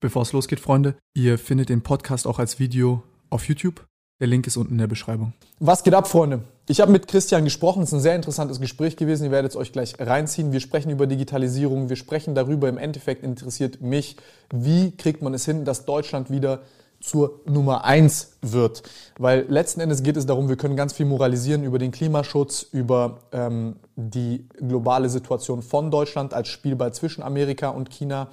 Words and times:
Bevor 0.00 0.22
es 0.22 0.32
losgeht, 0.32 0.60
Freunde, 0.60 0.94
ihr 1.14 1.38
findet 1.38 1.70
den 1.70 1.82
Podcast 1.82 2.26
auch 2.26 2.38
als 2.38 2.58
Video 2.58 3.02
auf 3.30 3.48
YouTube. 3.48 3.86
Der 4.20 4.26
Link 4.26 4.46
ist 4.46 4.58
unten 4.58 4.72
in 4.72 4.78
der 4.78 4.86
Beschreibung. 4.86 5.32
Was 5.58 5.84
geht 5.84 5.94
ab, 5.94 6.06
Freunde? 6.06 6.42
Ich 6.68 6.80
habe 6.80 6.92
mit 6.92 7.08
Christian 7.08 7.44
gesprochen. 7.44 7.82
Es 7.82 7.88
ist 7.88 7.94
ein 7.94 8.00
sehr 8.00 8.14
interessantes 8.14 8.60
Gespräch 8.60 8.96
gewesen. 8.96 9.24
Ihr 9.24 9.30
werdet 9.30 9.52
es 9.52 9.56
euch 9.56 9.72
gleich 9.72 9.94
reinziehen. 9.98 10.52
Wir 10.52 10.60
sprechen 10.60 10.90
über 10.90 11.06
Digitalisierung. 11.06 11.88
Wir 11.88 11.96
sprechen 11.96 12.34
darüber. 12.34 12.68
Im 12.68 12.76
Endeffekt 12.76 13.24
interessiert 13.24 13.80
mich, 13.80 14.16
wie 14.52 14.94
kriegt 14.96 15.22
man 15.22 15.32
es 15.32 15.46
hin, 15.46 15.64
dass 15.64 15.86
Deutschland 15.86 16.30
wieder 16.30 16.62
zur 17.00 17.40
Nummer 17.46 17.84
eins 17.84 18.36
wird. 18.42 18.82
Weil 19.18 19.46
letzten 19.48 19.80
Endes 19.80 20.02
geht 20.02 20.16
es 20.16 20.26
darum, 20.26 20.48
wir 20.48 20.56
können 20.56 20.76
ganz 20.76 20.92
viel 20.92 21.06
moralisieren 21.06 21.62
über 21.62 21.78
den 21.78 21.90
Klimaschutz, 21.90 22.66
über 22.72 23.20
ähm, 23.32 23.76
die 23.96 24.46
globale 24.56 25.08
Situation 25.08 25.62
von 25.62 25.90
Deutschland 25.90 26.34
als 26.34 26.48
Spielball 26.48 26.92
zwischen 26.92 27.22
Amerika 27.22 27.68
und 27.68 27.90
China. 27.90 28.28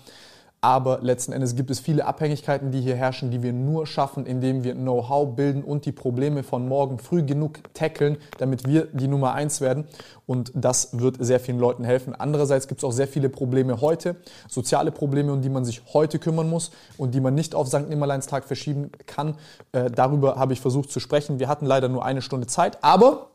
Aber 0.64 1.00
letzten 1.02 1.34
Endes 1.34 1.58
gibt 1.58 1.70
es 1.72 1.82
viele 1.82 2.06
Abhängigkeiten, 2.06 2.72
die 2.72 2.80
hier 2.80 2.96
herrschen, 2.96 3.32
die 3.32 3.44
wir 3.44 3.52
nur 3.52 3.86
schaffen, 3.86 4.26
indem 4.26 4.64
wir 4.64 4.76
Know-how 4.76 5.36
bilden 5.36 5.62
und 5.62 5.86
die 5.86 5.92
Probleme 5.92 6.42
von 6.42 6.70
morgen 6.70 7.00
früh 7.00 7.22
genug 7.22 7.60
tackeln, 7.74 8.16
damit 8.38 8.66
wir 8.66 8.88
die 8.94 9.10
Nummer 9.10 9.34
eins 9.34 9.60
werden. 9.60 9.84
Und 10.26 10.54
das 10.56 10.98
wird 10.98 11.18
sehr 11.20 11.42
vielen 11.42 11.60
Leuten 11.60 11.84
helfen. 11.84 12.16
Andererseits 12.18 12.70
gibt 12.70 12.80
es 12.80 12.86
auch 12.86 12.94
sehr 12.94 13.10
viele 13.10 13.28
Probleme 13.28 13.82
heute, 13.82 14.16
soziale 14.48 14.94
Probleme, 14.94 15.34
um 15.34 15.42
die 15.42 15.50
man 15.50 15.66
sich 15.66 15.82
heute 15.92 16.18
kümmern 16.18 16.50
muss 16.50 16.72
und 16.98 17.14
die 17.14 17.20
man 17.20 17.36
nicht 17.36 17.56
auf 17.56 17.68
St. 17.68 17.90
Nimmerleinstag 17.90 18.46
verschieben 18.46 18.90
kann. 19.06 19.36
Äh, 19.74 19.92
darüber 19.92 20.38
habe 20.38 20.54
ich 20.54 20.62
versucht 20.62 20.92
zu 20.92 21.02
sprechen. 21.02 21.40
Wir 21.40 21.50
hatten 21.50 21.66
leider 21.66 21.90
nur 21.90 22.06
eine 22.06 22.22
Stunde 22.22 22.48
Zeit, 22.48 22.78
aber 22.82 23.32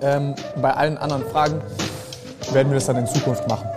ähm, 0.00 0.34
bei 0.60 0.74
allen 0.74 0.98
anderen 0.98 1.22
Fragen 1.26 1.60
werden 2.50 2.72
wir 2.72 2.74
das 2.74 2.86
dann 2.86 2.96
in 2.96 3.06
Zukunft 3.06 3.46
machen. 3.46 3.68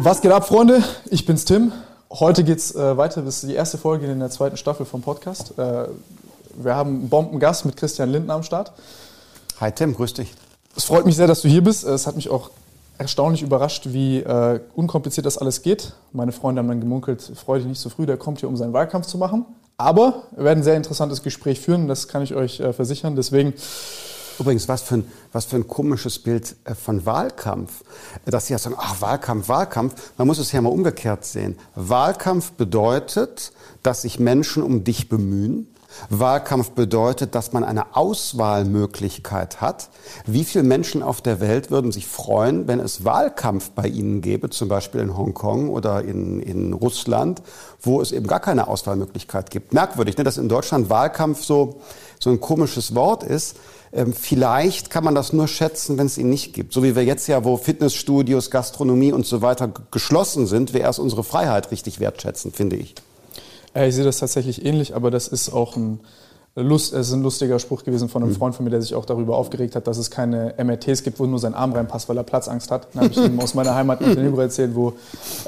Was 0.00 0.20
geht 0.20 0.30
ab, 0.30 0.46
Freunde? 0.46 0.84
Ich 1.10 1.26
bin's 1.26 1.44
Tim. 1.44 1.72
Heute 2.08 2.44
geht's 2.44 2.72
äh, 2.72 2.96
weiter. 2.96 3.20
Das 3.22 3.42
ist 3.42 3.50
die 3.50 3.54
erste 3.54 3.78
Folge 3.78 4.06
in 4.06 4.20
der 4.20 4.30
zweiten 4.30 4.56
Staffel 4.56 4.86
vom 4.86 5.02
Podcast. 5.02 5.58
Äh, 5.58 5.88
wir 6.54 6.76
haben 6.76 6.90
einen 6.90 7.08
Bombengast 7.08 7.64
mit 7.66 7.76
Christian 7.76 8.12
Lindner 8.12 8.34
am 8.34 8.44
Start. 8.44 8.70
Hi 9.60 9.72
Tim, 9.72 9.94
grüß 9.94 10.14
dich. 10.14 10.32
Es 10.76 10.84
freut 10.84 11.04
mich 11.04 11.16
sehr, 11.16 11.26
dass 11.26 11.42
du 11.42 11.48
hier 11.48 11.64
bist. 11.64 11.82
Es 11.82 12.06
hat 12.06 12.14
mich 12.14 12.30
auch 12.30 12.50
erstaunlich 12.96 13.42
überrascht, 13.42 13.88
wie 13.88 14.18
äh, 14.18 14.60
unkompliziert 14.76 15.26
das 15.26 15.36
alles 15.36 15.62
geht. 15.62 15.94
Meine 16.12 16.30
Freunde 16.30 16.60
haben 16.60 16.68
dann 16.68 16.80
gemunkelt, 16.80 17.32
freu 17.34 17.58
dich 17.58 17.66
nicht 17.66 17.80
so 17.80 17.90
früh, 17.90 18.06
der 18.06 18.18
kommt 18.18 18.38
hier, 18.38 18.48
um 18.48 18.56
seinen 18.56 18.72
Wahlkampf 18.72 19.08
zu 19.08 19.18
machen. 19.18 19.46
Aber 19.78 20.22
wir 20.36 20.44
werden 20.44 20.60
ein 20.60 20.64
sehr 20.64 20.76
interessantes 20.76 21.24
Gespräch 21.24 21.58
führen, 21.58 21.88
das 21.88 22.06
kann 22.06 22.22
ich 22.22 22.36
euch 22.36 22.60
äh, 22.60 22.72
versichern. 22.72 23.16
Deswegen 23.16 23.52
Übrigens, 24.38 24.68
was 24.68 24.82
für 24.82 24.96
ein, 24.96 25.12
was 25.32 25.46
für 25.46 25.56
ein 25.56 25.66
komisches 25.66 26.18
Bild 26.18 26.56
äh, 26.64 26.74
von 26.74 27.04
Wahlkampf. 27.06 27.84
Dass 28.24 28.46
Sie 28.46 28.52
ja 28.52 28.58
sagen, 28.58 28.76
ach, 28.78 29.00
Wahlkampf, 29.00 29.48
Wahlkampf. 29.48 29.94
Man 30.16 30.26
muss 30.26 30.38
es 30.38 30.52
ja 30.52 30.60
mal 30.60 30.70
umgekehrt 30.70 31.24
sehen. 31.24 31.56
Wahlkampf 31.74 32.52
bedeutet, 32.52 33.52
dass 33.82 34.02
sich 34.02 34.18
Menschen 34.18 34.62
um 34.62 34.84
dich 34.84 35.08
bemühen. 35.08 35.68
Wahlkampf 36.10 36.70
bedeutet, 36.72 37.34
dass 37.34 37.52
man 37.52 37.64
eine 37.64 37.96
Auswahlmöglichkeit 37.96 39.60
hat. 39.60 39.88
Wie 40.26 40.44
viele 40.44 40.64
Menschen 40.64 41.02
auf 41.02 41.22
der 41.22 41.40
Welt 41.40 41.70
würden 41.70 41.92
sich 41.92 42.06
freuen, 42.06 42.68
wenn 42.68 42.78
es 42.78 43.04
Wahlkampf 43.04 43.70
bei 43.70 43.88
ihnen 43.88 44.20
gäbe, 44.20 44.50
zum 44.50 44.68
Beispiel 44.68 45.00
in 45.00 45.16
Hongkong 45.16 45.70
oder 45.70 46.02
in, 46.04 46.40
in 46.40 46.72
Russland, 46.72 47.42
wo 47.80 48.00
es 48.00 48.12
eben 48.12 48.26
gar 48.26 48.40
keine 48.40 48.68
Auswahlmöglichkeit 48.68 49.50
gibt? 49.50 49.72
Merkwürdig, 49.72 50.16
ne, 50.18 50.24
dass 50.24 50.38
in 50.38 50.48
Deutschland 50.48 50.90
Wahlkampf 50.90 51.42
so, 51.42 51.80
so 52.20 52.30
ein 52.30 52.40
komisches 52.40 52.94
Wort 52.94 53.22
ist. 53.22 53.56
Ähm, 53.92 54.12
vielleicht 54.12 54.90
kann 54.90 55.04
man 55.04 55.14
das 55.14 55.32
nur 55.32 55.48
schätzen, 55.48 55.98
wenn 55.98 56.06
es 56.06 56.18
ihn 56.18 56.28
nicht 56.28 56.52
gibt. 56.52 56.72
So 56.72 56.82
wie 56.82 56.94
wir 56.94 57.04
jetzt 57.04 57.26
ja, 57.26 57.44
wo 57.44 57.56
Fitnessstudios, 57.56 58.50
Gastronomie 58.50 59.12
und 59.12 59.26
so 59.26 59.42
weiter 59.42 59.70
geschlossen 59.90 60.46
sind, 60.46 60.74
wir 60.74 60.80
erst 60.80 60.98
unsere 60.98 61.24
Freiheit 61.24 61.70
richtig 61.70 62.00
wertschätzen, 62.00 62.52
finde 62.52 62.76
ich. 62.76 62.94
ich 63.74 63.94
sehe 63.94 64.04
das 64.04 64.18
tatsächlich 64.18 64.64
ähnlich, 64.64 64.94
aber 64.94 65.10
das 65.10 65.28
ist 65.28 65.50
auch 65.50 65.76
ein, 65.76 66.00
Lust, 66.62 66.92
es 66.92 67.08
ist 67.08 67.12
ein 67.12 67.22
lustiger 67.22 67.58
Spruch 67.58 67.84
gewesen 67.84 68.08
von 68.08 68.22
einem 68.22 68.32
mhm. 68.32 68.36
Freund 68.36 68.54
von 68.54 68.64
mir, 68.64 68.70
der 68.70 68.82
sich 68.82 68.94
auch 68.94 69.04
darüber 69.04 69.36
aufgeregt 69.36 69.76
hat, 69.76 69.86
dass 69.86 69.96
es 69.96 70.10
keine 70.10 70.54
MRTs 70.58 71.04
gibt, 71.04 71.20
wo 71.20 71.26
nur 71.26 71.38
sein 71.38 71.54
Arm 71.54 71.72
reinpasst, 71.72 72.08
weil 72.08 72.16
er 72.16 72.24
Platzangst 72.24 72.70
hat. 72.70 72.88
Dann 72.92 73.04
habe 73.04 73.12
ich 73.12 73.18
ihm 73.24 73.38
aus 73.38 73.54
meiner 73.54 73.74
Heimat 73.74 74.00
Montenegro 74.00 74.40
erzählt, 74.40 74.74
wo 74.74 74.94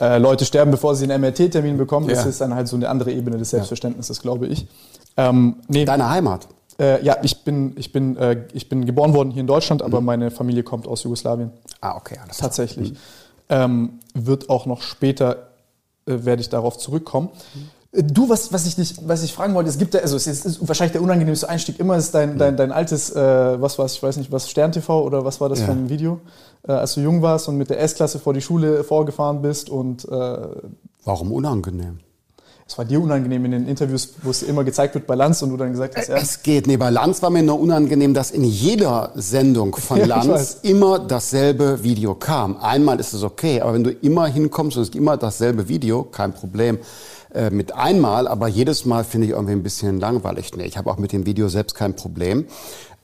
äh, 0.00 0.19
Leute 0.19 0.45
sterben, 0.45 0.71
bevor 0.71 0.95
sie 0.95 1.11
einen 1.11 1.21
MRT-Termin 1.21 1.77
bekommen. 1.79 2.06
Das 2.09 2.23
ja. 2.25 2.31
ist 2.31 2.41
dann 2.41 2.55
halt 2.55 2.69
so 2.69 2.77
eine 2.77 2.89
andere 2.89 3.12
Ebene 3.12 3.39
des 3.39 3.50
Selbstverständnisses, 3.50 4.19
ja. 4.19 4.23
glaube 4.23 4.47
ich. 4.47 4.69
Ähm, 5.17 5.56
nee. 5.67 5.84
Deine 5.84 6.09
Heimat? 6.09 6.47
Äh, 6.81 7.05
ja, 7.05 7.19
ich 7.23 7.45
bin, 7.45 7.75
ich, 7.77 7.93
bin, 7.93 8.17
äh, 8.17 8.45
ich 8.55 8.71
bin 8.71 8.87
geboren 8.87 9.13
worden 9.13 9.31
hier 9.31 9.43
in 9.43 9.47
Deutschland, 9.47 9.83
aber 9.83 10.01
mhm. 10.01 10.07
meine 10.07 10.31
Familie 10.31 10.63
kommt 10.63 10.89
aus 10.89 11.03
Jugoslawien. 11.03 11.51
Ah, 11.83 11.97
okay, 11.97 12.17
alles 12.23 12.39
klar. 12.39 12.49
Tatsächlich. 12.49 12.93
Mhm. 12.93 12.97
Ähm, 13.51 13.99
wird 14.15 14.49
auch 14.49 14.65
noch 14.65 14.81
später, 14.81 15.51
äh, 16.07 16.25
werde 16.25 16.41
ich 16.41 16.49
darauf 16.49 16.79
zurückkommen. 16.79 17.29
Mhm. 17.55 17.71
Du, 18.15 18.29
was, 18.29 18.53
was, 18.53 18.67
ich 18.67 18.77
dich, 18.77 18.95
was 19.07 19.25
ich 19.25 19.35
fragen 19.35 19.53
wollte, 19.53 19.69
es 19.69 19.77
gibt 19.77 19.95
ja, 19.95 20.01
also 20.01 20.17
es 20.17 20.27
ist, 20.27 20.47
ist 20.47 20.69
wahrscheinlich 20.69 20.93
der 20.93 21.03
unangenehmste 21.03 21.49
Einstieg 21.49 21.81
immer 21.81 21.97
ist 21.97 22.15
dein, 22.15 22.39
dein, 22.39 22.57
dein 22.57 22.71
altes, 22.71 23.11
äh, 23.11 23.61
was 23.61 23.79
war 23.81 23.87
ich 23.87 24.01
weiß 24.01 24.17
nicht, 24.17 24.31
was, 24.31 24.49
Stern 24.49 24.71
TV 24.71 25.03
oder 25.03 25.25
was 25.25 25.41
war 25.41 25.49
das 25.49 25.59
ja. 25.59 25.67
für 25.67 25.73
ein 25.73 25.89
Video, 25.89 26.21
äh, 26.67 26.73
als 26.73 26.95
du 26.95 27.01
jung 27.01 27.21
warst 27.21 27.49
und 27.49 27.57
mit 27.57 27.69
der 27.69 27.81
S-Klasse 27.81 28.21
vor 28.21 28.33
die 28.33 28.41
Schule 28.41 28.85
vorgefahren 28.85 29.43
bist 29.43 29.69
und 29.69 30.07
Warum 31.05 31.33
unangenehm? 31.33 31.99
Es 32.70 32.78
war 32.78 32.84
dir 32.84 33.03
unangenehm 33.03 33.44
in 33.47 33.50
den 33.50 33.66
Interviews, 33.66 34.10
wo 34.22 34.31
es 34.31 34.44
immer 34.44 34.62
gezeigt 34.62 34.94
wird 34.94 35.04
bei 35.04 35.16
Lanz 35.16 35.42
und 35.42 35.50
du 35.50 35.56
dann 35.56 35.72
gesagt 35.72 35.97
hast, 35.97 36.08
ja. 36.08 36.19
Es 36.19 36.41
geht, 36.41 36.69
nee, 36.69 36.76
bei 36.76 36.88
Lanz 36.88 37.20
war 37.20 37.28
mir 37.28 37.42
nur 37.42 37.58
unangenehm, 37.58 38.14
dass 38.14 38.31
in 38.31 38.44
jeder 38.44 39.10
Sendung 39.16 39.75
von 39.75 39.98
ja, 39.98 40.06
Lanz 40.06 40.58
immer 40.62 41.00
dasselbe 41.00 41.82
Video 41.82 42.14
kam. 42.14 42.56
Einmal 42.58 43.00
ist 43.00 43.12
es 43.12 43.25
okay, 43.25 43.60
aber 43.60 43.75
wenn 43.75 43.82
du 43.82 43.91
immer 43.91 44.28
hinkommst 44.28 44.76
und 44.76 44.84
es 44.84 44.91
ist 44.91 44.94
immer 44.94 45.16
dasselbe 45.16 45.66
Video, 45.66 46.04
kein 46.04 46.32
Problem 46.32 46.78
äh, 47.34 47.50
mit 47.50 47.75
einmal, 47.75 48.28
aber 48.28 48.47
jedes 48.47 48.84
Mal 48.84 49.02
finde 49.02 49.26
ich 49.26 49.32
irgendwie 49.32 49.54
ein 49.54 49.64
bisschen 49.64 49.98
langweilig. 49.98 50.52
Nee, 50.56 50.66
ich 50.66 50.78
habe 50.78 50.92
auch 50.92 50.98
mit 50.98 51.10
dem 51.12 51.26
Video 51.26 51.48
selbst 51.48 51.75
kein 51.75 51.97
Problem. 51.97 52.47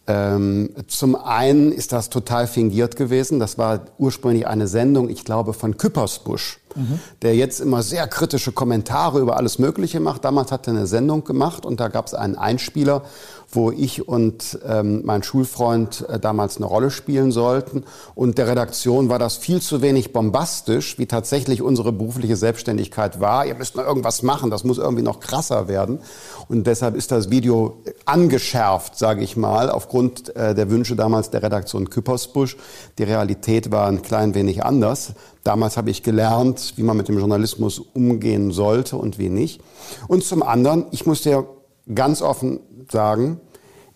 Ähm, 0.09 0.71
zum 0.87 1.17
einen 1.17 1.73
ist 1.73 1.93
das 1.93 2.11
total 2.11 2.47
fingiert 2.47 2.97
gewesen. 2.97 3.41
Das 3.41 3.59
war 3.59 3.87
ursprünglich 3.99 4.47
eine 4.47 4.69
Sendung, 4.69 5.09
ich 5.09 5.25
glaube, 5.25 5.53
von 5.53 5.77
Küppersbusch 5.77 6.61
mhm. 6.77 7.01
der 7.23 7.35
jetzt 7.35 7.61
immer 7.61 7.83
sehr 7.83 8.07
kritische 8.07 8.53
Kommentare 8.53 9.21
über 9.21 9.37
alles 9.37 9.59
Mögliche 9.59 10.01
macht. 10.01 10.25
Damals 10.25 10.53
hat 10.53 10.67
er 10.67 10.75
eine 10.75 10.87
Sendung 10.87 11.25
gemacht 11.25 11.67
und 11.67 11.81
da 11.81 11.89
gab 11.89 12.07
es 12.07 12.15
einen 12.15 12.37
Einspieler, 12.37 13.03
wo 13.51 13.71
ich 13.71 14.07
und 14.07 14.59
ähm, 14.67 15.03
mein 15.05 15.23
Schulfreund 15.23 16.05
äh, 16.09 16.19
damals 16.19 16.57
eine 16.57 16.67
Rolle 16.67 16.91
spielen 16.91 17.33
sollten. 17.33 17.85
Und 18.15 18.39
der 18.39 18.49
Redaktion 18.49 19.09
war 19.09 19.19
das 19.19 19.37
viel 19.37 19.63
zu 19.63 19.83
wenig 19.83 20.13
bombastisch, 20.13 20.99
wie 20.99 21.07
tatsächlich 21.07 21.63
unsere 21.63 21.93
berufliche 21.93 22.37
Selbstständigkeit 22.37 23.21
war. 23.21 23.47
Ihr 23.47 23.55
müsst 23.55 23.77
noch 23.77 23.85
irgendwas 23.85 24.23
machen, 24.23 24.51
das 24.51 24.65
muss 24.65 24.79
irgendwie 24.79 25.03
noch 25.03 25.21
krasser 25.21 25.69
werden. 25.69 26.01
Und 26.49 26.67
deshalb 26.67 26.97
ist 26.97 27.13
das 27.13 27.31
Video 27.31 27.83
angeschärft, 28.05 28.99
sage 28.99 29.23
ich 29.23 29.37
mal, 29.37 29.71
aufgrund 29.71 30.35
äh, 30.37 30.55
der 30.55 30.71
Wünsche 30.71 30.97
damals 30.97 31.31
der 31.31 31.43
Redaktion 31.43 31.91
Küppersbusch. 31.91 32.57
Die 32.99 33.05
Realität 33.05 33.71
war 33.71 33.89
ein 33.89 34.03
klein 34.03 34.35
wenig 34.35 34.65
anders. 34.65 35.13
Damals 35.45 35.77
habe 35.77 35.91
ich 35.91 36.03
gelernt, 36.03 36.73
wie 36.77 36.83
man 36.83 36.97
mit 36.97 37.07
dem 37.07 37.19
Journalismus 37.19 37.79
umgehen 37.79 38.51
sollte 38.51 38.97
und 38.97 39.19
wie 39.19 39.29
nicht. 39.29 39.61
Und 40.09 40.25
zum 40.25 40.43
anderen, 40.43 40.87
ich 40.91 41.07
muss 41.07 41.23
dir 41.23 41.47
ganz 41.95 42.23
offen 42.23 42.61
sagen, 42.91 43.41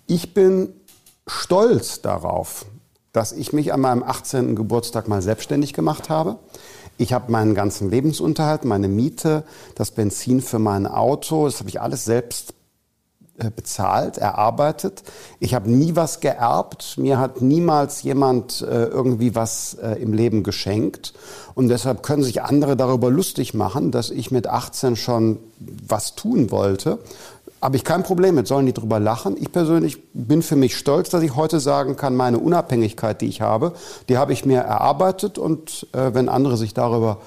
ich 0.06 0.34
bin 0.34 0.73
stolz 1.27 2.03
darauf, 2.03 2.67
dass 3.12 3.33
ich 3.33 3.53
mich 3.53 3.73
an 3.73 3.81
meinem 3.81 4.03
18. 4.03 4.56
Geburtstag 4.56 5.09
mal 5.09 5.23
selbstständig 5.23 5.73
gemacht 5.73 6.09
habe. 6.09 6.39
Ich 6.99 7.12
habe 7.12 7.33
meinen 7.33 7.55
ganzen 7.55 7.91
Lebensunterhalt, 7.91 8.65
meine 8.65 8.89
Miete, 8.89 9.45
das 9.75 9.91
Benzin 9.91 10.41
für 10.41 10.59
mein 10.59 10.87
Auto, 10.87 11.47
das 11.47 11.61
habe 11.61 11.69
ich 11.69 11.81
alles 11.81 12.05
selbst 12.05 12.55
äh, 13.39 13.50
bezahlt, 13.50 14.19
erarbeitet. 14.19 15.03
Ich 15.39 15.55
habe 15.55 15.71
nie 15.71 15.97
was 15.97 16.21
geerbt. 16.21 16.99
Mir 16.99 17.19
hat 17.19 17.41
niemals 17.41 18.03
jemand 18.03 18.61
äh, 18.61 18.84
irgendwie 18.84 19.34
was 19.34 19.75
äh, 19.75 19.95
im 19.95 20.12
Leben 20.12 20.43
geschenkt. 20.43 21.14
Und 21.55 21.69
deshalb 21.69 22.03
können 22.03 22.23
sich 22.23 22.43
andere 22.43 22.76
darüber 22.76 23.11
lustig 23.11 23.55
machen, 23.55 23.93
dass 23.93 24.11
ich 24.11 24.31
mit 24.31 24.47
18 24.47 24.94
schon 24.97 25.38
was 25.59 26.17
tun 26.17 26.50
wollte. 26.50 26.99
Habe 27.62 27.77
ich 27.77 27.85
kein 27.85 28.03
Problem 28.03 28.37
mit, 28.37 28.47
sollen 28.47 28.67
die 28.67 28.73
drüber 28.73 28.99
lachen. 28.99 29.37
Ich 29.39 29.53
persönlich 29.53 29.99
bin 30.15 30.43
für 30.43 30.57
mich 30.57 30.77
stolz, 30.77 31.11
dass 31.11 31.23
ich 31.23 31.37
heute 31.37 31.61
sagen 31.61 31.97
kann, 31.97 32.17
meine 32.17 32.39
Unabhängigkeit, 32.39 33.21
die 33.21 33.27
ich 33.27 33.43
habe, 33.43 33.75
die 34.09 34.17
habe 34.17 34.33
ich 34.33 34.47
mir 34.47 34.61
erarbeitet. 34.61 35.37
Und 35.37 35.87
äh, 35.93 36.15
wenn 36.15 36.29
andere 36.31 36.57
sich 36.57 36.73
darüber 36.73 37.19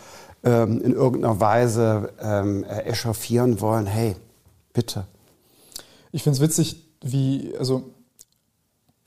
ähm, 0.44 0.82
in 0.82 0.94
irgendeiner 0.94 1.40
Weise 1.40 2.10
ähm, 2.20 2.64
echauffieren 2.64 3.62
wollen, 3.62 3.86
hey, 3.86 4.16
bitte. 4.74 5.06
Ich 6.12 6.24
finde 6.24 6.38
es 6.38 6.42
witzig, 6.42 6.84
wie, 7.02 7.54
also 7.60 7.84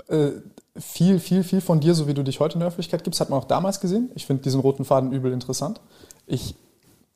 äh, 0.08 0.30
viel, 0.78 1.18
viel, 1.18 1.42
viel 1.42 1.60
von 1.60 1.80
dir, 1.80 1.94
so 1.94 2.06
wie 2.06 2.14
du 2.14 2.22
dich 2.22 2.40
heute 2.40 2.54
in 2.54 2.60
der 2.60 2.68
Öffentlichkeit 2.68 3.04
gibst, 3.04 3.20
hat 3.20 3.30
man 3.30 3.40
auch 3.40 3.46
damals 3.46 3.80
gesehen. 3.80 4.10
Ich 4.14 4.26
finde 4.26 4.42
diesen 4.42 4.60
roten 4.60 4.84
Faden 4.84 5.12
übel 5.12 5.32
interessant. 5.32 5.80
Ich, 6.26 6.54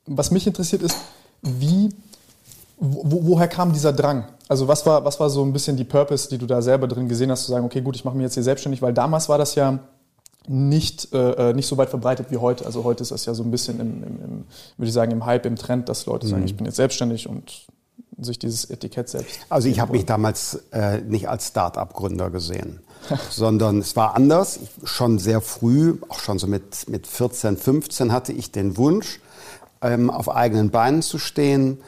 was 0.06 0.30
mich 0.30 0.46
interessiert 0.46 0.82
ist, 0.82 0.96
wie, 1.42 1.90
wo, 2.80 3.20
woher 3.28 3.46
kam 3.46 3.72
dieser 3.72 3.92
Drang? 3.92 4.24
Also 4.48 4.66
was 4.66 4.84
war, 4.86 5.04
was 5.04 5.20
war 5.20 5.30
so 5.30 5.44
ein 5.44 5.52
bisschen 5.52 5.76
die 5.76 5.84
Purpose, 5.84 6.28
die 6.28 6.38
du 6.38 6.46
da 6.46 6.62
selber 6.62 6.88
drin 6.88 7.08
gesehen 7.08 7.30
hast, 7.30 7.44
zu 7.44 7.50
sagen, 7.50 7.64
okay, 7.64 7.82
gut, 7.82 7.94
ich 7.94 8.04
mache 8.04 8.16
mich 8.16 8.24
jetzt 8.24 8.34
hier 8.34 8.42
selbstständig, 8.42 8.82
weil 8.82 8.94
damals 8.94 9.28
war 9.28 9.38
das 9.38 9.54
ja 9.54 9.78
nicht, 10.48 11.12
äh, 11.12 11.52
nicht 11.52 11.66
so 11.66 11.76
weit 11.76 11.90
verbreitet 11.90 12.26
wie 12.30 12.38
heute. 12.38 12.64
Also 12.66 12.82
heute 12.82 13.02
ist 13.02 13.12
das 13.12 13.26
ja 13.26 13.34
so 13.34 13.42
ein 13.42 13.50
bisschen 13.50 13.78
im, 13.78 14.02
im, 14.02 14.24
im 14.24 14.44
würde 14.76 14.88
ich 14.88 14.92
sagen, 14.92 15.12
im 15.12 15.26
Hype, 15.26 15.46
im 15.46 15.56
Trend, 15.56 15.88
dass 15.88 16.06
Leute 16.06 16.26
sagen, 16.26 16.44
ich 16.44 16.56
bin 16.56 16.66
jetzt 16.66 16.76
selbstständig 16.76 17.28
und 17.28 17.66
sich 18.18 18.38
dieses 18.38 18.64
Etikett 18.64 19.08
selbst. 19.08 19.40
Also 19.48 19.68
ich 19.68 19.80
habe 19.80 19.92
mich 19.92 20.06
damals 20.06 20.60
äh, 20.72 21.00
nicht 21.02 21.28
als 21.28 21.48
Start-up-Gründer 21.48 22.30
gesehen, 22.30 22.80
sondern 23.30 23.78
es 23.78 23.94
war 23.96 24.16
anders. 24.16 24.58
Ich, 24.62 24.70
schon 24.88 25.18
sehr 25.18 25.40
früh, 25.40 25.98
auch 26.08 26.18
schon 26.18 26.38
so 26.38 26.46
mit, 26.46 26.88
mit 26.88 27.06
14, 27.06 27.56
15 27.56 28.12
hatte 28.12 28.32
ich 28.32 28.50
den 28.50 28.76
Wunsch, 28.76 29.20
ähm, 29.82 30.10
auf 30.10 30.28
eigenen 30.30 30.70
Beinen 30.70 31.02
zu 31.02 31.18
stehen, 31.18 31.78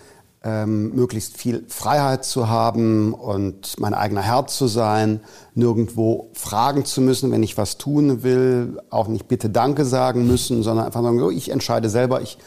ähm, 0.45 0.95
möglichst 0.95 1.37
viel 1.37 1.65
Freiheit 1.69 2.25
zu 2.25 2.49
haben 2.49 3.15
und 3.15 3.79
mein 3.79 3.95
eigener 3.95 4.23
Herr 4.23 4.47
zu 4.47 4.67
sein, 4.67 5.21
nirgendwo 5.55 6.31
fragen 6.33 6.85
zu 6.85 7.01
müssen, 7.01 7.31
wenn 7.31 7.43
ich 7.43 7.57
was 7.57 7.79
tun 7.79 8.23
will, 8.23 8.81
auch 8.91 9.09
nicht 9.09 9.29
bitte 9.29 9.51
Danke 9.51 9.85
sagen 9.85 10.27
müssen, 10.27 10.63
sondern 10.63 10.87
einfach 10.87 11.03
sagen, 11.03 11.31
ich 11.31 11.51
entscheide 11.51 11.89
selber, 11.89 12.23
ich 12.23 12.39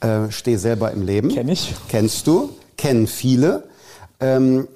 äh, 0.00 0.30
stehe 0.30 0.58
selber 0.58 0.90
im 0.90 1.02
Leben. 1.02 1.28
Kenn 1.28 1.48
ich. 1.48 1.74
Kennst 1.88 2.26
du? 2.26 2.50
Kennen 2.76 3.06
viele. 3.06 3.64
Ähm, 4.20 4.66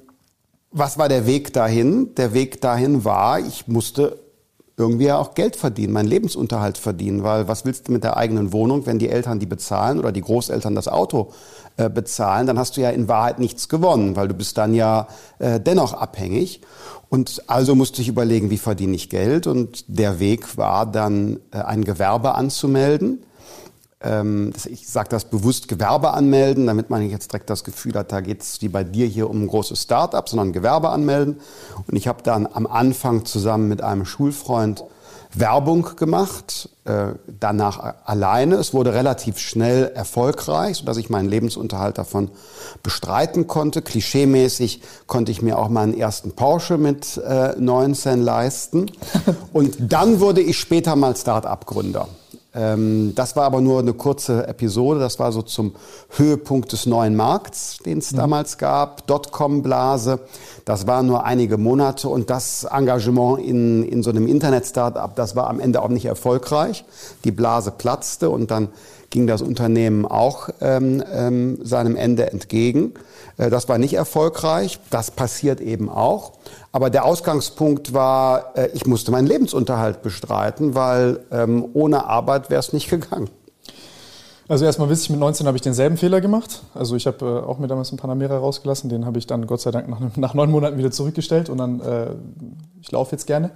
was 0.71 0.97
war 0.97 1.09
der 1.09 1.25
Weg 1.25 1.51
dahin? 1.51 2.15
Der 2.15 2.33
Weg 2.33 2.61
dahin 2.61 3.03
war, 3.03 3.39
ich 3.39 3.67
musste 3.67 4.17
irgendwie 4.81 5.11
auch 5.11 5.33
Geld 5.33 5.55
verdienen, 5.55 5.93
meinen 5.93 6.07
Lebensunterhalt 6.07 6.77
verdienen, 6.77 7.23
weil 7.23 7.47
was 7.47 7.65
willst 7.65 7.87
du 7.87 7.91
mit 7.91 8.03
der 8.03 8.17
eigenen 8.17 8.51
Wohnung, 8.51 8.85
wenn 8.85 8.99
die 8.99 9.09
Eltern 9.09 9.39
die 9.39 9.45
bezahlen 9.45 9.99
oder 9.99 10.11
die 10.11 10.21
Großeltern 10.21 10.75
das 10.75 10.87
Auto 10.87 11.31
äh, 11.77 11.89
bezahlen, 11.89 12.47
dann 12.47 12.59
hast 12.59 12.75
du 12.75 12.81
ja 12.81 12.89
in 12.89 13.07
Wahrheit 13.07 13.39
nichts 13.39 13.69
gewonnen, 13.69 14.15
weil 14.15 14.27
du 14.27 14.33
bist 14.33 14.57
dann 14.57 14.73
ja 14.73 15.07
äh, 15.39 15.59
dennoch 15.59 15.93
abhängig. 15.93 16.61
Und 17.09 17.43
also 17.47 17.75
musste 17.75 18.01
ich 18.01 18.07
überlegen, 18.07 18.49
wie 18.49 18.57
verdiene 18.57 18.95
ich 18.95 19.09
Geld? 19.09 19.45
Und 19.45 19.85
der 19.87 20.19
Weg 20.19 20.57
war 20.57 20.85
dann 20.85 21.39
äh, 21.51 21.57
ein 21.57 21.83
Gewerbe 21.83 22.35
anzumelden 22.35 23.19
ich 24.03 24.87
sage 24.87 25.09
das 25.09 25.25
bewusst 25.25 25.67
Gewerbe 25.67 26.11
anmelden, 26.11 26.65
damit 26.65 26.89
man 26.89 27.01
nicht 27.01 27.11
jetzt 27.11 27.31
direkt 27.31 27.49
das 27.49 27.63
Gefühl 27.63 27.93
hat, 27.93 28.11
da 28.11 28.21
geht 28.21 28.41
es 28.41 28.61
wie 28.61 28.69
bei 28.69 28.83
dir 28.83 29.05
hier 29.05 29.29
um 29.29 29.43
ein 29.43 29.47
großes 29.47 29.83
Start-up, 29.83 30.27
sondern 30.27 30.53
Gewerbe 30.53 30.89
anmelden. 30.89 31.39
Und 31.87 31.95
ich 31.95 32.07
habe 32.07 32.23
dann 32.23 32.47
am 32.51 32.65
Anfang 32.65 33.25
zusammen 33.25 33.67
mit 33.67 33.81
einem 33.81 34.05
Schulfreund 34.05 34.83
Werbung 35.33 35.95
gemacht, 35.95 36.69
äh, 36.83 37.13
danach 37.39 37.95
alleine. 38.05 38.55
Es 38.55 38.73
wurde 38.73 38.93
relativ 38.93 39.37
schnell 39.37 39.91
erfolgreich, 39.95 40.77
sodass 40.77 40.97
ich 40.97 41.09
meinen 41.09 41.29
Lebensunterhalt 41.29 41.97
davon 41.97 42.31
bestreiten 42.83 43.47
konnte. 43.47 43.81
Klischeemäßig 43.81 44.81
konnte 45.07 45.31
ich 45.31 45.41
mir 45.41 45.57
auch 45.57 45.69
meinen 45.69 45.93
ersten 45.93 46.33
Porsche 46.33 46.77
mit 46.77 47.17
äh, 47.17 47.53
19 47.57 48.21
leisten. 48.21 48.91
Und 49.53 49.77
dann 49.79 50.19
wurde 50.19 50.41
ich 50.41 50.59
später 50.59 50.95
mal 50.95 51.15
Start-up-Gründer. 51.15 52.09
Ähm, 52.53 53.13
das 53.15 53.35
war 53.35 53.45
aber 53.45 53.61
nur 53.61 53.79
eine 53.79 53.93
kurze 53.93 54.47
Episode. 54.47 54.99
Das 54.99 55.19
war 55.19 55.31
so 55.31 55.41
zum 55.41 55.75
Höhepunkt 56.09 56.71
des 56.71 56.85
neuen 56.85 57.15
Markts, 57.15 57.77
den 57.85 57.99
es 57.99 58.11
mhm. 58.11 58.17
damals 58.17 58.57
gab. 58.57 59.07
Dotcom-Blase. 59.07 60.19
Das 60.65 60.85
waren 60.87 61.07
nur 61.07 61.23
einige 61.23 61.57
Monate 61.57 62.09
und 62.09 62.29
das 62.29 62.65
Engagement 62.65 63.39
in, 63.39 63.83
in 63.83 64.03
so 64.03 64.09
einem 64.09 64.27
Internet-Startup, 64.27 65.15
das 65.15 65.35
war 65.35 65.49
am 65.49 65.59
Ende 65.59 65.81
auch 65.81 65.89
nicht 65.89 66.05
erfolgreich. 66.05 66.83
Die 67.23 67.31
Blase 67.31 67.71
platzte 67.71 68.29
und 68.29 68.51
dann 68.51 68.69
ging 69.11 69.27
das 69.27 69.41
Unternehmen 69.41 70.05
auch 70.05 70.49
ähm, 70.61 71.03
ähm, 71.13 71.59
seinem 71.63 71.95
Ende 71.95 72.31
entgegen. 72.31 72.93
Äh, 73.37 73.49
das 73.49 73.69
war 73.69 73.77
nicht 73.77 73.93
erfolgreich. 73.93 74.79
Das 74.89 75.11
passiert 75.11 75.61
eben 75.61 75.89
auch. 75.89 76.33
Aber 76.71 76.89
der 76.89 77.05
Ausgangspunkt 77.05 77.93
war, 77.93 78.55
äh, 78.55 78.69
ich 78.73 78.85
musste 78.85 79.11
meinen 79.11 79.27
Lebensunterhalt 79.27 80.01
bestreiten, 80.01 80.73
weil 80.73 81.19
ähm, 81.31 81.67
ohne 81.73 82.05
Arbeit 82.05 82.49
wäre 82.49 82.59
es 82.59 82.71
nicht 82.71 82.89
gegangen. 82.89 83.29
Also 84.47 84.65
erstmal 84.65 84.89
wisst 84.89 85.05
ich, 85.05 85.09
mit 85.09 85.19
19 85.19 85.47
habe 85.47 85.55
ich 85.55 85.61
denselben 85.61 85.97
Fehler 85.97 86.19
gemacht. 86.19 86.61
Also 86.73 86.95
ich 86.95 87.07
habe 87.07 87.25
äh, 87.25 87.47
auch 87.47 87.57
mir 87.57 87.67
damals 87.67 87.89
einen 87.89 87.99
Panamera 87.99 88.37
rausgelassen. 88.37 88.89
Den 88.89 89.05
habe 89.05 89.17
ich 89.17 89.27
dann 89.27 89.47
Gott 89.47 89.61
sei 89.61 89.71
Dank 89.71 89.87
nach, 89.87 89.99
nach 90.15 90.33
neun 90.33 90.51
Monaten 90.51 90.77
wieder 90.77 90.91
zurückgestellt 90.91 91.49
und 91.49 91.57
dann, 91.57 91.79
äh, 91.81 92.07
ich 92.81 92.91
laufe 92.91 93.13
jetzt 93.13 93.27
gerne. 93.27 93.51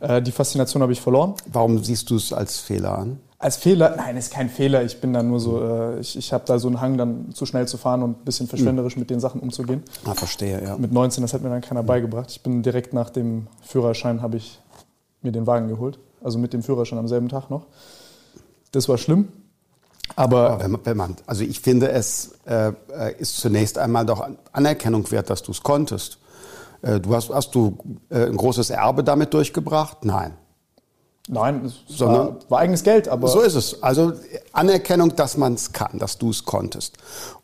Äh, 0.00 0.22
die 0.22 0.32
Faszination 0.32 0.82
habe 0.82 0.92
ich 0.92 1.00
verloren. 1.00 1.34
Warum 1.52 1.82
siehst 1.82 2.10
du 2.10 2.16
es 2.16 2.32
als 2.32 2.58
Fehler 2.58 2.98
an? 2.98 3.18
Als 3.46 3.58
Fehler? 3.58 3.94
Nein, 3.96 4.16
ist 4.16 4.32
kein 4.32 4.50
Fehler. 4.50 4.82
Ich 4.82 5.00
bin 5.00 5.12
da 5.12 5.22
nur 5.22 5.38
so, 5.38 5.62
äh, 5.62 6.00
ich, 6.00 6.18
ich 6.18 6.32
habe 6.32 6.42
da 6.46 6.58
so 6.58 6.66
einen 6.66 6.80
Hang, 6.80 6.98
dann 6.98 7.32
zu 7.32 7.46
schnell 7.46 7.68
zu 7.68 7.76
fahren 7.76 8.02
und 8.02 8.22
ein 8.22 8.24
bisschen 8.24 8.48
verschwenderisch 8.48 8.96
mit 8.96 9.08
den 9.08 9.20
Sachen 9.20 9.40
umzugehen. 9.40 9.84
Ah, 10.04 10.14
verstehe, 10.14 10.60
ja. 10.64 10.76
Mit 10.76 10.90
19, 10.90 11.22
das 11.22 11.32
hat 11.32 11.42
mir 11.42 11.50
dann 11.50 11.60
keiner 11.60 11.84
beigebracht. 11.84 12.28
Ich 12.32 12.42
bin 12.42 12.64
direkt 12.64 12.92
nach 12.92 13.08
dem 13.08 13.46
Führerschein, 13.62 14.20
habe 14.20 14.38
ich 14.38 14.58
mir 15.22 15.30
den 15.30 15.46
Wagen 15.46 15.68
geholt. 15.68 16.00
Also 16.24 16.40
mit 16.40 16.54
dem 16.54 16.64
Führerschein 16.64 16.98
am 16.98 17.06
selben 17.06 17.28
Tag 17.28 17.48
noch. 17.48 17.66
Das 18.72 18.88
war 18.88 18.98
schlimm. 18.98 19.28
Aber, 20.16 20.58
wenn, 20.58 20.76
wenn 20.82 20.96
man, 20.96 21.14
also 21.28 21.44
ich 21.44 21.60
finde, 21.60 21.92
es 21.92 22.40
äh, 22.46 22.72
ist 23.16 23.36
zunächst 23.36 23.78
einmal 23.78 24.04
doch 24.04 24.28
Anerkennung 24.50 25.08
wert, 25.12 25.30
dass 25.30 25.44
du 25.44 25.52
es 25.52 25.62
konntest. 25.62 26.18
Äh, 26.82 26.98
du 26.98 27.14
hast, 27.14 27.30
hast 27.30 27.54
du 27.54 27.78
äh, 28.08 28.26
ein 28.26 28.36
großes 28.36 28.70
Erbe 28.70 29.04
damit 29.04 29.32
durchgebracht? 29.32 30.04
Nein. 30.04 30.32
Nein, 31.28 31.64
es 31.64 31.74
Sondern, 31.88 32.26
war, 32.26 32.36
war, 32.48 32.58
eigenes 32.60 32.84
Geld, 32.84 33.08
aber. 33.08 33.28
So 33.28 33.40
ist 33.40 33.54
es. 33.54 33.82
Also 33.82 34.12
Anerkennung, 34.52 35.16
dass 35.16 35.36
man 35.36 35.54
es 35.54 35.72
kann, 35.72 35.98
dass 35.98 36.18
du 36.18 36.30
es 36.30 36.44
konntest. 36.44 36.96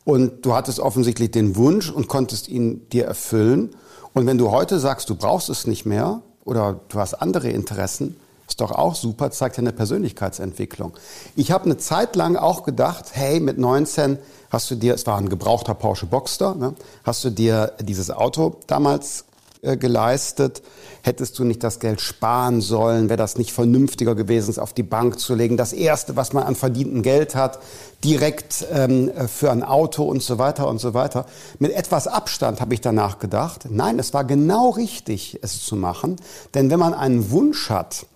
Und 0.05 0.45
du 0.47 0.55
hattest 0.55 0.79
offensichtlich 0.79 1.31
den 1.33 1.57
Wunsch 1.57 1.91
und 1.91 2.09
konntest 2.09 2.49
ihn 2.49 2.89
dir 2.91 3.07
erfüllen. 3.07 3.71
Und 4.15 4.27
wenn 4.27 4.39
du 4.39 4.51
heute 4.51 4.79
sagst, 4.79 5.11
du 5.11 5.17
brauchst 5.17 5.49
es 5.49 5.67
nicht 5.67 5.85
mehr 5.85 6.23
oder 6.45 6.81
du 6.89 6.99
hast 6.99 7.15
andere 7.15 7.49
Interessen, 7.49 8.17
ist 8.47 8.61
doch 8.61 8.73
auch 8.73 8.95
super, 8.95 9.31
zeigt 9.31 9.57
ja 9.57 9.63
eine 9.63 9.73
Persönlichkeitsentwicklung. 9.73 10.93
Ich 11.37 11.51
habe 11.51 11.65
eine 11.65 11.79
Zeit 11.79 12.17
lang 12.17 12.37
auch 12.37 12.65
gedacht, 12.65 13.07
hey, 13.13 13.41
mit 13.41 13.59
19 13.59 14.19
hast 14.51 14.71
du 14.71 14.75
dir, 14.75 14.95
es 14.95 15.07
war 15.07 15.17
ein 15.17 15.29
gebrauchter 15.29 15.75
Porsche 15.75 16.07
Boxster, 16.07 16.55
ne, 16.55 16.75
hast 17.05 17.25
du 17.25 17.31
dir 17.31 17.73
dieses 17.81 18.11
Auto 18.11 18.57
damals 18.67 19.25
äh, 19.63 19.77
geleistet 19.77 20.63
hättest 21.03 21.39
du 21.39 21.45
nicht 21.45 21.63
das 21.63 21.81
Geld 21.81 22.01
sparen 22.01 22.61
sollen, 22.61 23.09
wäre 23.09 23.17
das 23.17 23.37
nicht 23.37 23.53
vernünftiger 23.53 24.15
gewesen, 24.15 24.51
es 24.51 24.59
auf 24.59 24.73
die 24.73 24.83
Bank 24.83 25.19
zu 25.19 25.35
legen. 25.35 25.57
Das 25.57 25.73
Erste, 25.73 26.17
was 26.17 26.33
man 26.33 26.45
an 26.45 26.55
verdientem 26.55 27.03
Geld 27.03 27.35
hat, 27.35 27.59
direkt 28.05 28.67
ähm, 28.73 29.11
für 29.29 29.51
ein 29.51 29.63
Auto 29.63 30.05
und 30.05 30.23
so 30.23 30.39
weiter 30.39 30.69
und 30.69 30.79
so 30.79 30.95
weiter. 30.95 31.27
Mit 31.59 31.73
etwas 31.73 32.07
Abstand 32.07 32.61
habe 32.61 32.75
ich 32.75 32.81
danach 32.81 33.19
gedacht, 33.19 33.67
nein, 33.69 33.99
es 33.99 34.15
war 34.15 34.25
genau 34.25 34.71
richtig, 34.71 35.39
es 35.43 35.65
zu 35.65 35.77
machen. 35.77 36.17
Denn 36.55 36.71
wenn 36.71 36.79
man 36.79 36.95
einen 36.95 37.31
Wunsch 37.31 37.71
hat, 37.71 38.07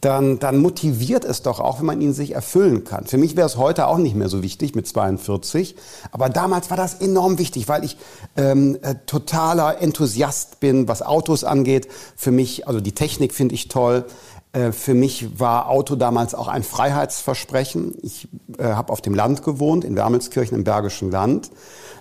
dann, 0.00 0.38
dann 0.38 0.58
motiviert 0.58 1.24
es 1.24 1.42
doch 1.42 1.58
auch, 1.58 1.78
wenn 1.78 1.86
man 1.86 2.00
ihn 2.00 2.12
sich 2.12 2.32
erfüllen 2.32 2.84
kann. 2.84 3.06
Für 3.06 3.18
mich 3.18 3.36
wäre 3.36 3.46
es 3.46 3.56
heute 3.56 3.86
auch 3.88 3.98
nicht 3.98 4.14
mehr 4.14 4.28
so 4.28 4.42
wichtig 4.42 4.74
mit 4.74 4.86
42, 4.86 5.74
aber 6.12 6.28
damals 6.28 6.70
war 6.70 6.76
das 6.76 6.94
enorm 6.94 7.38
wichtig, 7.38 7.68
weil 7.68 7.84
ich 7.84 7.96
ähm, 8.36 8.78
äh, 8.82 8.94
totaler 9.06 9.80
Enthusiast 9.80 10.60
bin, 10.60 10.86
was 10.86 11.02
Autos 11.02 11.44
angeht. 11.44 11.88
Für 12.14 12.30
mich, 12.36 12.68
also 12.68 12.80
die 12.80 12.92
Technik 12.92 13.34
finde 13.34 13.54
ich 13.54 13.68
toll. 13.68 14.04
Äh, 14.52 14.72
für 14.72 14.94
mich 14.94 15.40
war 15.40 15.68
Auto 15.68 15.96
damals 15.96 16.34
auch 16.34 16.48
ein 16.48 16.62
Freiheitsversprechen. 16.62 17.94
Ich 18.02 18.28
äh, 18.58 18.64
habe 18.64 18.92
auf 18.92 19.00
dem 19.00 19.14
Land 19.14 19.42
gewohnt, 19.42 19.84
in 19.84 19.96
Wermelskirchen 19.96 20.56
im 20.56 20.64
Bergischen 20.64 21.10
Land. 21.10 21.50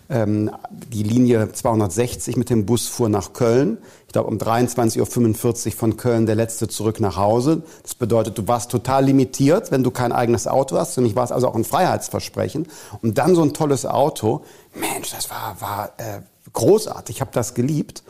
Ähm, 0.08 0.52
die 0.70 1.04
Linie 1.04 1.52
260 1.52 2.38
mit 2.38 2.50
dem 2.50 2.66
Bus 2.66 2.88
fuhr 2.88 3.10
nach 3.10 3.34
Köln. 3.34 3.80
Ich 4.08 4.14
glaube 4.14 4.30
um 4.30 4.38
23.45 4.38 5.68
Uhr 5.68 5.72
von 5.74 5.98
Köln 5.98 6.26
der 6.26 6.36
letzte 6.36 6.68
zurück 6.68 7.00
nach 7.00 7.18
Hause. 7.18 7.64
Das 7.82 7.96
bedeutet, 7.96 8.38
du 8.38 8.48
warst 8.48 8.72
total 8.72 9.06
limitiert, 9.06 9.72
wenn 9.72 9.84
du 9.84 9.92
kein 9.92 10.12
eigenes 10.12 10.48
Auto 10.48 10.78
hast. 10.78 10.94
Für 10.94 11.02
mich 11.02 11.16
war 11.16 11.24
es 11.24 11.32
also 11.32 11.48
auch 11.48 11.56
ein 11.56 11.66
Freiheitsversprechen. 11.66 12.68
Und 13.02 13.18
dann 13.18 13.36
so 13.36 13.42
ein 13.42 13.54
tolles 13.54 13.86
Auto. 13.86 14.46
Mensch, 14.76 15.12
das 15.12 15.30
war, 15.30 15.58
war 15.60 15.92
äh, 15.98 16.22
großartig. 16.56 17.18
Ich 17.18 17.22
habe 17.22 17.32
das 17.34 17.54
geliebt. 17.54 18.04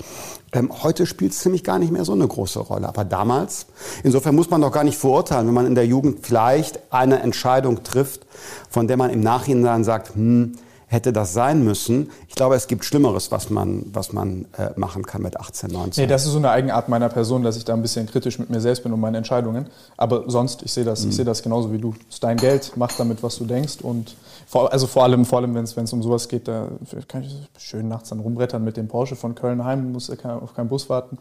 Ähm, 0.54 0.72
heute 0.84 1.06
spielt 1.06 1.34
es 1.34 1.40
ziemlich 1.40 1.66
gar 1.66 1.78
nicht 1.78 1.92
mehr 1.92 2.06
so 2.06 2.14
eine 2.14 2.28
große 2.28 2.60
Rolle. 2.60 2.88
Aber 2.88 3.04
damals, 3.04 3.66
insofern 4.04 4.36
muss 4.36 4.50
man 4.50 4.62
doch 4.62 4.72
gar 4.72 4.86
nicht 4.86 4.98
verurteilen, 4.98 5.48
wenn 5.48 5.54
man 5.54 5.68
in 5.68 5.75
der 5.75 5.86
Jugend 5.86 6.25
vielleicht 6.25 6.80
eine 6.94 7.20
Entscheidung 7.20 7.84
trifft, 7.84 8.25
von 8.70 8.88
der 8.88 8.96
man 8.96 9.10
im 9.10 9.20
Nachhinein 9.20 9.84
sagt, 9.84 10.16
hm, 10.16 10.54
hätte 10.88 11.12
das 11.12 11.34
sein 11.34 11.64
müssen. 11.64 12.12
Ich 12.28 12.36
glaube, 12.36 12.56
es 12.56 12.68
gibt 12.68 12.86
Schlimmeres, 12.86 13.32
was 13.32 13.50
man, 13.50 13.86
was 13.92 14.14
man 14.14 14.46
äh, 14.58 14.70
machen 14.75 15.06
kann 15.06 15.22
mit 15.22 15.38
18, 15.38 15.72
19. 15.72 16.04
Nee, 16.04 16.08
das 16.08 16.25
ist 16.25 16.32
so 16.32 16.38
eine 16.38 16.52
Eigenart 16.52 16.90
meiner 16.90 17.10
Person, 17.10 17.44
dass 17.44 17.58
ich 17.58 17.66
da 17.66 17.74
ein 17.74 17.82
bisschen 17.82 18.08
kritisch 18.08 18.40
mit 18.40 18.50
mir 18.50 18.62
selbst 18.62 18.84
bin 18.84 18.94
und 18.94 19.00
meine 19.00 19.18
Entscheidungen. 19.18 19.68
Aber 19.98 20.24
sonst, 20.28 20.62
ich 20.64 20.72
sehe 20.72 20.84
das, 20.84 21.04
mhm. 21.04 21.10
ich 21.10 21.16
sehe 21.16 21.25
das 21.25 21.42
genauso 21.42 21.72
wie 21.72 21.80
du. 21.80 21.94
Es 22.08 22.16
ist 22.16 22.24
dein 22.24 22.38
Geld, 22.38 22.74
mach 22.75 22.92
damit, 22.94 23.24
was 23.24 23.38
du 23.38 23.46
denkst. 23.46 23.78
Und 23.82 24.16
vor, 24.46 24.72
also 24.72 24.88
vor 24.88 25.04
allem, 25.04 25.25
vor 25.25 25.40
allem, 25.40 25.56
wenn 25.56 25.64
es 25.64 25.94
um 25.94 26.04
sowas 26.04 26.28
geht, 26.28 26.48
da 26.48 26.70
kann 27.08 27.24
ich 27.24 27.36
schön 27.58 27.88
nachts 27.88 28.10
dann 28.10 28.20
rumbrettern 28.20 28.64
mit 28.64 28.78
dem 28.78 28.88
Porsche 28.88 29.16
von 29.16 29.36
Köln 29.36 29.64
heim, 29.64 29.92
muss 29.92 30.10
auf 30.10 30.54
keinen 30.54 30.68
Bus 30.68 30.90
warten. 30.90 31.18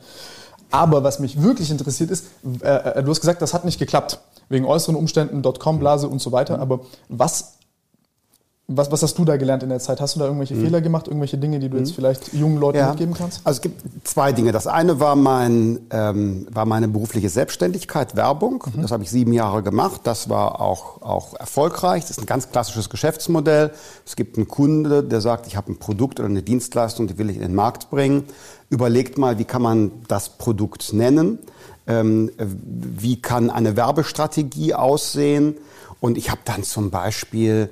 Aber 0.70 1.04
was 1.04 1.20
mich 1.20 1.40
wirklich 1.42 1.70
interessiert 1.70 2.10
ist, 2.10 2.26
äh, 2.62 2.66
äh, 2.66 3.02
du 3.02 3.10
hast 3.10 3.20
gesagt, 3.20 3.40
das 3.42 3.54
hat 3.54 3.64
nicht 3.64 3.78
geklappt. 3.78 4.18
Wegen 4.48 4.64
äußeren 4.64 4.96
Umständen, 4.96 5.40
Dotcom-Blase 5.40 6.08
und 6.08 6.20
so 6.20 6.32
weiter. 6.32 6.56
Mhm. 6.56 6.62
Aber 6.62 6.80
was 7.08 7.54
Was, 8.66 8.90
was 8.90 9.02
hast 9.02 9.18
du 9.18 9.26
da 9.26 9.36
gelernt 9.36 9.62
in 9.62 9.68
der 9.68 9.78
Zeit? 9.78 10.00
Hast 10.00 10.14
du 10.14 10.20
da 10.20 10.24
irgendwelche 10.24 10.54
mhm. 10.54 10.62
Fehler 10.64 10.80
gemacht, 10.80 11.06
irgendwelche 11.06 11.36
Dinge, 11.36 11.58
die 11.58 11.68
du 11.68 11.76
jetzt 11.76 11.90
mhm. 11.90 11.94
vielleicht 11.96 12.32
jungen 12.32 12.56
Leuten 12.56 12.78
ja. 12.78 12.88
mitgeben 12.88 13.12
kannst? 13.12 13.42
Also 13.44 13.58
es 13.58 13.60
gibt 13.60 14.08
zwei 14.08 14.32
Dinge. 14.32 14.52
Das 14.52 14.66
eine 14.66 15.00
war, 15.00 15.16
mein, 15.16 15.80
ähm, 15.90 16.46
war 16.50 16.64
meine 16.64 16.88
berufliche 16.88 17.28
Selbstständigkeit, 17.28 18.16
Werbung. 18.16 18.64
Mhm. 18.74 18.80
Das 18.80 18.90
habe 18.90 19.02
ich 19.02 19.10
sieben 19.10 19.34
Jahre 19.34 19.62
gemacht. 19.62 20.00
Das 20.04 20.30
war 20.30 20.62
auch, 20.62 21.02
auch 21.02 21.34
erfolgreich. 21.34 22.04
Das 22.04 22.12
ist 22.12 22.20
ein 22.20 22.26
ganz 22.26 22.50
klassisches 22.52 22.88
Geschäftsmodell. 22.88 23.70
Es 24.06 24.16
gibt 24.16 24.38
einen 24.38 24.48
Kunde, 24.48 25.02
der 25.04 25.20
sagt, 25.20 25.46
ich 25.46 25.56
habe 25.56 25.70
ein 25.70 25.78
Produkt 25.78 26.18
oder 26.18 26.30
eine 26.30 26.42
Dienstleistung, 26.42 27.06
die 27.06 27.18
will 27.18 27.28
ich 27.28 27.36
in 27.36 27.42
den 27.42 27.54
Markt 27.54 27.90
bringen. 27.90 28.24
Überlegt 28.70 29.18
mal, 29.18 29.38
wie 29.38 29.44
kann 29.44 29.60
man 29.60 29.90
das 30.08 30.30
Produkt 30.30 30.94
nennen? 30.94 31.38
Ähm, 31.86 32.30
wie 32.38 33.20
kann 33.20 33.50
eine 33.50 33.76
Werbestrategie 33.76 34.72
aussehen? 34.72 35.58
Und 36.00 36.16
ich 36.16 36.30
habe 36.30 36.40
dann 36.46 36.62
zum 36.62 36.90
Beispiel 36.90 37.68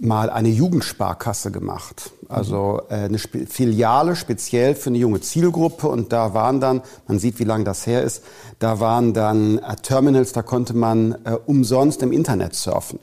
mal 0.00 0.30
eine 0.30 0.48
Jugendsparkasse 0.48 1.50
gemacht. 1.50 2.10
Also 2.28 2.80
äh, 2.88 2.94
eine 2.94 3.18
Filiale 3.18 4.16
speziell 4.16 4.74
für 4.74 4.88
eine 4.88 4.98
junge 4.98 5.20
Zielgruppe. 5.20 5.88
Und 5.88 6.12
da 6.12 6.34
waren 6.34 6.60
dann, 6.60 6.82
man 7.06 7.18
sieht, 7.18 7.38
wie 7.38 7.44
lange 7.44 7.64
das 7.64 7.86
her 7.86 8.02
ist, 8.02 8.22
da 8.58 8.80
waren 8.80 9.12
dann 9.12 9.58
äh, 9.58 9.76
Terminals, 9.76 10.32
da 10.32 10.42
konnte 10.42 10.74
man 10.74 11.12
äh, 11.24 11.36
umsonst 11.46 12.02
im 12.02 12.12
Internet 12.12 12.54
surfen. 12.54 12.98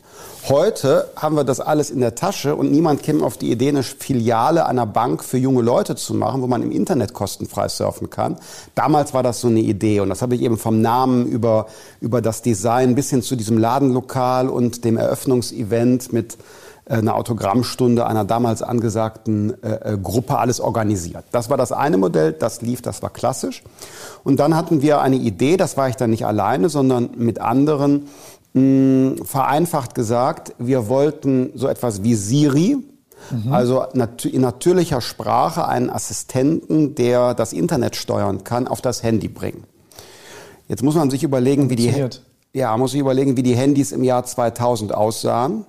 Heute 0.50 1.10
haben 1.16 1.36
wir 1.36 1.44
das 1.44 1.60
alles 1.60 1.92
in 1.92 2.00
der 2.00 2.16
Tasche 2.16 2.56
und 2.56 2.72
niemand 2.72 3.04
käme 3.04 3.24
auf 3.24 3.38
die 3.38 3.52
Idee, 3.52 3.70
eine 3.70 3.84
Filiale 3.84 4.66
einer 4.66 4.88
Bank 4.88 5.24
für 5.24 5.38
junge 5.38 5.62
Leute 5.62 5.96
zu 5.96 6.16
machen, 6.16 6.42
wo 6.42 6.48
man 6.48 6.64
im 6.64 6.72
Internet 6.72 7.14
kostenfrei 7.14 7.70
surfen 7.70 8.10
kann. 8.10 8.38
Damals 8.74 9.14
war 9.14 9.24
das 9.24 9.40
so 9.40 9.48
eine 9.48 9.60
Idee 9.60 10.00
und 10.00 10.10
das 10.10 10.22
habe 10.24 10.36
ich 10.36 10.42
eben 10.42 10.58
vom 10.58 10.82
Namen 10.82 11.28
über, 11.28 11.68
über 12.02 12.22
das 12.22 12.42
Design 12.42 12.96
bis 12.96 13.12
hin 13.12 13.22
zu 13.22 13.36
diesem 13.36 13.58
Ladenlokal 13.60 14.50
und 14.50 14.84
dem 14.84 14.98
Eröffnungsevent 14.98 16.12
mit 16.12 16.38
äh, 16.86 16.96
einer 16.96 17.16
Autogrammstunde 17.16 18.06
einer 18.06 18.26
damals 18.26 18.62
angesagten 18.62 19.54
äh, 19.64 19.94
äh, 19.94 19.98
Gruppe 19.98 20.38
alles 20.38 20.60
organisiert. 20.60 21.24
Das 21.32 21.50
war 21.50 21.58
das 21.58 21.72
eine 21.72 21.98
Modell, 21.98 22.34
das 22.34 22.62
lief, 22.62 22.82
das 22.82 23.02
war 23.02 23.10
klassisch. 23.10 23.64
Und 24.24 24.40
dann 24.40 24.56
hatten 24.56 24.82
wir 24.82 25.02
eine 25.02 25.18
Idee, 25.18 25.58
das 25.58 25.78
war 25.78 25.90
ich 25.90 25.96
dann 25.96 26.10
nicht 26.10 26.26
alleine, 26.26 26.70
sondern 26.70 27.12
mit 27.18 27.40
anderen, 27.40 28.08
mh, 28.54 29.26
vereinfacht 29.26 29.96
gesagt, 29.96 30.54
wir 30.58 30.88
wollten 30.88 31.52
so 31.56 31.68
etwas 31.68 32.04
wie 32.04 32.16
Siri, 32.16 32.78
Mhm. 33.30 33.54
Also 33.54 33.86
nat 33.94 34.26
in 34.26 34.42
natürlicher 34.42 35.02
Sprache 35.02 35.68
einen 35.68 35.90
Assistenten, 35.90 36.96
der 36.96 37.34
das 37.34 37.54
Internet 37.54 37.96
steuern 37.96 38.44
kann, 38.44 38.68
auf 38.68 38.82
das 38.82 39.04
Handy 39.04 39.28
bringen. 39.28 39.64
Jetzt 40.68 40.84
muss 40.84 40.96
man 40.96 41.10
sich 41.10 41.24
überlegen, 41.24 41.70
wie 41.70 41.76
die 41.76 41.94
ja, 42.54 42.76
muss 42.76 42.92
sich 42.92 43.00
überlegen, 43.00 43.38
wie 43.38 43.44
die 43.44 43.56
Handys 43.56 43.92
im 43.92 44.04
Jahr 44.04 44.26
2000 44.26 44.94
aussahen. 44.94 45.66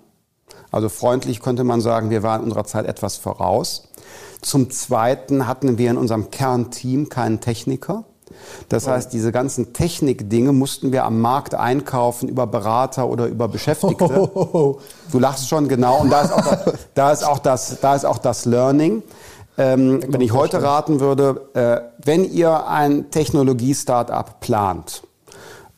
Also 0.73 0.89
freundlich 0.89 1.41
könnte 1.41 1.65
man 1.65 1.81
sagen, 1.81 2.11
wir 2.11 2.23
waren 2.23 2.43
unserer 2.43 2.65
Zeit 2.65 2.87
etwas 2.87 3.17
voraus. 3.17 3.89
Zum 4.41 4.71
Zweiten 4.71 5.47
hatten 5.47 5.79
wir 5.79 5.91
in 5.91 5.99
unserem 5.99 6.31
Kernteam 6.31 7.09
keinen 7.09 7.41
Techniker. 7.41 8.05
Das 8.69 8.89
heißt, 8.89 9.13
diese 9.13 9.31
ganzen 9.31 9.75
Technikdinge 9.75 10.53
mussten 10.53 10.91
wir 10.91 11.05
am 11.05 11.21
Markt 11.21 11.55
einkaufen 11.55 12.29
über 12.29 12.47
Berater 12.47 13.09
oder 13.09 13.27
über 13.27 13.47
Beschäftigte. 13.49 14.09
Du 15.13 15.19
lachst 15.19 15.49
schon 15.49 15.69
genau. 15.69 16.01
Und 16.01 16.11
da 16.11 16.23
ist 16.23 16.33
auch 16.33 16.41
das, 16.41 16.75
da 16.95 17.13
ist 17.13 17.23
auch 17.23 17.39
das, 17.39 17.81
da 17.81 17.95
ist 17.95 18.07
auch 18.07 18.19
das 18.19 18.47
Learning. 18.47 19.03
Ähm, 19.59 20.01
wenn 20.09 20.23
ich 20.23 20.33
heute 20.33 20.63
raten 20.63 21.01
würde, 21.01 21.49
äh, 21.53 21.81
wenn 22.03 22.25
ihr 22.25 22.67
ein 22.67 23.11
Technologie-Startup 23.11 24.41
plant 24.41 25.03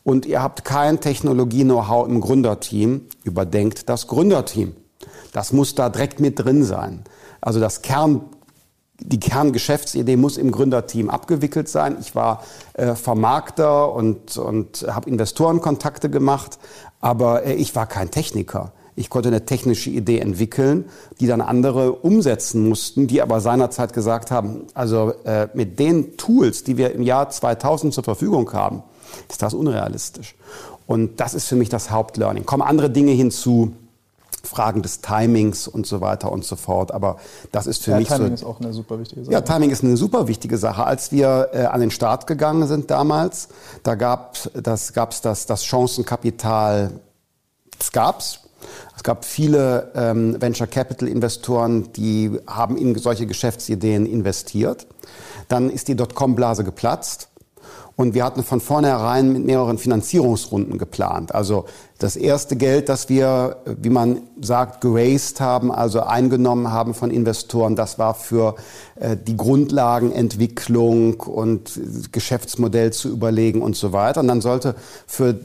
und 0.05 0.25
ihr 0.25 0.41
habt 0.41 0.63
kein 0.63 1.01
Technologie-Know-how 1.01 2.07
im 2.07 2.21
Gründerteam, 2.21 3.01
überdenkt 3.25 3.89
das 3.89 4.07
Gründerteam. 4.07 4.73
Das 5.35 5.51
muss 5.51 5.75
da 5.75 5.89
direkt 5.89 6.21
mit 6.21 6.39
drin 6.39 6.63
sein. 6.63 7.03
Also 7.41 7.59
das 7.59 7.81
Kern, 7.81 8.21
die 9.01 9.19
Kerngeschäftsidee 9.19 10.15
muss 10.15 10.37
im 10.37 10.49
Gründerteam 10.49 11.09
abgewickelt 11.09 11.67
sein. 11.67 11.97
Ich 11.99 12.15
war 12.15 12.41
äh, 12.71 12.95
Vermarkter 12.95 13.91
und, 13.91 14.37
und 14.37 14.85
habe 14.87 15.09
Investorenkontakte 15.09 16.09
gemacht, 16.09 16.57
aber 17.01 17.43
äh, 17.43 17.55
ich 17.55 17.75
war 17.75 17.85
kein 17.85 18.11
Techniker. 18.11 18.71
Ich 18.95 19.09
konnte 19.09 19.27
eine 19.27 19.43
technische 19.43 19.89
Idee 19.89 20.19
entwickeln, 20.19 20.85
die 21.19 21.27
dann 21.27 21.41
andere 21.41 21.91
umsetzen 21.91 22.69
mussten, 22.69 23.07
die 23.07 23.21
aber 23.21 23.41
seinerzeit 23.41 23.91
gesagt 23.91 24.31
haben, 24.31 24.67
also 24.73 25.15
äh, 25.25 25.49
mit 25.53 25.79
den 25.79 26.15
Tools, 26.15 26.63
die 26.63 26.77
wir 26.77 26.93
im 26.93 27.01
Jahr 27.01 27.29
2000 27.29 27.93
zur 27.93 28.05
Verfügung 28.05 28.53
haben, 28.53 28.83
ist 29.29 29.41
das 29.41 29.53
unrealistisch. 29.53 30.35
Und 30.87 31.19
das 31.19 31.33
ist 31.33 31.49
für 31.49 31.57
mich 31.57 31.67
das 31.67 31.91
Hauptlearning. 31.91 32.45
Kommen 32.45 32.63
andere 32.63 32.89
Dinge 32.89 33.11
hinzu, 33.11 33.73
Fragen 34.45 34.81
des 34.81 35.01
Timings 35.01 35.67
und 35.67 35.85
so 35.85 36.01
weiter 36.01 36.31
und 36.31 36.45
so 36.45 36.55
fort. 36.55 36.91
Aber 36.91 37.17
das 37.51 37.67
ist 37.67 37.83
für 37.83 37.91
ja, 37.91 37.97
mich 37.97 38.07
Timing 38.07 38.27
so. 38.29 38.33
ist 38.33 38.43
auch 38.43 38.59
eine 38.59 38.73
super 38.73 38.99
wichtige 38.99 39.23
Sache. 39.23 39.33
Ja, 39.33 39.41
Timing 39.41 39.71
ist 39.71 39.83
eine 39.83 39.97
super 39.97 40.27
wichtige 40.27 40.57
Sache. 40.57 40.85
Als 40.85 41.11
wir 41.11 41.49
äh, 41.53 41.65
an 41.65 41.81
den 41.81 41.91
Start 41.91 42.27
gegangen 42.27 42.67
sind 42.67 42.89
damals, 42.91 43.49
da 43.83 43.95
gab 43.95 44.37
das 44.53 44.93
gab's 44.93 45.21
das 45.21 45.45
das 45.45 45.65
Chancenkapital. 45.65 46.91
Das 47.77 47.91
gab's. 47.91 48.39
Es 48.95 49.03
gab 49.03 49.25
viele 49.25 49.91
ähm, 49.95 50.41
Venture 50.41 50.67
Capital 50.67 51.07
Investoren, 51.07 51.91
die 51.93 52.39
haben 52.47 52.77
in 52.77 52.97
solche 52.97 53.27
Geschäftsideen 53.27 54.05
investiert. 54.05 54.87
Dann 55.47 55.69
ist 55.69 55.87
die 55.87 55.95
Dotcom-Blase 55.95 56.63
geplatzt. 56.63 57.29
Und 57.97 58.13
wir 58.13 58.25
hatten 58.25 58.43
von 58.43 58.59
vornherein 58.59 59.31
mit 59.31 59.45
mehreren 59.45 59.77
Finanzierungsrunden 59.77 60.77
geplant. 60.77 61.33
Also 61.33 61.65
das 61.97 62.17
erste 62.17 62.57
Geld, 62.57 62.89
das 62.89 63.07
wir, 63.07 63.57
wie 63.65 63.89
man 63.89 64.23
sagt, 64.41 64.81
geraced 64.81 65.39
haben, 65.39 65.71
also 65.71 66.01
eingenommen 66.01 66.71
haben 66.71 66.93
von 66.93 67.09
Investoren, 67.09 67.77
das 67.77 67.97
war 67.97 68.13
für 68.13 68.55
äh, 68.95 69.15
die 69.15 69.37
Grundlagenentwicklung 69.37 71.21
und 71.21 71.79
Geschäftsmodell 72.11 72.91
zu 72.91 73.09
überlegen 73.09 73.61
und 73.61 73.77
so 73.77 73.93
weiter. 73.93 74.19
Und 74.19 74.27
dann 74.27 74.41
sollte 74.41 74.75
für 75.07 75.39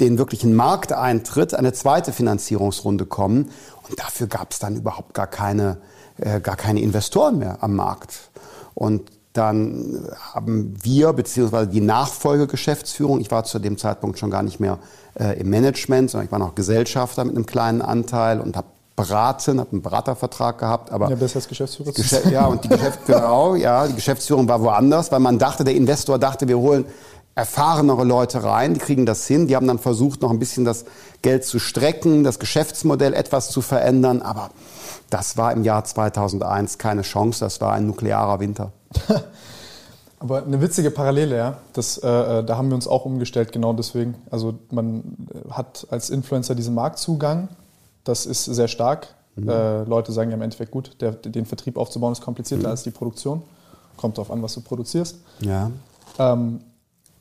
den 0.00 0.16
wirklichen 0.16 0.54
Markteintritt 0.54 1.52
eine 1.52 1.74
zweite 1.74 2.12
Finanzierungsrunde 2.12 3.04
kommen. 3.04 3.50
Und 3.88 4.00
dafür 4.00 4.26
gab 4.26 4.52
es 4.52 4.58
dann 4.58 4.76
überhaupt 4.76 5.12
gar 5.12 5.26
keine, 5.26 5.76
äh, 6.16 6.40
gar 6.40 6.56
keine 6.56 6.80
Investoren 6.80 7.38
mehr 7.38 7.58
am 7.60 7.76
Markt. 7.76 8.30
Und 8.74 9.02
dann 9.34 10.08
haben 10.32 10.74
wir, 10.82 11.12
beziehungsweise 11.12 11.68
die 11.68 11.80
Nachfolgegeschäftsführung, 11.80 13.20
ich 13.20 13.30
war 13.30 13.44
zu 13.44 13.58
dem 13.58 13.76
Zeitpunkt 13.76 14.18
schon 14.18 14.30
gar 14.30 14.42
nicht 14.42 14.60
mehr 14.60 14.78
äh, 15.18 15.38
im 15.40 15.50
Management, 15.50 16.10
sondern 16.10 16.26
ich 16.26 16.32
war 16.32 16.38
noch 16.38 16.54
Gesellschafter 16.54 17.24
mit 17.24 17.34
einem 17.34 17.44
kleinen 17.44 17.82
Anteil 17.82 18.40
und 18.40 18.56
habe 18.56 18.68
beraten, 18.96 19.58
habe 19.58 19.72
einen 19.72 19.82
Beratervertrag 19.82 20.58
gehabt, 20.58 20.92
aber 20.92 21.10
ja, 21.10 21.16
besser 21.16 21.36
als 21.36 21.48
Geschäftsführer. 21.48 21.90
Geschäft, 21.92 22.30
ja 22.30 22.46
und 22.46 22.62
die 22.62 22.68
Geschäftsführung, 22.68 23.56
ja, 23.60 23.88
die 23.88 23.94
Geschäftsführung 23.94 24.48
war 24.48 24.62
woanders, 24.62 25.10
weil 25.10 25.18
man 25.18 25.38
dachte, 25.38 25.64
der 25.64 25.74
Investor 25.74 26.18
dachte, 26.20 26.46
wir 26.46 26.58
holen 26.58 26.84
erfahrenere 27.34 28.04
Leute 28.04 28.44
rein, 28.44 28.74
die 28.74 28.80
kriegen 28.80 29.06
das 29.06 29.26
hin. 29.26 29.48
Die 29.48 29.56
haben 29.56 29.66
dann 29.66 29.80
versucht, 29.80 30.22
noch 30.22 30.30
ein 30.30 30.38
bisschen 30.38 30.64
das 30.64 30.84
Geld 31.22 31.44
zu 31.44 31.58
strecken, 31.58 32.22
das 32.22 32.38
Geschäftsmodell 32.38 33.12
etwas 33.12 33.50
zu 33.50 33.60
verändern, 33.60 34.22
aber 34.22 34.50
das 35.10 35.36
war 35.36 35.52
im 35.52 35.64
Jahr 35.64 35.84
2001 35.84 36.78
keine 36.78 37.02
Chance, 37.02 37.40
das 37.40 37.60
war 37.60 37.72
ein 37.72 37.86
nuklearer 37.86 38.40
Winter. 38.40 38.72
Aber 40.18 40.42
eine 40.42 40.60
witzige 40.62 40.90
Parallele, 40.90 41.36
ja. 41.36 41.58
Das, 41.74 41.98
äh, 41.98 42.08
äh, 42.08 42.44
da 42.44 42.56
haben 42.56 42.68
wir 42.68 42.76
uns 42.76 42.88
auch 42.88 43.04
umgestellt, 43.04 43.52
genau 43.52 43.74
deswegen. 43.74 44.14
Also 44.30 44.54
man 44.70 45.28
hat 45.50 45.86
als 45.90 46.08
Influencer 46.08 46.54
diesen 46.54 46.74
Marktzugang, 46.74 47.48
das 48.04 48.24
ist 48.24 48.44
sehr 48.44 48.68
stark. 48.68 49.08
Mhm. 49.36 49.48
Äh, 49.48 49.82
Leute 49.84 50.12
sagen 50.12 50.30
ja 50.30 50.36
im 50.36 50.42
Endeffekt 50.42 50.70
gut, 50.70 50.96
der, 51.00 51.12
den 51.12 51.44
Vertrieb 51.44 51.76
aufzubauen 51.76 52.12
ist 52.12 52.22
komplizierter 52.22 52.68
mhm. 52.68 52.70
als 52.70 52.84
die 52.84 52.90
Produktion. 52.90 53.42
Kommt 53.96 54.16
darauf 54.16 54.30
an, 54.30 54.42
was 54.42 54.54
du 54.54 54.62
produzierst. 54.62 55.18
Ja. 55.40 55.70
Ähm, 56.18 56.60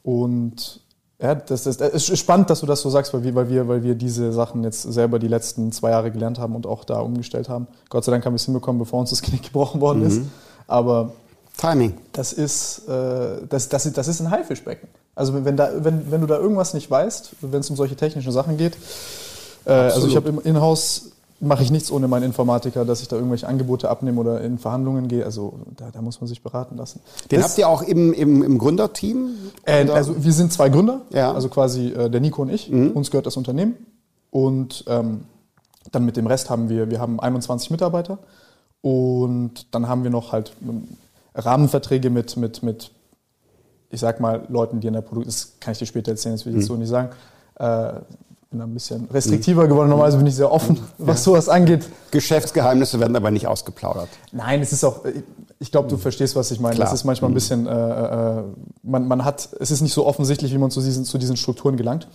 und 0.03 0.79
ja, 1.23 1.35
das, 1.35 1.63
das, 1.63 1.77
das, 1.77 2.09
ist 2.09 2.19
spannend, 2.19 2.49
dass 2.49 2.59
du 2.59 2.65
das 2.65 2.81
so 2.81 2.89
sagst, 2.89 3.13
weil 3.13 3.23
wir, 3.23 3.33
weil, 3.33 3.49
wir, 3.49 3.65
weil 3.69 3.81
wir 3.81 3.95
diese 3.95 4.33
Sachen 4.33 4.61
jetzt 4.65 4.81
selber 4.81 5.19
die 5.19 5.29
letzten 5.29 5.71
zwei 5.71 5.91
Jahre 5.91 6.11
gelernt 6.11 6.37
haben 6.37 6.53
und 6.53 6.67
auch 6.67 6.83
da 6.83 6.99
umgestellt 6.99 7.47
haben. 7.47 7.67
Gott 7.87 8.03
sei 8.03 8.11
Dank 8.11 8.25
haben 8.25 8.33
wir 8.33 8.35
es 8.35 8.43
hinbekommen, 8.43 8.77
bevor 8.77 8.99
uns 8.99 9.09
das 9.09 9.21
Knick 9.23 9.43
gebrochen 9.43 9.79
worden 9.79 10.01
mhm. 10.01 10.07
ist. 10.07 10.21
Aber 10.67 11.13
Timing. 11.55 11.93
Das 12.11 12.33
ist, 12.33 12.89
äh, 12.89 13.47
das, 13.47 13.69
das, 13.69 13.89
das 13.93 14.07
ist 14.09 14.19
ein 14.19 14.31
Haifischbecken. 14.31 14.89
Also 15.15 15.45
wenn, 15.45 15.55
da, 15.55 15.71
wenn, 15.77 16.11
wenn 16.11 16.19
du 16.19 16.27
da 16.27 16.37
irgendwas 16.37 16.73
nicht 16.73 16.91
weißt, 16.91 17.37
wenn 17.39 17.61
es 17.61 17.69
um 17.69 17.77
solche 17.77 17.95
technischen 17.95 18.33
Sachen 18.33 18.57
geht, 18.57 18.75
äh, 19.63 19.71
also 19.71 20.07
ich 20.07 20.17
habe 20.17 20.27
im 20.27 20.41
Inhouse 20.41 21.12
mache 21.43 21.63
ich 21.63 21.71
nichts 21.71 21.91
ohne 21.91 22.07
meinen 22.07 22.23
Informatiker, 22.23 22.85
dass 22.85 23.01
ich 23.01 23.07
da 23.07 23.15
irgendwelche 23.15 23.47
Angebote 23.47 23.89
abnehme 23.89 24.19
oder 24.19 24.41
in 24.41 24.57
Verhandlungen 24.57 25.07
gehe. 25.07 25.25
Also 25.25 25.59
da, 25.77 25.91
da 25.91 26.01
muss 26.01 26.21
man 26.21 26.27
sich 26.27 26.41
beraten 26.41 26.77
lassen. 26.77 27.01
Den 27.31 27.39
das, 27.39 27.49
habt 27.49 27.57
ihr 27.57 27.67
auch 27.67 27.81
im, 27.81 28.13
im, 28.13 28.43
im 28.43 28.57
Gründerteam? 28.57 29.35
Äh, 29.65 29.89
also 29.89 30.23
wir 30.23 30.33
sind 30.33 30.53
zwei 30.53 30.69
Gründer, 30.69 31.01
ja. 31.11 31.31
also 31.33 31.49
quasi 31.49 31.87
äh, 31.89 32.09
der 32.09 32.21
Nico 32.21 32.41
und 32.41 32.49
ich. 32.49 32.69
Mhm. 32.69 32.91
Uns 32.91 33.11
gehört 33.11 33.25
das 33.25 33.37
Unternehmen. 33.37 33.75
Und 34.31 34.85
ähm, 34.87 35.25
dann 35.91 36.05
mit 36.05 36.17
dem 36.17 36.27
Rest 36.27 36.49
haben 36.49 36.69
wir, 36.69 36.89
wir 36.89 36.99
haben 36.99 37.19
21 37.19 37.69
Mitarbeiter. 37.71 38.19
Und 38.81 39.73
dann 39.73 39.87
haben 39.87 40.03
wir 40.03 40.11
noch 40.11 40.31
halt 40.31 40.53
Rahmenverträge 41.35 42.09
mit, 42.09 42.37
mit, 42.37 42.63
mit, 42.63 42.91
ich 43.89 43.99
sag 43.99 44.19
mal, 44.19 44.45
Leuten, 44.49 44.79
die 44.79 44.87
in 44.87 44.93
der 44.93 45.01
Produktion, 45.01 45.25
das 45.25 45.59
kann 45.59 45.71
ich 45.71 45.79
dir 45.79 45.85
später 45.85 46.11
erzählen, 46.11 46.35
das 46.35 46.45
will 46.45 46.53
ich 46.53 46.59
jetzt 46.59 46.69
mhm. 46.69 46.73
so 46.73 46.79
nicht 46.79 46.89
sagen, 46.89 47.09
äh, 47.55 48.01
bin 48.53 48.61
ein 48.61 48.73
bisschen 48.73 49.07
restriktiver 49.11 49.67
geworden. 49.67 49.89
Normalerweise 49.89 50.17
bin 50.17 50.27
ich 50.27 50.35
sehr 50.35 50.51
offen, 50.51 50.79
was 50.97 51.23
sowas 51.23 51.49
angeht. 51.49 51.89
Geschäftsgeheimnisse 52.11 52.99
werden 52.99 53.15
aber 53.15 53.31
nicht 53.31 53.47
ausgeplaudert. 53.47 54.09
Nein, 54.31 54.61
es 54.61 54.71
ist 54.71 54.83
auch, 54.83 55.01
ich 55.59 55.71
glaube, 55.71 55.89
du 55.89 55.97
verstehst, 55.97 56.35
was 56.35 56.51
ich 56.51 56.59
meine. 56.59 56.75
Klar. 56.75 56.85
Das 56.85 56.93
ist 56.93 57.03
manchmal 57.03 57.31
ein 57.31 57.33
bisschen, 57.33 57.67
äh, 57.67 57.71
äh, 57.71 58.43
man, 58.83 59.07
man 59.07 59.25
hat, 59.25 59.49
es 59.59 59.71
ist 59.71 59.81
nicht 59.81 59.93
so 59.93 60.05
offensichtlich, 60.05 60.53
wie 60.53 60.57
man 60.57 60.71
zu 60.71 60.81
diesen, 60.81 61.03
zu 61.03 61.17
diesen 61.17 61.35
Strukturen 61.35 61.75
gelangt. 61.75 62.07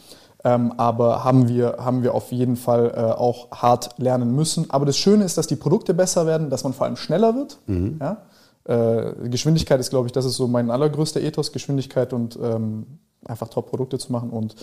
Ähm, 0.45 0.73
aber 0.77 1.25
haben 1.25 1.49
wir, 1.49 1.79
haben 1.81 2.05
wir 2.05 2.15
auf 2.15 2.31
jeden 2.31 2.57
Fall 2.57 2.93
äh, 2.95 3.01
auch 3.01 3.51
hart 3.51 3.99
lernen 3.99 4.35
müssen. 4.35 4.71
Aber 4.71 4.87
das 4.87 4.97
Schöne 4.97 5.25
ist, 5.25 5.37
dass 5.37 5.49
die 5.49 5.57
Produkte 5.57 5.95
besser 5.95 6.27
werden, 6.27 6.49
dass 6.49 6.63
man 6.63 6.73
vor 6.73 6.87
allem 6.87 6.97
schneller 6.97 7.35
wird. 7.35 7.59
Ja? 8.01 8.19
Äh, 8.65 9.29
Geschwindigkeit 9.29 9.81
ist, 9.81 9.91
glaube 9.91 10.07
ich, 10.07 10.13
das 10.13 10.25
ist 10.25 10.37
so 10.37 10.47
mein 10.47 10.71
allergrößter 10.71 11.21
Ethos, 11.21 11.51
Geschwindigkeit 11.51 12.13
und 12.13 12.39
ähm, 12.41 12.87
einfach 13.27 13.49
Top-Produkte 13.49 13.99
zu 13.99 14.13
machen. 14.13 14.31
Und 14.31 14.55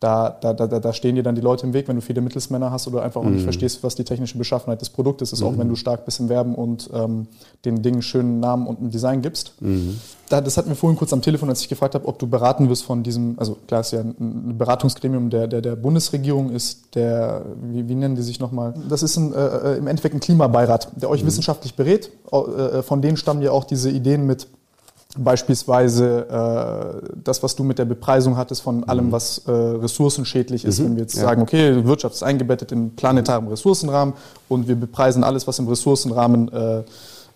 da, 0.00 0.30
da, 0.30 0.52
da, 0.54 0.66
da 0.66 0.92
stehen 0.92 1.14
dir 1.14 1.22
dann 1.22 1.34
die 1.34 1.40
Leute 1.40 1.66
im 1.66 1.72
Weg, 1.74 1.86
wenn 1.88 1.96
du 1.96 2.02
viele 2.02 2.20
Mittelsmänner 2.20 2.70
hast 2.70 2.86
oder 2.88 3.02
einfach 3.02 3.20
auch 3.20 3.24
nicht 3.26 3.42
verstehst, 3.44 3.82
was 3.82 3.94
die 3.94 4.04
technische 4.04 4.36
Beschaffenheit 4.38 4.80
des 4.80 4.88
Produktes 4.90 5.32
ist, 5.32 5.42
auch 5.42 5.56
wenn 5.58 5.68
du 5.68 5.76
stark 5.76 6.04
bist 6.04 6.20
im 6.20 6.28
Werben 6.28 6.54
und 6.54 6.90
ähm, 6.92 7.26
den 7.64 7.82
Dingen 7.82 8.02
schönen 8.02 8.40
Namen 8.40 8.66
und 8.66 8.80
ein 8.80 8.90
Design 8.90 9.20
gibst. 9.22 9.52
Da, 10.30 10.40
das 10.40 10.56
hatten 10.56 10.68
wir 10.68 10.76
vorhin 10.76 10.96
kurz 10.96 11.12
am 11.12 11.22
Telefon, 11.22 11.48
als 11.48 11.60
ich 11.60 11.68
gefragt 11.68 11.94
habe, 11.94 12.06
ob 12.06 12.18
du 12.18 12.26
beraten 12.28 12.68
wirst 12.68 12.84
von 12.84 13.02
diesem, 13.02 13.34
also 13.38 13.56
klar 13.66 13.80
ist 13.80 13.92
ja 13.92 14.00
ein 14.00 14.54
Beratungsgremium 14.56 15.28
der, 15.28 15.48
der, 15.48 15.60
der 15.60 15.76
Bundesregierung, 15.76 16.50
ist 16.50 16.94
der, 16.94 17.42
wie, 17.62 17.88
wie 17.88 17.94
nennen 17.94 18.14
die 18.14 18.22
sich 18.22 18.38
nochmal? 18.40 18.74
Das 18.88 19.02
ist 19.02 19.16
ein, 19.16 19.34
äh, 19.34 19.76
im 19.76 19.86
Endeffekt 19.86 20.14
ein 20.14 20.20
Klimabeirat, 20.20 20.88
der 20.96 21.10
euch 21.10 21.26
wissenschaftlich 21.26 21.74
berät. 21.74 22.10
Au- 22.30 22.46
Äh, 22.46 22.82
von 22.82 23.02
denen 23.02 23.16
stammen 23.16 23.42
ja 23.42 23.50
auch 23.52 23.64
diese 23.64 23.90
Ideen 23.90 24.24
mit 24.26 24.46
Beispielsweise 25.18 27.02
äh, 27.04 27.08
das, 27.24 27.42
was 27.42 27.56
du 27.56 27.64
mit 27.64 27.78
der 27.78 27.84
Bepreisung 27.84 28.36
hattest 28.36 28.62
von 28.62 28.84
allem, 28.84 29.10
was 29.10 29.38
äh, 29.38 29.50
ressourcenschädlich 29.50 30.64
ist, 30.64 30.82
wenn 30.84 30.94
wir 30.94 31.02
jetzt 31.02 31.16
sagen, 31.16 31.42
okay, 31.42 31.84
Wirtschaft 31.84 32.14
ist 32.14 32.22
eingebettet 32.22 32.70
in 32.70 32.94
planetaren 32.94 33.48
Ressourcenrahmen 33.48 34.14
und 34.48 34.68
wir 34.68 34.76
bepreisen 34.76 35.24
alles, 35.24 35.48
was 35.48 35.58
im 35.58 35.66
Ressourcenrahmen 35.66 36.52
äh, 36.52 36.82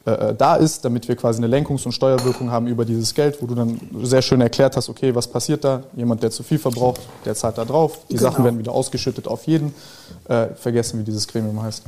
äh, 0.04 0.34
da 0.34 0.56
ist, 0.56 0.84
damit 0.84 1.08
wir 1.08 1.16
quasi 1.16 1.42
eine 1.42 1.48
Lenkungs- 1.48 1.86
und 1.86 1.92
Steuerwirkung 1.92 2.50
haben 2.50 2.66
über 2.66 2.84
dieses 2.84 3.14
Geld, 3.14 3.40
wo 3.40 3.46
du 3.46 3.54
dann 3.54 3.80
sehr 4.02 4.22
schön 4.22 4.40
erklärt 4.40 4.76
hast, 4.76 4.88
okay, 4.88 5.14
was 5.14 5.26
passiert 5.26 5.64
da? 5.64 5.82
Jemand, 5.96 6.22
der 6.22 6.30
zu 6.30 6.42
viel 6.42 6.58
verbraucht, 6.58 7.00
der 7.24 7.34
zahlt 7.34 7.56
da 7.58 7.64
drauf. 7.64 8.00
Die 8.10 8.18
Sachen 8.18 8.44
werden 8.44 8.58
wieder 8.58 8.72
ausgeschüttet 8.72 9.26
auf 9.26 9.46
jeden. 9.46 9.74
Äh, 10.28 10.48
vergessen, 10.56 11.00
wie 11.00 11.04
dieses 11.04 11.26
Gremium 11.26 11.62
heißt. 11.62 11.82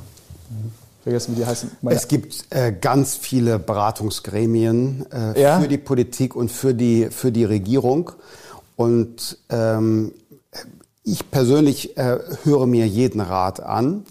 Vergessen, 1.06 1.36
wie 1.36 1.40
die 1.40 1.46
heißen. 1.46 1.70
Meine- 1.82 1.96
Es 1.96 2.08
gibt 2.08 2.46
äh, 2.50 2.72
ganz 2.72 3.14
viele 3.14 3.60
Beratungsgremien 3.60 5.06
äh, 5.12 5.40
Ja? 5.40 5.60
für 5.60 5.68
die 5.68 5.78
Politik 5.78 6.34
und 6.34 6.50
für 6.50 6.74
die, 6.74 7.10
für 7.12 7.30
die 7.30 7.44
Regierung. 7.44 8.10
Und 8.74 9.38
ähm, 9.48 10.10
ich 11.04 11.30
persönlich 11.30 11.96
äh, 11.96 12.18
höre 12.42 12.66
mir 12.66 12.88
jeden 12.88 13.20
Rat 13.20 13.60
an, 13.60 14.02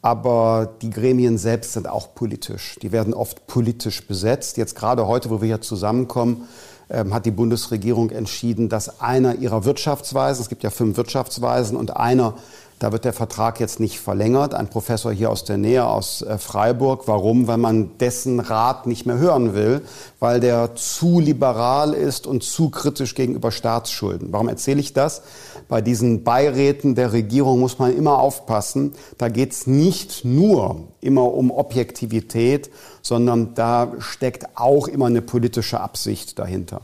aber 0.00 0.70
die 0.80 0.88
Gremien 0.88 1.36
selbst 1.36 1.74
sind 1.74 1.86
auch 1.86 2.14
politisch. 2.14 2.78
Die 2.80 2.92
werden 2.92 3.12
oft 3.12 3.46
politisch 3.46 4.06
besetzt. 4.06 4.56
Jetzt 4.56 4.74
gerade 4.74 5.06
heute, 5.06 5.28
wo 5.28 5.42
wir 5.42 5.48
hier 5.48 5.60
zusammenkommen, 5.60 6.48
ähm, 6.88 7.12
hat 7.12 7.26
die 7.26 7.30
Bundesregierung 7.30 8.08
entschieden, 8.08 8.70
dass 8.70 9.02
einer 9.02 9.34
ihrer 9.34 9.66
Wirtschaftsweisen, 9.66 10.40
es 10.40 10.48
gibt 10.48 10.62
ja 10.62 10.70
fünf 10.70 10.96
Wirtschaftsweisen, 10.96 11.76
und 11.76 11.94
einer 11.94 12.32
da 12.78 12.92
wird 12.92 13.04
der 13.04 13.12
Vertrag 13.12 13.58
jetzt 13.60 13.80
nicht 13.80 13.98
verlängert. 13.98 14.54
Ein 14.54 14.68
Professor 14.68 15.12
hier 15.12 15.30
aus 15.30 15.44
der 15.44 15.56
Nähe, 15.56 15.86
aus 15.86 16.22
äh, 16.22 16.38
Freiburg. 16.38 17.08
Warum? 17.08 17.46
Weil 17.46 17.58
man 17.58 17.98
dessen 17.98 18.40
Rat 18.40 18.86
nicht 18.86 19.06
mehr 19.06 19.18
hören 19.18 19.54
will, 19.54 19.82
weil 20.20 20.40
der 20.40 20.74
zu 20.76 21.18
liberal 21.18 21.92
ist 21.92 22.26
und 22.26 22.42
zu 22.42 22.70
kritisch 22.70 23.14
gegenüber 23.14 23.50
Staatsschulden. 23.50 24.32
Warum 24.32 24.48
erzähle 24.48 24.80
ich 24.80 24.92
das? 24.92 25.22
Bei 25.68 25.80
diesen 25.80 26.24
Beiräten 26.24 26.94
der 26.94 27.12
Regierung 27.12 27.60
muss 27.60 27.78
man 27.78 27.94
immer 27.94 28.18
aufpassen. 28.18 28.94
Da 29.18 29.28
geht 29.28 29.52
es 29.52 29.66
nicht 29.66 30.24
nur 30.24 30.84
immer 31.00 31.32
um 31.34 31.50
Objektivität, 31.50 32.70
sondern 33.02 33.54
da 33.54 33.92
steckt 33.98 34.46
auch 34.54 34.88
immer 34.88 35.06
eine 35.06 35.20
politische 35.20 35.80
Absicht 35.80 36.38
dahinter. 36.38 36.80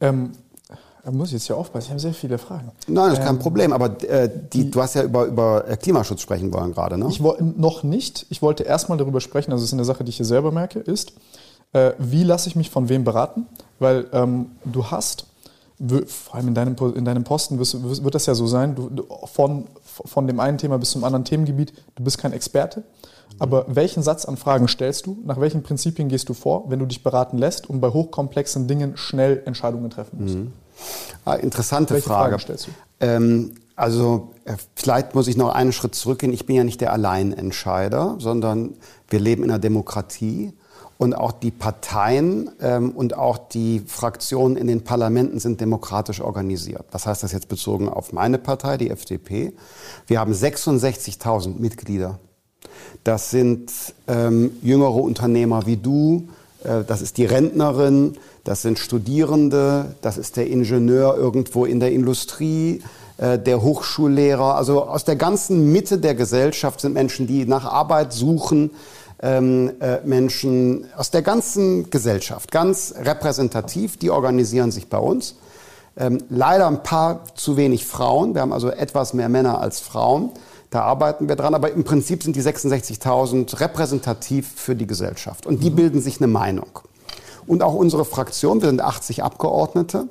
Ähm, 0.00 0.32
da 1.04 1.10
muss 1.10 1.28
ich 1.28 1.34
jetzt 1.34 1.46
hier 1.46 1.56
aufpassen, 1.56 1.86
ich 1.86 1.90
habe 1.90 2.00
sehr 2.00 2.14
viele 2.14 2.38
Fragen. 2.38 2.70
Nein, 2.86 3.10
das 3.10 3.18
ist 3.18 3.24
kein 3.24 3.38
Problem. 3.38 3.72
Aber 3.72 4.00
äh, 4.04 4.30
die, 4.52 4.70
du 4.70 4.80
hast 4.80 4.94
ja 4.94 5.02
über, 5.02 5.24
über 5.26 5.68
äh, 5.68 5.76
Klimaschutz 5.76 6.20
sprechen 6.20 6.52
wollen 6.52 6.72
gerade, 6.72 6.96
ne? 6.96 7.06
Ich 7.08 7.22
wollte 7.22 7.44
noch 7.44 7.82
nicht. 7.82 8.26
Ich 8.30 8.40
wollte 8.40 8.62
erstmal 8.62 8.98
darüber 8.98 9.20
sprechen, 9.20 9.52
also 9.52 9.62
es 9.62 9.70
ist 9.70 9.74
eine 9.74 9.84
Sache, 9.84 10.04
die 10.04 10.10
ich 10.10 10.16
hier 10.16 10.26
selber 10.26 10.52
merke, 10.52 10.78
ist, 10.78 11.12
äh, 11.72 11.92
wie 11.98 12.22
lasse 12.22 12.48
ich 12.48 12.56
mich 12.56 12.70
von 12.70 12.88
wem 12.88 13.02
beraten? 13.02 13.46
Weil 13.80 14.06
ähm, 14.12 14.52
du 14.64 14.86
hast, 14.86 15.26
vor 16.06 16.36
allem 16.36 16.48
in 16.48 16.54
deinem, 16.54 16.76
in 16.94 17.04
deinem 17.04 17.24
Posten 17.24 17.58
wirst, 17.58 17.82
wird 17.82 18.14
das 18.14 18.26
ja 18.26 18.34
so 18.34 18.46
sein, 18.46 18.76
du, 18.76 18.88
du, 18.88 19.04
von, 19.24 19.66
von 19.82 20.28
dem 20.28 20.38
einen 20.38 20.58
Thema 20.58 20.78
bis 20.78 20.90
zum 20.90 21.02
anderen 21.02 21.24
Themengebiet, 21.24 21.72
du 21.96 22.04
bist 22.04 22.18
kein 22.18 22.32
Experte. 22.32 22.84
Aber 23.38 23.64
welchen 23.68 24.02
Satz 24.02 24.24
an 24.26 24.36
Fragen 24.36 24.68
stellst 24.68 25.06
du? 25.06 25.18
Nach 25.24 25.40
welchen 25.40 25.62
Prinzipien 25.62 26.08
gehst 26.08 26.28
du 26.28 26.34
vor, 26.34 26.66
wenn 26.68 26.78
du 26.78 26.86
dich 26.86 27.02
beraten 27.02 27.38
lässt 27.38 27.68
und 27.68 27.80
bei 27.80 27.88
hochkomplexen 27.88 28.68
Dingen 28.68 28.96
schnell 28.96 29.42
Entscheidungen 29.46 29.90
treffen 29.90 30.22
musst? 30.22 30.36
Ah, 31.24 31.34
interessante 31.34 31.94
Welche 31.94 32.08
Frage. 32.08 32.30
Fragen 32.30 32.40
stellst 32.40 32.66
du? 32.66 32.70
Ähm, 33.00 33.52
also 33.76 34.32
äh, 34.44 34.54
vielleicht 34.74 35.14
muss 35.14 35.28
ich 35.28 35.36
noch 35.36 35.54
einen 35.54 35.72
Schritt 35.72 35.94
zurückgehen. 35.94 36.32
Ich 36.32 36.46
bin 36.46 36.56
ja 36.56 36.64
nicht 36.64 36.80
der 36.80 36.92
Alleinentscheider, 36.92 38.16
sondern 38.18 38.74
wir 39.08 39.20
leben 39.20 39.44
in 39.44 39.50
einer 39.50 39.58
Demokratie. 39.58 40.52
Und 40.98 41.14
auch 41.14 41.32
die 41.32 41.50
Parteien 41.50 42.48
ähm, 42.60 42.92
und 42.92 43.16
auch 43.16 43.36
die 43.36 43.82
Fraktionen 43.84 44.56
in 44.56 44.68
den 44.68 44.84
Parlamenten 44.84 45.40
sind 45.40 45.60
demokratisch 45.60 46.20
organisiert. 46.20 46.84
Was 46.92 47.06
heißt 47.06 47.24
das 47.24 47.32
jetzt 47.32 47.48
bezogen 47.48 47.88
auf 47.88 48.12
meine 48.12 48.38
Partei, 48.38 48.76
die 48.76 48.88
FDP? 48.88 49.52
Wir 50.06 50.20
haben 50.20 50.32
66.000 50.32 51.58
Mitglieder. 51.58 52.20
Das 53.02 53.30
sind 53.30 53.72
ähm, 54.06 54.52
jüngere 54.62 54.94
Unternehmer 54.94 55.66
wie 55.66 55.76
du, 55.76 56.28
äh, 56.62 56.84
das 56.84 57.02
ist 57.02 57.18
die 57.18 57.24
Rentnerin, 57.24 58.16
das 58.44 58.62
sind 58.62 58.78
Studierende, 58.78 59.94
das 60.00 60.18
ist 60.18 60.36
der 60.36 60.48
Ingenieur 60.48 61.16
irgendwo 61.16 61.64
in 61.64 61.80
der 61.80 61.92
Industrie, 61.92 62.82
äh, 63.18 63.38
der 63.38 63.62
Hochschullehrer. 63.62 64.56
Also 64.56 64.84
aus 64.84 65.04
der 65.04 65.16
ganzen 65.16 65.70
Mitte 65.72 65.98
der 65.98 66.14
Gesellschaft 66.14 66.80
sind 66.80 66.94
Menschen, 66.94 67.26
die 67.26 67.46
nach 67.46 67.64
Arbeit 67.64 68.12
suchen, 68.12 68.70
ähm, 69.20 69.70
äh, 69.80 70.00
Menschen 70.04 70.86
aus 70.96 71.12
der 71.12 71.22
ganzen 71.22 71.90
Gesellschaft, 71.90 72.50
ganz 72.50 72.94
repräsentativ, 72.98 73.96
die 73.96 74.10
organisieren 74.10 74.72
sich 74.72 74.88
bei 74.88 74.98
uns. 74.98 75.36
Ähm, 75.96 76.18
leider 76.28 76.66
ein 76.66 76.82
paar 76.82 77.24
zu 77.36 77.56
wenig 77.56 77.86
Frauen. 77.86 78.34
Wir 78.34 78.40
haben 78.40 78.52
also 78.52 78.70
etwas 78.70 79.14
mehr 79.14 79.28
Männer 79.28 79.60
als 79.60 79.78
Frauen. 79.78 80.30
Da 80.70 80.82
arbeiten 80.82 81.28
wir 81.28 81.36
dran. 81.36 81.54
Aber 81.54 81.70
im 81.70 81.84
Prinzip 81.84 82.22
sind 82.22 82.34
die 82.34 82.42
66.000 82.42 83.60
repräsentativ 83.60 84.50
für 84.56 84.74
die 84.74 84.86
Gesellschaft. 84.86 85.46
Und 85.46 85.62
die 85.62 85.70
bilden 85.70 86.00
sich 86.00 86.18
eine 86.18 86.28
Meinung. 86.28 86.80
Und 87.46 87.62
auch 87.62 87.74
unsere 87.74 88.04
Fraktion, 88.04 88.60
wir 88.60 88.68
sind 88.68 88.80
80 88.80 89.22
Abgeordnete, 89.22 90.06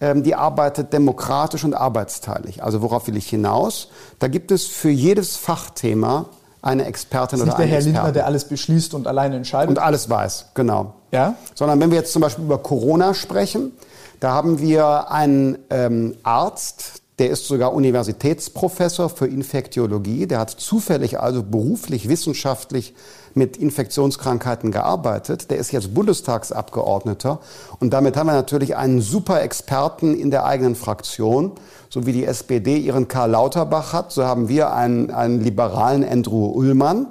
ähm, 0.00 0.22
die 0.22 0.34
arbeitet 0.34 0.92
demokratisch 0.92 1.64
und 1.64 1.74
arbeitsteilig. 1.74 2.62
Also 2.62 2.82
worauf 2.82 3.06
will 3.06 3.16
ich 3.16 3.28
hinaus? 3.28 3.88
Da 4.18 4.28
gibt 4.28 4.50
es 4.50 4.66
für 4.66 4.90
jedes 4.90 5.36
Fachthema 5.36 6.26
eine 6.60 6.84
Expertin 6.84 7.38
Ist 7.38 7.42
oder 7.42 7.50
nicht 7.50 7.58
der 7.58 7.66
Herr 7.66 7.80
Lindner, 7.80 8.12
der 8.12 8.26
alles 8.26 8.44
beschließt 8.44 8.94
und 8.94 9.06
alleine 9.06 9.36
entscheidet? 9.36 9.70
Und 9.70 9.78
alles 9.82 10.08
weiß, 10.08 10.46
genau. 10.54 10.94
ja? 11.10 11.34
Sondern 11.54 11.80
wenn 11.80 11.90
wir 11.90 11.98
jetzt 11.98 12.12
zum 12.12 12.22
Beispiel 12.22 12.44
über 12.44 12.58
Corona 12.58 13.14
sprechen, 13.14 13.72
da 14.20 14.32
haben 14.32 14.60
wir 14.60 15.10
einen 15.10 15.58
ähm, 15.70 16.16
Arzt, 16.22 17.01
der 17.18 17.30
ist 17.30 17.46
sogar 17.46 17.74
Universitätsprofessor 17.74 19.10
für 19.10 19.26
Infektiologie, 19.26 20.26
der 20.26 20.38
hat 20.38 20.50
zufällig 20.50 21.20
also 21.20 21.42
beruflich, 21.42 22.08
wissenschaftlich 22.08 22.94
mit 23.34 23.56
Infektionskrankheiten 23.58 24.72
gearbeitet. 24.72 25.50
Der 25.50 25.58
ist 25.58 25.72
jetzt 25.72 25.94
Bundestagsabgeordneter 25.94 27.40
und 27.80 27.92
damit 27.92 28.16
haben 28.16 28.28
wir 28.28 28.32
natürlich 28.32 28.76
einen 28.76 29.02
super 29.02 29.42
Experten 29.42 30.14
in 30.18 30.30
der 30.30 30.46
eigenen 30.46 30.74
Fraktion. 30.74 31.52
So 31.90 32.06
wie 32.06 32.12
die 32.12 32.24
SPD 32.24 32.78
ihren 32.78 33.08
Karl 33.08 33.30
Lauterbach 33.30 33.92
hat, 33.92 34.12
so 34.12 34.24
haben 34.24 34.48
wir 34.48 34.72
einen, 34.72 35.10
einen 35.10 35.42
liberalen 35.42 36.08
Andrew 36.08 36.46
Ullmann. 36.46 37.08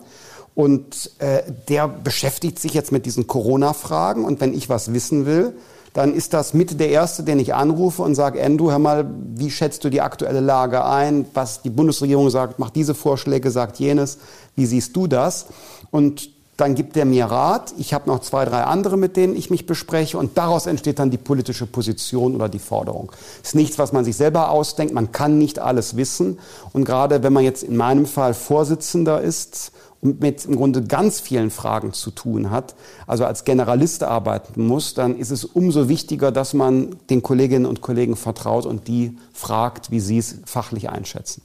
Und 0.55 1.11
äh, 1.19 1.43
der 1.69 1.87
beschäftigt 1.87 2.59
sich 2.59 2.73
jetzt 2.73 2.91
mit 2.91 3.05
diesen 3.05 3.27
Corona-Fragen. 3.27 4.25
Und 4.25 4.41
wenn 4.41 4.53
ich 4.53 4.67
was 4.67 4.93
wissen 4.93 5.25
will, 5.25 5.53
dann 5.93 6.13
ist 6.13 6.33
das 6.33 6.53
mit 6.53 6.79
der 6.79 6.89
Erste, 6.89 7.23
den 7.23 7.39
ich 7.39 7.53
anrufe 7.53 8.01
und 8.01 8.15
sage, 8.15 8.43
Andrew, 8.43 8.71
hör 8.71 8.79
mal, 8.79 9.09
wie 9.35 9.51
schätzt 9.51 9.83
du 9.83 9.89
die 9.89 10.01
aktuelle 10.01 10.39
Lage 10.39 10.85
ein? 10.85 11.25
Was 11.33 11.61
die 11.61 11.69
Bundesregierung 11.69 12.29
sagt, 12.29 12.59
macht 12.59 12.75
diese 12.75 12.95
Vorschläge, 12.95 13.51
sagt 13.51 13.77
jenes. 13.79 14.17
Wie 14.55 14.65
siehst 14.65 14.95
du 14.95 15.07
das? 15.07 15.47
Und 15.91 16.29
dann 16.55 16.75
gibt 16.75 16.95
er 16.95 17.05
mir 17.05 17.25
Rat. 17.25 17.73
Ich 17.77 17.93
habe 17.93 18.07
noch 18.07 18.19
zwei, 18.19 18.45
drei 18.45 18.63
andere, 18.63 18.95
mit 18.95 19.17
denen 19.17 19.35
ich 19.35 19.49
mich 19.49 19.65
bespreche. 19.65 20.17
Und 20.17 20.37
daraus 20.37 20.67
entsteht 20.67 20.99
dann 20.99 21.09
die 21.09 21.17
politische 21.17 21.65
Position 21.65 22.35
oder 22.35 22.49
die 22.49 22.59
Forderung. 22.59 23.11
Ist 23.43 23.55
nichts, 23.55 23.79
was 23.79 23.93
man 23.93 24.05
sich 24.05 24.15
selber 24.15 24.51
ausdenkt. 24.51 24.93
Man 24.93 25.11
kann 25.11 25.39
nicht 25.39 25.59
alles 25.59 25.97
wissen. 25.97 26.39
Und 26.71 26.85
gerade 26.85 27.23
wenn 27.23 27.33
man 27.33 27.43
jetzt 27.43 27.63
in 27.63 27.75
meinem 27.75 28.05
Fall 28.05 28.33
Vorsitzender 28.33 29.21
ist 29.21 29.71
mit 30.01 30.45
im 30.45 30.55
Grunde 30.55 30.83
ganz 30.83 31.19
vielen 31.19 31.51
Fragen 31.51 31.93
zu 31.93 32.11
tun 32.11 32.49
hat, 32.49 32.75
also 33.05 33.25
als 33.25 33.45
Generalist 33.45 34.03
arbeiten 34.03 34.65
muss, 34.65 34.93
dann 34.93 35.15
ist 35.17 35.29
es 35.29 35.45
umso 35.45 35.87
wichtiger, 35.89 36.31
dass 36.31 36.53
man 36.53 36.95
den 37.09 37.21
Kolleginnen 37.21 37.65
und 37.65 37.81
Kollegen 37.81 38.15
vertraut 38.15 38.65
und 38.65 38.87
die 38.87 39.17
fragt, 39.31 39.91
wie 39.91 39.99
sie 39.99 40.17
es 40.17 40.39
fachlich 40.45 40.89
einschätzen. 40.89 41.43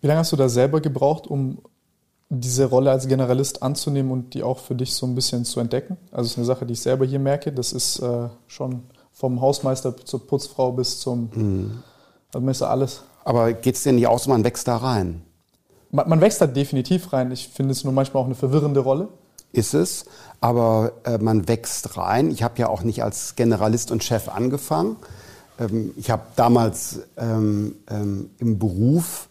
Wie 0.00 0.06
lange 0.06 0.20
hast 0.20 0.32
du 0.32 0.36
da 0.36 0.48
selber 0.48 0.80
gebraucht, 0.80 1.26
um 1.26 1.58
diese 2.28 2.64
Rolle 2.64 2.90
als 2.90 3.08
Generalist 3.08 3.62
anzunehmen 3.62 4.10
und 4.10 4.34
die 4.34 4.42
auch 4.42 4.58
für 4.58 4.74
dich 4.74 4.94
so 4.94 5.06
ein 5.06 5.14
bisschen 5.14 5.44
zu 5.44 5.60
entdecken? 5.60 5.96
Also 6.10 6.26
es 6.26 6.32
ist 6.32 6.38
eine 6.38 6.46
Sache, 6.46 6.66
die 6.66 6.72
ich 6.72 6.80
selber 6.80 7.04
hier 7.04 7.18
merke. 7.18 7.52
Das 7.52 7.72
ist 7.72 8.00
äh, 8.00 8.28
schon 8.46 8.82
vom 9.12 9.40
Hausmeister 9.40 9.96
zur 9.96 10.26
Putzfrau 10.26 10.72
bis 10.72 10.98
zum, 11.00 11.30
mhm. 11.34 11.82
also 12.34 12.48
ist 12.48 12.62
alles. 12.62 13.02
Aber 13.24 13.52
geht 13.52 13.76
es 13.76 13.82
dir 13.82 13.92
nicht 13.92 14.06
aus, 14.06 14.26
man 14.26 14.44
wächst 14.44 14.66
da 14.66 14.78
rein? 14.78 15.22
Man, 15.92 16.08
man 16.08 16.20
wächst 16.20 16.40
da 16.40 16.46
definitiv 16.46 17.12
rein. 17.12 17.30
Ich 17.30 17.48
finde 17.48 17.72
es 17.72 17.84
nur 17.84 17.92
manchmal 17.92 18.22
auch 18.22 18.26
eine 18.26 18.34
verwirrende 18.34 18.80
Rolle. 18.80 19.08
Ist 19.52 19.74
es, 19.74 20.06
aber 20.40 20.92
äh, 21.04 21.18
man 21.18 21.46
wächst 21.46 21.98
rein. 21.98 22.30
Ich 22.30 22.42
habe 22.42 22.58
ja 22.58 22.68
auch 22.68 22.82
nicht 22.82 23.04
als 23.04 23.36
Generalist 23.36 23.92
und 23.92 24.02
Chef 24.02 24.30
angefangen. 24.30 24.96
Ähm, 25.60 25.92
ich 25.98 26.10
habe 26.10 26.22
damals 26.36 27.00
ähm, 27.18 27.76
ähm, 27.90 28.30
im 28.38 28.58
Beruf 28.58 29.28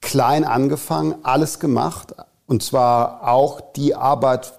klein 0.00 0.42
angefangen, 0.42 1.14
alles 1.22 1.60
gemacht. 1.60 2.14
Und 2.48 2.64
zwar 2.64 3.28
auch 3.28 3.60
die 3.76 3.94
Arbeit, 3.94 4.52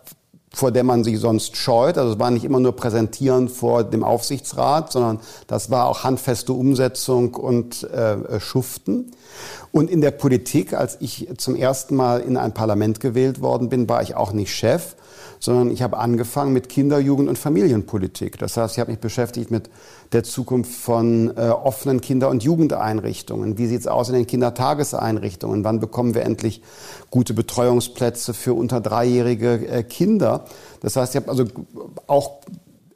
vor 0.53 0.71
der 0.71 0.85
man 0.85 1.03
sich 1.03 1.19
sonst 1.19 1.57
scheut. 1.57 1.97
Also 1.97 2.13
es 2.13 2.19
war 2.19 2.31
nicht 2.31 2.45
immer 2.45 2.61
nur 2.61 2.75
Präsentieren 2.75 3.49
vor 3.49 3.83
dem 3.83 4.05
Aufsichtsrat, 4.05 4.91
sondern 4.91 5.19
das 5.47 5.69
war 5.69 5.87
auch 5.87 6.05
handfeste 6.05 6.53
Umsetzung 6.53 7.35
und 7.35 7.83
äh, 7.83 8.39
Schuften. 8.39 9.11
Und 9.71 9.89
in 9.89 10.01
der 10.01 10.11
Politik, 10.11 10.73
als 10.73 10.97
ich 10.99 11.27
zum 11.37 11.55
ersten 11.55 11.95
Mal 11.95 12.21
in 12.21 12.37
ein 12.37 12.53
Parlament 12.53 12.99
gewählt 12.99 13.41
worden 13.41 13.69
bin, 13.69 13.87
war 13.87 14.01
ich 14.01 14.15
auch 14.15 14.33
nicht 14.33 14.53
Chef, 14.53 14.95
sondern 15.39 15.71
ich 15.71 15.81
habe 15.81 15.97
angefangen 15.97 16.53
mit 16.53 16.69
Kinder-, 16.69 16.99
Jugend- 16.99 17.29
und 17.29 17.37
Familienpolitik. 17.37 18.37
Das 18.39 18.57
heißt, 18.57 18.75
ich 18.75 18.79
habe 18.79 18.91
mich 18.91 18.99
beschäftigt 18.99 19.51
mit 19.51 19.69
der 20.11 20.23
Zukunft 20.23 20.73
von 20.73 21.35
äh, 21.37 21.49
offenen 21.49 22.01
Kinder- 22.01 22.29
und 22.29 22.43
Jugendeinrichtungen. 22.43 23.57
Wie 23.57 23.67
sieht 23.67 23.81
es 23.81 23.87
aus 23.87 24.09
in 24.09 24.15
den 24.15 24.27
Kindertageseinrichtungen? 24.27 25.63
Wann 25.63 25.79
bekommen 25.79 26.15
wir 26.15 26.23
endlich 26.23 26.61
gute 27.11 27.33
Betreuungsplätze 27.33 28.33
für 28.33 28.53
unter 28.53 28.81
dreijährige 28.81 29.67
äh, 29.67 29.83
Kinder? 29.83 30.45
Das 30.81 30.95
heißt, 30.95 31.13
ich 31.13 31.21
habe 31.21 31.29
also 31.29 31.45
auch 32.07 32.39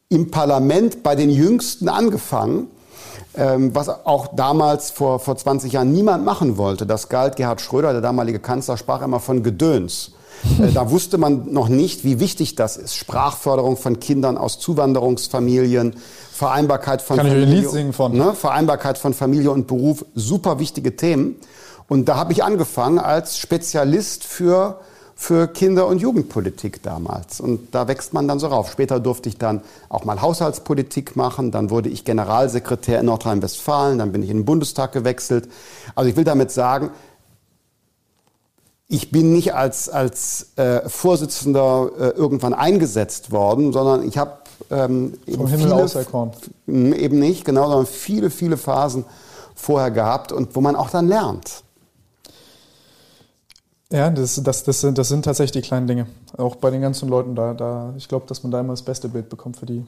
im 0.10 0.32
Parlament 0.32 1.04
bei 1.04 1.16
den 1.16 1.30
Jüngsten 1.30 1.88
angefangen 1.88 2.68
was 3.36 3.90
auch 3.90 4.28
damals 4.36 4.92
vor, 4.92 5.20
vor 5.20 5.36
20 5.36 5.74
Jahren 5.74 5.92
niemand 5.92 6.24
machen 6.24 6.58
wollte. 6.58 6.86
Das 6.86 7.10
galt 7.10 7.36
Gerhard 7.36 7.62
Schröder, 7.62 7.92
der 7.92 8.02
damalige 8.02 8.40
Kanzler, 8.40 8.78
sprach 8.78 9.02
immer 9.02 9.20
von 9.20 9.44
Gedöns. 9.44 10.12
Äh, 10.60 10.74
da 10.74 10.92
wusste 10.92 11.18
man 11.18 11.54
noch 11.54 11.70
nicht, 11.70 12.04
wie 12.04 12.20
wichtig 12.20 12.56
das 12.56 12.76
ist. 12.76 12.96
Sprachförderung 12.96 13.78
von 13.78 14.00
Kindern 14.00 14.38
aus 14.38 14.60
Zuwanderungsfamilien, 14.60 15.96
Vereinbarkeit 16.34 17.02
von 17.02 17.16
Kann 17.18 17.28
Familie, 17.28 17.46
ich 17.46 17.52
ein 17.52 17.62
Lied 17.62 17.72
singen 17.72 17.94
von. 17.94 18.14
Ne, 18.14 18.34
Vereinbarkeit 18.34 18.98
von 18.98 19.14
Familie 19.14 19.52
und 19.52 19.68
Beruf, 19.68 20.06
super 20.16 20.60
wichtige 20.60 20.98
Themen. 20.98 21.38
Und 21.88 22.10
da 22.10 22.18
habe 22.18 22.34
ich 22.34 22.44
angefangen 22.44 23.00
als 23.00 23.38
Spezialist 23.38 24.24
für 24.24 24.80
für 25.16 25.48
Kinder- 25.48 25.88
und 25.88 26.00
Jugendpolitik 26.00 26.82
damals. 26.84 27.40
Und 27.40 27.74
da 27.74 27.88
wächst 27.88 28.14
man 28.14 28.28
dann 28.28 28.40
so 28.40 28.48
rauf. 28.48 28.72
Später 28.72 29.00
durfte 29.00 29.30
ich 29.30 29.38
dann 29.38 29.62
auch 29.90 30.06
mal 30.06 30.22
Haushaltspolitik 30.22 31.16
machen. 31.16 31.52
Dann 31.52 31.70
wurde 31.70 31.90
ich 31.90 32.04
Generalsekretär 32.04 33.00
in 33.00 33.06
Nordrhein-Westfalen. 33.06 34.00
Dann 34.00 34.12
bin 34.12 34.24
ich 34.24 34.30
in 34.30 34.38
den 34.38 34.46
Bundestag 34.46 34.92
gewechselt. 34.92 35.48
Also 35.96 36.10
ich 36.10 36.16
will 36.16 36.24
damit 36.24 36.52
sagen, 36.52 36.90
ich 38.88 39.12
bin 39.12 39.34
nicht 39.34 39.56
als, 39.56 39.90
als 39.90 40.52
äh, 40.56 40.88
Vorsitzender 40.88 41.90
äh, 41.98 42.10
irgendwann 42.10 42.54
eingesetzt 42.54 43.32
worden, 43.32 43.74
sondern 43.74 44.08
ich 44.08 44.18
habe 44.18 44.34
ähm, 44.70 45.14
eben, 45.26 45.48
viele, 45.48 45.88
eben 46.68 47.20
nicht, 47.20 47.46
genau, 47.46 47.70
sondern 47.70 47.86
viele, 47.88 48.30
viele 48.30 48.58
Phasen 48.58 49.06
vorher 49.56 49.90
gehabt 49.90 50.32
und 50.32 50.56
wo 50.56 50.62
man 50.62 50.76
auch 50.76 50.90
dann 50.90 51.08
lernt. 51.08 51.64
Ja, 53.94 54.10
das, 54.10 54.42
das, 54.42 54.64
das, 54.64 54.82
sind, 54.82 54.98
das 54.98 55.08
sind 55.08 55.24
tatsächlich 55.24 55.64
die 55.64 55.68
kleinen 55.68 55.86
Dinge. 55.86 56.08
Auch 56.36 56.56
bei 56.56 56.72
den 56.72 56.82
ganzen 56.82 57.10
Leuten 57.10 57.36
da. 57.36 57.54
da 57.54 57.94
ich 57.96 58.08
glaube, 58.08 58.26
dass 58.28 58.42
man 58.42 58.52
da 58.52 58.60
immer 58.60 58.74
das 58.74 58.82
beste 58.82 59.08
Bild 59.08 59.30
bekommt 59.30 59.56
für 59.56 59.68
die, 59.68 59.86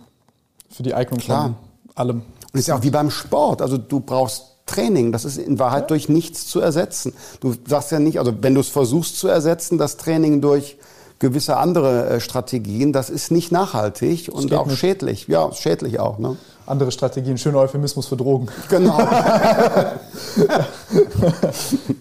für 0.70 0.84
die 0.84 0.94
Eignung 0.94 1.20
Klar. 1.20 1.46
von 1.46 1.56
allem. 1.96 2.18
Und 2.18 2.24
es 2.54 2.62
ist 2.62 2.68
ja 2.68 2.78
auch 2.78 2.84
wie 2.84 2.92
beim 2.92 3.10
Sport. 3.10 3.64
Also 3.64 3.80
du 3.80 4.00
brauchst 4.00 4.58
Training. 4.68 5.12
Das 5.12 5.26
ist 5.26 5.40
in 5.40 5.58
Wahrheit 5.58 5.82
ja. 5.82 5.88
durch 5.88 6.08
nichts 6.08 6.46
zu 6.46 6.60
ersetzen. 6.60 7.14
Du 7.40 7.56
sagst 7.68 7.92
ja 7.92 7.98
nicht, 7.98 8.20
also 8.20 8.32
wenn 8.42 8.54
du 8.54 8.62
es 8.62 8.70
versuchst 8.70 9.18
zu 9.18 9.28
ersetzen, 9.28 9.80
das 9.80 9.98
Training 9.98 10.40
durch 10.40 10.78
gewisse 11.18 11.58
andere 11.58 12.08
äh, 12.08 12.20
Strategien, 12.20 12.94
das 12.94 13.10
ist 13.10 13.32
nicht 13.32 13.52
nachhaltig 13.52 14.30
und 14.32 14.54
auch 14.54 14.68
nicht. 14.68 14.78
schädlich. 14.78 15.28
Ja, 15.28 15.52
schädlich 15.52 16.00
auch. 16.00 16.20
Ne? 16.20 16.38
Andere 16.68 16.92
Strategien, 16.92 17.40
schöner 17.40 17.58
Euphemismus 17.58 18.06
für 18.06 18.18
Drogen. 18.18 18.50
Genau. 18.70 19.00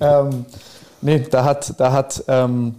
ähm, 0.01 0.45
nee, 1.05 1.21
da 1.31 1.45
hat, 1.45 1.79
da 1.79 1.93
hat 1.93 2.25
ähm, 2.29 2.75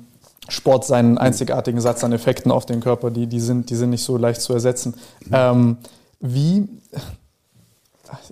Sport 0.50 0.86
seinen 0.86 1.18
einzigartigen 1.18 1.80
Satz 1.80 2.04
an 2.04 2.12
Effekten 2.12 2.52
auf 2.52 2.66
den 2.66 2.82
Körper, 2.82 3.10
die, 3.12 3.28
die, 3.28 3.40
sind, 3.40 3.70
die 3.70 3.76
sind 3.76 3.92
nicht 3.92 4.04
so 4.04 4.18
leicht 4.18 4.42
zu 4.42 4.54
ersetzen. 4.54 4.96
Ähm, 5.32 5.78
wie, 6.20 6.68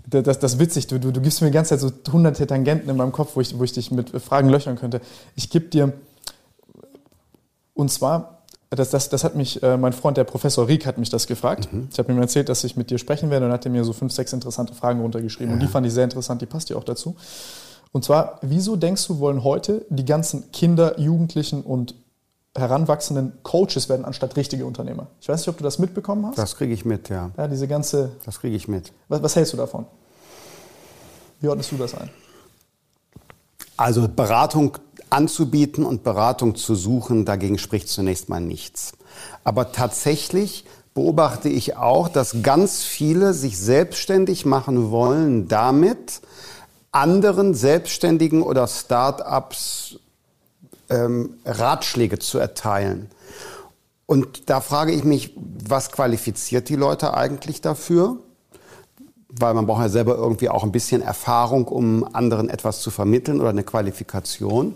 das, 0.09 0.39
das 0.39 0.53
ist 0.53 0.59
witzig, 0.59 0.87
du, 0.87 0.99
du, 0.99 1.11
du 1.11 1.21
gibst 1.21 1.41
mir 1.41 1.47
die 1.47 1.53
ganze 1.53 1.77
Zeit 1.77 1.79
so 1.79 2.11
hunderte 2.11 2.45
Tangenten 2.45 2.89
in 2.89 2.97
meinem 2.97 3.11
Kopf, 3.11 3.35
wo 3.35 3.41
ich, 3.41 3.57
wo 3.57 3.63
ich 3.63 3.71
dich 3.71 3.91
mit 3.91 4.09
Fragen 4.21 4.49
löchern 4.49 4.75
könnte. 4.75 5.01
Ich 5.35 5.49
gebe 5.49 5.65
dir, 5.65 5.93
und 7.73 7.89
zwar, 7.89 8.41
das, 8.69 8.89
das, 8.89 9.09
das 9.09 9.23
hat 9.23 9.35
mich, 9.35 9.61
äh, 9.63 9.77
mein 9.77 9.93
Freund, 9.93 10.17
der 10.17 10.23
Professor 10.23 10.67
Rieck, 10.67 10.85
hat 10.85 10.97
mich 10.97 11.09
das 11.09 11.27
gefragt. 11.27 11.71
Mhm. 11.71 11.89
Ich 11.91 11.99
habe 11.99 12.11
ihm 12.11 12.19
erzählt, 12.19 12.49
dass 12.49 12.63
ich 12.63 12.75
mit 12.75 12.89
dir 12.89 12.97
sprechen 12.97 13.29
werde 13.29 13.45
und 13.45 13.51
hat 13.51 13.65
er 13.65 13.71
mir 13.71 13.83
so 13.83 13.93
fünf, 13.93 14.11
sechs 14.11 14.33
interessante 14.33 14.73
Fragen 14.73 15.01
runtergeschrieben. 15.01 15.49
Ja. 15.49 15.53
Und 15.55 15.59
die 15.61 15.67
fand 15.67 15.85
ich 15.85 15.93
sehr 15.93 16.03
interessant, 16.03 16.41
die 16.41 16.45
passt 16.45 16.69
ja 16.69 16.75
auch 16.75 16.83
dazu. 16.83 17.15
Und 17.93 18.03
zwar, 18.03 18.39
wieso 18.41 18.75
denkst 18.75 19.07
du, 19.07 19.19
wollen 19.19 19.43
heute 19.43 19.85
die 19.89 20.03
ganzen 20.03 20.51
Kinder, 20.51 20.99
Jugendlichen 20.99 21.61
und 21.61 21.95
heranwachsenden 22.55 23.33
Coaches 23.43 23.87
werden 23.87 24.03
anstatt 24.03 24.35
richtige 24.35 24.65
Unternehmer. 24.65 25.07
Ich 25.21 25.29
weiß 25.29 25.39
nicht, 25.39 25.47
ob 25.47 25.57
du 25.57 25.63
das 25.63 25.79
mitbekommen 25.79 26.25
hast. 26.25 26.37
Das 26.37 26.55
kriege 26.55 26.73
ich 26.73 26.85
mit, 26.85 27.09
ja. 27.09 27.31
Ja, 27.37 27.47
diese 27.47 27.67
ganze. 27.67 28.11
Das 28.25 28.39
kriege 28.39 28.55
ich 28.55 28.67
mit. 28.67 28.91
Was, 29.07 29.23
was, 29.23 29.35
hältst 29.35 29.53
du 29.53 29.57
davon? 29.57 29.85
Wie 31.39 31.47
ordnest 31.47 31.71
du 31.71 31.77
das 31.77 31.95
ein? 31.95 32.09
Also 33.77 34.07
Beratung 34.07 34.77
anzubieten 35.09 35.85
und 35.85 36.03
Beratung 36.03 36.55
zu 36.55 36.75
suchen, 36.75 37.25
dagegen 37.25 37.57
spricht 37.57 37.89
zunächst 37.89 38.29
mal 38.29 38.41
nichts. 38.41 38.93
Aber 39.43 39.71
tatsächlich 39.71 40.65
beobachte 40.93 41.49
ich 41.49 41.75
auch, 41.75 42.07
dass 42.07 42.43
ganz 42.43 42.83
viele 42.83 43.33
sich 43.33 43.57
selbstständig 43.57 44.45
machen 44.45 44.91
wollen 44.91 45.47
damit, 45.47 46.21
anderen 46.93 47.53
Selbstständigen 47.53 48.41
oder 48.41 48.67
Start-ups 48.67 49.99
ähm, 50.89 51.35
Ratschläge 51.43 52.19
zu 52.19 52.37
erteilen. 52.37 53.09
Und 54.05 54.49
da 54.49 54.61
frage 54.61 54.91
ich 54.91 55.03
mich, 55.03 55.33
was 55.35 55.91
qualifiziert 55.91 56.69
die 56.69 56.75
Leute 56.75 57.15
eigentlich 57.15 57.61
dafür? 57.61 58.17
Weil 59.27 59.55
man 59.55 59.65
braucht 59.65 59.81
ja 59.81 59.89
selber 59.89 60.15
irgendwie 60.15 60.49
auch 60.49 60.63
ein 60.63 60.71
bisschen 60.71 61.01
Erfahrung, 61.01 61.67
um 61.67 62.07
anderen 62.13 62.49
etwas 62.49 62.81
zu 62.81 62.91
vermitteln 62.91 63.39
oder 63.39 63.49
eine 63.49 63.63
Qualifikation. 63.63 64.75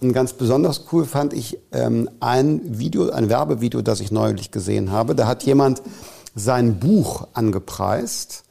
Und 0.00 0.12
ganz 0.12 0.32
besonders 0.32 0.84
cool 0.92 1.04
fand 1.04 1.34
ich 1.34 1.58
ähm, 1.72 2.08
ein 2.20 2.78
Video, 2.78 3.10
ein 3.10 3.28
Werbevideo, 3.28 3.82
das 3.82 4.00
ich 4.00 4.10
neulich 4.10 4.52
gesehen 4.52 4.90
habe. 4.90 5.14
Da 5.14 5.26
hat 5.26 5.42
jemand 5.42 5.82
sein 6.34 6.78
Buch 6.78 7.26
angepreist 7.34 8.44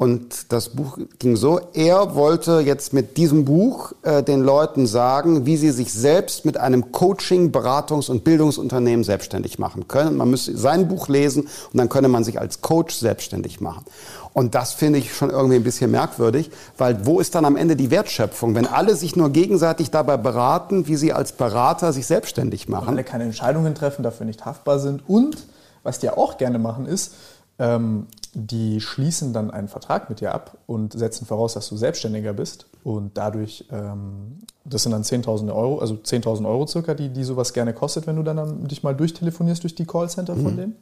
und 0.00 0.50
das 0.50 0.70
Buch 0.70 0.96
ging 1.18 1.36
so, 1.36 1.60
er 1.74 2.14
wollte 2.14 2.60
jetzt 2.60 2.94
mit 2.94 3.18
diesem 3.18 3.44
Buch 3.44 3.92
äh, 4.00 4.22
den 4.22 4.40
Leuten 4.40 4.86
sagen, 4.86 5.44
wie 5.44 5.58
sie 5.58 5.72
sich 5.72 5.92
selbst 5.92 6.46
mit 6.46 6.56
einem 6.56 6.90
Coaching, 6.90 7.52
Beratungs- 7.52 8.10
und 8.10 8.24
Bildungsunternehmen 8.24 9.04
selbstständig 9.04 9.58
machen 9.58 9.88
können. 9.88 10.16
Man 10.16 10.30
müsste 10.30 10.56
sein 10.56 10.88
Buch 10.88 11.08
lesen 11.08 11.42
und 11.42 11.76
dann 11.76 11.90
könne 11.90 12.08
man 12.08 12.24
sich 12.24 12.40
als 12.40 12.62
Coach 12.62 12.94
selbstständig 12.94 13.60
machen. 13.60 13.84
Und 14.32 14.54
das 14.54 14.72
finde 14.72 15.00
ich 15.00 15.12
schon 15.14 15.28
irgendwie 15.28 15.56
ein 15.56 15.64
bisschen 15.64 15.90
merkwürdig, 15.90 16.50
weil 16.78 17.04
wo 17.04 17.20
ist 17.20 17.34
dann 17.34 17.44
am 17.44 17.56
Ende 17.56 17.76
die 17.76 17.90
Wertschöpfung, 17.90 18.54
wenn 18.54 18.66
alle 18.66 18.96
sich 18.96 19.16
nur 19.16 19.28
gegenseitig 19.28 19.90
dabei 19.90 20.16
beraten, 20.16 20.86
wie 20.86 20.96
sie 20.96 21.12
als 21.12 21.32
Berater 21.32 21.92
sich 21.92 22.06
selbstständig 22.06 22.70
machen? 22.70 22.88
Und 22.88 22.94
alle 22.94 23.04
keine 23.04 23.24
Entscheidungen 23.24 23.74
treffen, 23.74 24.02
dafür 24.02 24.24
nicht 24.24 24.46
haftbar 24.46 24.78
sind 24.78 25.06
und 25.06 25.36
was 25.82 25.98
die 25.98 26.08
auch 26.08 26.38
gerne 26.38 26.58
machen 26.58 26.86
ist, 26.86 27.12
ähm, 27.58 28.06
die 28.34 28.80
schließen 28.80 29.32
dann 29.32 29.50
einen 29.50 29.68
Vertrag 29.68 30.08
mit 30.08 30.20
dir 30.20 30.34
ab 30.34 30.58
und 30.66 30.92
setzen 30.92 31.26
voraus, 31.26 31.54
dass 31.54 31.68
du 31.68 31.76
Selbstständiger 31.76 32.32
bist. 32.32 32.66
Und 32.84 33.16
dadurch, 33.16 33.66
ähm, 33.70 34.38
das 34.64 34.84
sind 34.84 34.92
dann 34.92 35.02
10.000 35.02 35.54
Euro, 35.54 35.78
also 35.78 35.94
10.000 35.94 36.46
Euro 36.46 36.66
circa, 36.66 36.94
die, 36.94 37.08
die 37.08 37.24
sowas 37.24 37.52
gerne 37.52 37.72
kostet, 37.72 38.06
wenn 38.06 38.16
du 38.16 38.22
dann, 38.22 38.36
dann 38.36 38.68
dich 38.68 38.82
mal 38.82 38.94
durchtelefonierst 38.94 39.62
durch 39.62 39.74
die 39.74 39.84
Callcenter 39.84 40.36
mhm. 40.36 40.42
von 40.42 40.56
denen. 40.56 40.76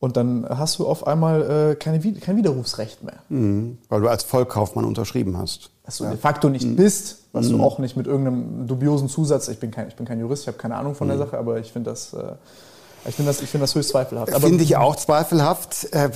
Und 0.00 0.16
dann 0.16 0.46
hast 0.48 0.78
du 0.78 0.86
auf 0.86 1.06
einmal 1.06 1.70
äh, 1.72 1.74
keine, 1.76 1.98
kein 2.14 2.36
Widerrufsrecht 2.36 3.02
mehr. 3.02 3.16
Mhm. 3.30 3.78
Weil 3.88 4.02
du 4.02 4.08
als 4.08 4.22
Vollkaufmann 4.22 4.84
unterschrieben 4.84 5.38
hast. 5.38 5.70
Dass 5.84 5.98
du 5.98 6.04
ja. 6.04 6.10
de 6.10 6.18
facto 6.18 6.50
nicht 6.50 6.66
mhm. 6.66 6.76
bist, 6.76 7.24
was 7.32 7.48
du 7.48 7.56
mhm. 7.56 7.62
auch 7.62 7.78
nicht 7.78 7.96
mit 7.96 8.06
irgendeinem 8.06 8.66
dubiosen 8.66 9.08
Zusatz, 9.08 9.48
ich 9.48 9.58
bin 9.58 9.70
kein, 9.70 9.88
ich 9.88 9.96
bin 9.96 10.06
kein 10.06 10.20
Jurist, 10.20 10.42
ich 10.42 10.48
habe 10.48 10.58
keine 10.58 10.76
Ahnung 10.76 10.94
von 10.94 11.08
der 11.08 11.16
mhm. 11.16 11.20
Sache, 11.22 11.38
aber 11.38 11.58
ich 11.58 11.72
finde 11.72 11.90
das... 11.90 12.12
Äh, 12.12 12.34
Ich 13.06 13.16
finde 13.16 13.30
das, 13.30 13.42
ich 13.42 13.50
find 13.50 13.62
das 13.62 13.74
höchst 13.74 13.90
zweifelhaft. 13.90 14.32
Finde 14.40 14.64
ich 14.64 14.76
auch 14.76 14.96
zweifelhaft. 14.96 15.92
Äh, 15.92 16.10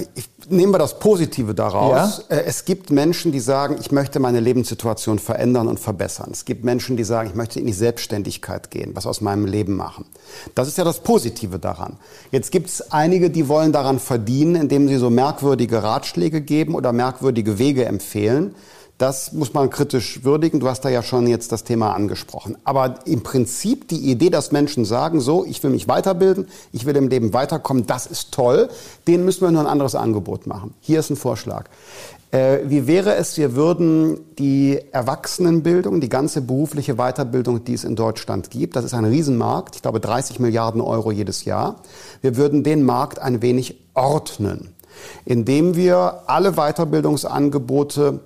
nehmen 0.49 0.73
wir 0.73 0.79
das 0.79 0.99
Positive 0.99 1.55
daraus. 1.55 2.25
Ja? 2.29 2.37
Äh, 2.37 2.45
es 2.45 2.65
gibt 2.65 2.91
Menschen, 2.91 3.31
die 3.31 3.41
sagen, 3.41 3.77
ich 3.79 3.93
möchte 3.93 4.21
meine 4.21 4.41
Lebenssituation 4.41 5.19
verändern 5.19 5.69
und 5.69 5.79
verbessern. 5.79 6.31
Es 6.33 6.45
gibt 6.47 6.65
Menschen, 6.65 6.97
die 6.97 7.05
sagen, 7.05 7.29
ich 7.29 7.35
möchte 7.35 7.61
in 7.61 7.67
die 7.67 7.75
Selbstständigkeit 7.75 8.71
gehen, 8.71 8.93
was 8.95 9.07
aus 9.07 9.21
meinem 9.21 9.45
Leben 9.45 9.77
machen. 9.77 10.07
Das 10.55 10.67
ist 10.67 10.79
ja 10.79 10.85
das 10.85 11.01
Positive 11.01 11.59
daran. 11.59 11.97
Jetzt 12.31 12.51
gibt 12.53 12.69
es 12.69 12.91
einige, 12.91 13.29
die 13.29 13.49
wollen 13.49 13.73
daran 13.73 13.99
verdienen, 13.99 14.55
indem 14.55 14.89
sie 14.89 14.97
so 14.97 15.11
merkwürdige 15.11 15.83
Ratschläge 15.83 16.41
geben 16.41 16.75
oder 16.75 16.93
merkwürdige 16.93 17.59
Wege 17.59 17.85
empfehlen. 17.85 18.55
Das 18.99 19.33
muss 19.33 19.55
man 19.55 19.71
kritisch 19.71 20.25
würdigen. 20.25 20.59
Du 20.59 20.69
hast 20.69 20.81
da 20.85 20.89
ja 20.89 21.05
schon 21.05 21.29
jetzt 21.29 21.53
das 21.53 21.63
Thema 21.63 21.95
angesprochen. 21.95 22.59
Aber 22.65 23.07
im 23.07 23.23
Prinzip 23.23 23.87
die 23.87 24.11
Idee, 24.11 24.29
dass 24.29 24.51
Menschen 24.51 24.85
sagen, 24.85 25.21
so, 25.21 25.45
ich 25.45 25.63
will 25.63 25.71
mich 25.71 25.87
weiterbilden, 25.87 26.49
ich 26.73 26.85
will 26.85 26.97
im 26.97 27.07
Leben 27.07 27.33
weiterkommen, 27.33 27.87
das 27.87 28.07
ist 28.07 28.33
toll. 28.33 28.69
Denen 29.07 29.25
müssen 29.25 29.43
wir 29.43 29.53
nur 29.53 29.61
ein 29.61 29.69
anderes 29.69 29.95
Angebot 29.95 30.49
machen. 30.49 30.75
Hier 30.81 30.99
ist 30.99 31.11
ein 31.11 31.17
Vorschlag. 31.17 31.67
Äh, 32.33 32.59
wie 32.65 32.89
wäre 32.89 33.15
es, 33.15 33.39
wir 33.39 33.55
würden 33.55 34.19
die 34.37 34.81
Erwachsenenbildung, 34.91 36.01
die 36.01 36.11
ganze 36.11 36.43
berufliche 36.43 36.97
Weiterbildung, 36.97 37.65
die 37.65 37.75
es 37.75 37.85
in 37.85 37.97
Deutschland 37.97 38.51
gibt, 38.51 38.77
das 38.77 38.85
ist 38.85 38.93
ein 38.93 39.07
Riesenmarkt, 39.07 39.77
ich 39.77 39.83
glaube 39.83 39.99
30 39.99 40.39
Milliarden 40.39 40.83
Euro 40.83 41.11
jedes 41.11 41.47
Jahr, 41.47 41.77
wir 42.21 42.37
würden 42.37 42.65
den 42.65 42.83
Markt 42.83 43.19
ein 43.19 43.41
wenig 43.41 43.81
ordnen, 43.95 44.75
indem 45.25 45.75
wir 45.75 46.25
alle 46.27 46.53
Weiterbildungsangebote 46.53 48.21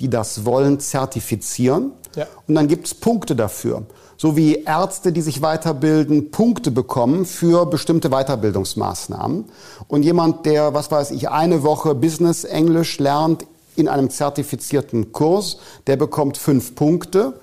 die 0.00 0.10
das 0.10 0.44
wollen, 0.44 0.80
zertifizieren. 0.80 1.92
Ja. 2.14 2.26
Und 2.46 2.54
dann 2.54 2.68
gibt 2.68 2.86
es 2.86 2.94
Punkte 2.94 3.36
dafür. 3.36 3.84
So 4.18 4.36
wie 4.36 4.64
Ärzte, 4.64 5.12
die 5.12 5.20
sich 5.20 5.42
weiterbilden, 5.42 6.30
Punkte 6.30 6.70
bekommen 6.70 7.26
für 7.26 7.66
bestimmte 7.66 8.08
Weiterbildungsmaßnahmen. 8.08 9.44
Und 9.88 10.02
jemand, 10.04 10.46
der, 10.46 10.72
was 10.72 10.90
weiß 10.90 11.10
ich, 11.10 11.28
eine 11.28 11.62
Woche 11.62 11.94
Business 11.94 12.44
Englisch 12.44 12.98
lernt 12.98 13.44
in 13.76 13.88
einem 13.88 14.08
zertifizierten 14.08 15.12
Kurs, 15.12 15.58
der 15.86 15.96
bekommt 15.96 16.38
fünf 16.38 16.74
Punkte. 16.74 17.34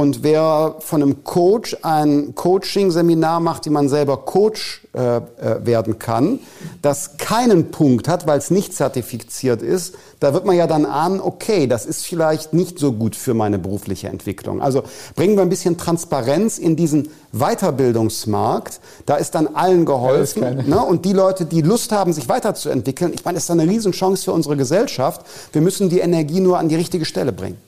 Und 0.00 0.22
wer 0.22 0.76
von 0.78 1.02
einem 1.02 1.24
Coach 1.24 1.76
ein 1.82 2.34
Coaching-Seminar 2.34 3.38
macht, 3.38 3.66
wie 3.66 3.70
man 3.70 3.90
selber 3.90 4.16
Coach 4.16 4.86
äh, 4.94 5.16
äh, 5.16 5.20
werden 5.66 5.98
kann, 5.98 6.38
das 6.80 7.18
keinen 7.18 7.70
Punkt 7.70 8.08
hat, 8.08 8.26
weil 8.26 8.38
es 8.38 8.50
nicht 8.50 8.72
zertifiziert 8.72 9.60
ist, 9.60 9.94
da 10.18 10.32
wird 10.32 10.46
man 10.46 10.56
ja 10.56 10.66
dann 10.66 10.86
ahnen, 10.86 11.20
okay, 11.20 11.66
das 11.66 11.84
ist 11.84 12.06
vielleicht 12.06 12.54
nicht 12.54 12.78
so 12.78 12.92
gut 12.92 13.14
für 13.14 13.34
meine 13.34 13.58
berufliche 13.58 14.08
Entwicklung. 14.08 14.62
Also 14.62 14.84
bringen 15.16 15.36
wir 15.36 15.42
ein 15.42 15.50
bisschen 15.50 15.76
Transparenz 15.76 16.56
in 16.56 16.76
diesen 16.76 17.10
Weiterbildungsmarkt. 17.32 18.80
Da 19.04 19.16
ist 19.16 19.34
dann 19.34 19.48
allen 19.48 19.84
geholfen. 19.84 20.42
Ja, 20.42 20.54
ne? 20.54 20.82
Und 20.82 21.04
die 21.04 21.12
Leute, 21.12 21.44
die 21.44 21.60
Lust 21.60 21.92
haben, 21.92 22.14
sich 22.14 22.26
weiterzuentwickeln, 22.26 23.12
ich 23.12 23.22
meine, 23.26 23.34
das 23.34 23.44
ist 23.44 23.50
eine 23.50 23.68
Riesenchance 23.68 24.24
für 24.24 24.32
unsere 24.32 24.56
Gesellschaft. 24.56 25.26
Wir 25.52 25.60
müssen 25.60 25.90
die 25.90 25.98
Energie 25.98 26.40
nur 26.40 26.58
an 26.58 26.70
die 26.70 26.76
richtige 26.76 27.04
Stelle 27.04 27.32
bringen. 27.32 27.58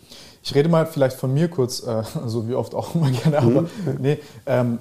Ich 0.42 0.54
rede 0.54 0.68
mal 0.68 0.86
vielleicht 0.86 1.16
von 1.16 1.32
mir 1.32 1.48
kurz, 1.48 1.86
äh, 1.86 2.02
so 2.26 2.48
wie 2.48 2.54
oft 2.54 2.74
auch 2.74 2.94
immer 2.94 3.10
gerne, 3.10 3.38
aber 3.38 3.62
mhm. 3.62 3.68
nee, 4.00 4.18
ähm, 4.46 4.78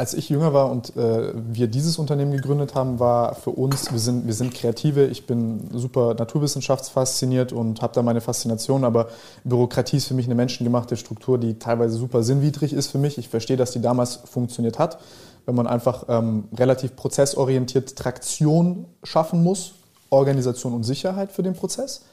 als 0.00 0.14
ich 0.14 0.30
jünger 0.30 0.54
war 0.54 0.70
und 0.70 0.96
äh, 0.96 1.32
wir 1.34 1.66
dieses 1.66 1.98
Unternehmen 1.98 2.32
gegründet 2.32 2.74
haben, 2.74 2.98
war 2.98 3.34
für 3.34 3.50
uns, 3.50 3.92
wir 3.92 3.98
sind, 3.98 4.26
wir 4.26 4.32
sind 4.32 4.54
Kreative, 4.54 5.04
ich 5.04 5.26
bin 5.26 5.68
super 5.74 6.14
naturwissenschaftsfasziniert 6.14 7.52
und 7.52 7.82
habe 7.82 7.92
da 7.92 8.00
meine 8.00 8.22
Faszination, 8.22 8.84
aber 8.84 9.08
Bürokratie 9.44 9.98
ist 9.98 10.06
für 10.06 10.14
mich 10.14 10.24
eine 10.24 10.34
menschengemachte 10.34 10.96
Struktur, 10.96 11.36
die 11.36 11.58
teilweise 11.58 11.98
super 11.98 12.22
sinnwidrig 12.22 12.72
ist 12.72 12.86
für 12.86 12.96
mich. 12.96 13.18
Ich 13.18 13.28
verstehe, 13.28 13.58
dass 13.58 13.72
die 13.72 13.82
damals 13.82 14.16
funktioniert 14.24 14.78
hat, 14.78 14.98
wenn 15.44 15.54
man 15.54 15.66
einfach 15.66 16.04
ähm, 16.08 16.44
relativ 16.56 16.96
prozessorientiert 16.96 17.94
Traktion 17.94 18.86
schaffen 19.04 19.42
muss, 19.42 19.74
Organisation 20.08 20.72
und 20.72 20.84
Sicherheit 20.84 21.30
für 21.30 21.42
den 21.42 21.52
Prozess. 21.52 22.06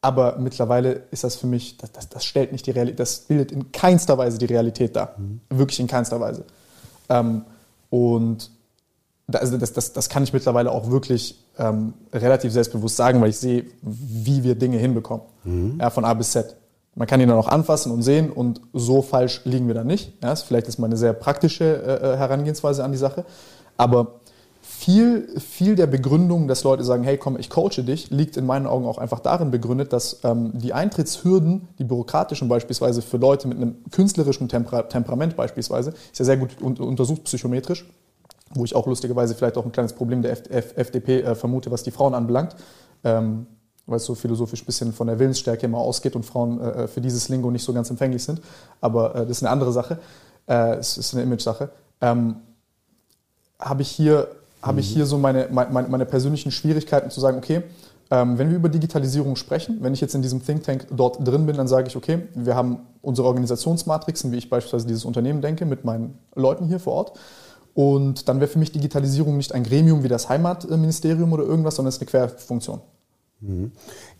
Aber 0.00 0.36
mittlerweile 0.38 1.02
ist 1.10 1.24
das 1.24 1.36
für 1.36 1.46
mich, 1.46 1.76
das, 1.76 1.90
das, 1.92 2.08
das 2.08 2.24
stellt 2.24 2.52
nicht 2.52 2.66
die 2.66 2.70
Realität, 2.70 3.00
das 3.00 3.20
bildet 3.20 3.50
in 3.50 3.72
keinster 3.72 4.16
Weise 4.16 4.38
die 4.38 4.44
Realität 4.44 4.94
dar. 4.94 5.14
Mhm. 5.16 5.40
Wirklich 5.50 5.80
in 5.80 5.88
keinster 5.88 6.20
Weise. 6.20 6.44
Ähm, 7.08 7.44
und 7.90 8.50
also 9.32 9.58
das, 9.58 9.72
das, 9.72 9.92
das 9.92 10.08
kann 10.08 10.22
ich 10.22 10.32
mittlerweile 10.32 10.70
auch 10.70 10.90
wirklich 10.90 11.44
ähm, 11.58 11.94
relativ 12.12 12.52
selbstbewusst 12.52 12.96
sagen, 12.96 13.20
weil 13.20 13.30
ich 13.30 13.38
sehe, 13.38 13.66
wie 13.82 14.42
wir 14.42 14.54
Dinge 14.54 14.78
hinbekommen. 14.78 15.26
Mhm. 15.44 15.78
Ja, 15.80 15.90
von 15.90 16.04
A 16.04 16.14
bis 16.14 16.32
Z. 16.32 16.56
Man 16.94 17.06
kann 17.06 17.20
ihn 17.20 17.28
dann 17.28 17.38
auch 17.38 17.48
anfassen 17.48 17.92
und 17.92 18.02
sehen 18.02 18.30
und 18.30 18.60
so 18.72 19.02
falsch 19.02 19.42
liegen 19.44 19.68
wir 19.68 19.74
da 19.74 19.84
nicht. 19.84 20.12
Ja, 20.22 20.34
vielleicht 20.34 20.66
ist 20.66 20.78
mal 20.78 20.86
eine 20.86 20.96
sehr 20.96 21.12
praktische 21.12 21.64
äh, 21.64 22.14
äh 22.14 22.16
Herangehensweise 22.16 22.82
an 22.82 22.92
die 22.92 22.98
Sache. 22.98 23.24
Aber 23.76 24.20
viel, 24.78 25.40
viel 25.40 25.74
der 25.74 25.88
Begründung, 25.88 26.46
dass 26.46 26.62
Leute 26.62 26.84
sagen, 26.84 27.02
hey 27.02 27.18
komm, 27.18 27.36
ich 27.36 27.50
coache 27.50 27.82
dich, 27.82 28.10
liegt 28.10 28.36
in 28.36 28.46
meinen 28.46 28.68
Augen 28.68 28.86
auch 28.86 28.98
einfach 28.98 29.18
darin 29.18 29.50
begründet, 29.50 29.92
dass 29.92 30.20
ähm, 30.22 30.52
die 30.54 30.72
Eintrittshürden, 30.72 31.66
die 31.80 31.84
bürokratischen 31.84 32.48
beispielsweise 32.48 33.02
für 33.02 33.16
Leute 33.16 33.48
mit 33.48 33.56
einem 33.56 33.82
künstlerischen 33.90 34.48
Temper 34.48 34.88
Temperament 34.88 35.34
beispielsweise, 35.34 35.90
ist 35.90 36.20
ja 36.20 36.24
sehr 36.24 36.36
gut 36.36 36.62
un 36.62 36.76
untersucht 36.76 37.24
psychometrisch, 37.24 37.86
wo 38.54 38.64
ich 38.64 38.76
auch 38.76 38.86
lustigerweise 38.86 39.34
vielleicht 39.34 39.56
auch 39.56 39.64
ein 39.64 39.72
kleines 39.72 39.94
Problem 39.94 40.22
der 40.22 40.30
F 40.30 40.42
F 40.48 40.76
FDP 40.76 41.22
äh, 41.22 41.34
vermute, 41.34 41.72
was 41.72 41.82
die 41.82 41.90
Frauen 41.90 42.14
anbelangt. 42.14 42.54
Ähm, 43.02 43.46
weil 43.86 43.96
es 43.96 44.04
so 44.04 44.14
philosophisch 44.14 44.62
ein 44.62 44.66
bisschen 44.66 44.92
von 44.92 45.06
der 45.08 45.18
Willensstärke 45.18 45.66
immer 45.66 45.78
ausgeht 45.78 46.14
und 46.14 46.24
Frauen 46.24 46.60
äh, 46.60 46.84
äh, 46.84 46.88
für 46.88 47.00
dieses 47.00 47.28
Lingo 47.30 47.50
nicht 47.50 47.64
so 47.64 47.72
ganz 47.72 47.90
empfänglich 47.90 48.22
sind. 48.22 48.40
Aber 48.80 49.14
äh, 49.14 49.20
das 49.20 49.38
ist 49.38 49.42
eine 49.42 49.50
andere 49.50 49.72
Sache. 49.72 49.98
Äh, 50.46 50.76
es 50.76 50.98
ist 50.98 51.14
eine 51.14 51.24
Image-Sache. 51.24 51.70
Ähm, 52.00 52.36
habe 53.58 53.82
ich 53.82 53.88
hier 53.88 54.28
habe 54.62 54.80
ich 54.80 54.88
hier 54.88 55.06
so 55.06 55.18
meine, 55.18 55.48
meine, 55.50 55.88
meine, 55.88 56.06
persönlichen 56.06 56.50
Schwierigkeiten 56.50 57.10
zu 57.10 57.20
sagen, 57.20 57.38
okay, 57.38 57.62
ähm, 58.10 58.38
wenn 58.38 58.50
wir 58.50 58.56
über 58.56 58.68
Digitalisierung 58.68 59.36
sprechen, 59.36 59.78
wenn 59.80 59.92
ich 59.92 60.00
jetzt 60.00 60.14
in 60.14 60.22
diesem 60.22 60.44
Think 60.44 60.64
Tank 60.64 60.86
dort 60.90 61.26
drin 61.26 61.46
bin, 61.46 61.56
dann 61.56 61.68
sage 61.68 61.88
ich, 61.88 61.96
okay, 61.96 62.20
wir 62.34 62.54
haben 62.54 62.80
unsere 63.02 63.28
Organisationsmatrixen, 63.28 64.32
wie 64.32 64.36
ich 64.36 64.50
beispielsweise 64.50 64.86
dieses 64.86 65.04
Unternehmen 65.04 65.42
denke, 65.42 65.66
mit 65.66 65.84
meinen 65.84 66.18
Leuten 66.34 66.66
hier 66.66 66.80
vor 66.80 66.94
Ort. 66.94 67.18
Und 67.74 68.28
dann 68.28 68.40
wäre 68.40 68.50
für 68.50 68.58
mich 68.58 68.72
Digitalisierung 68.72 69.36
nicht 69.36 69.52
ein 69.52 69.62
Gremium 69.62 70.02
wie 70.02 70.08
das 70.08 70.28
Heimatministerium 70.28 71.32
oder 71.32 71.44
irgendwas, 71.44 71.76
sondern 71.76 71.90
es 71.90 71.96
ist 71.96 72.02
eine 72.02 72.10
Querfunktion. 72.10 72.80
Mhm. 73.40 73.70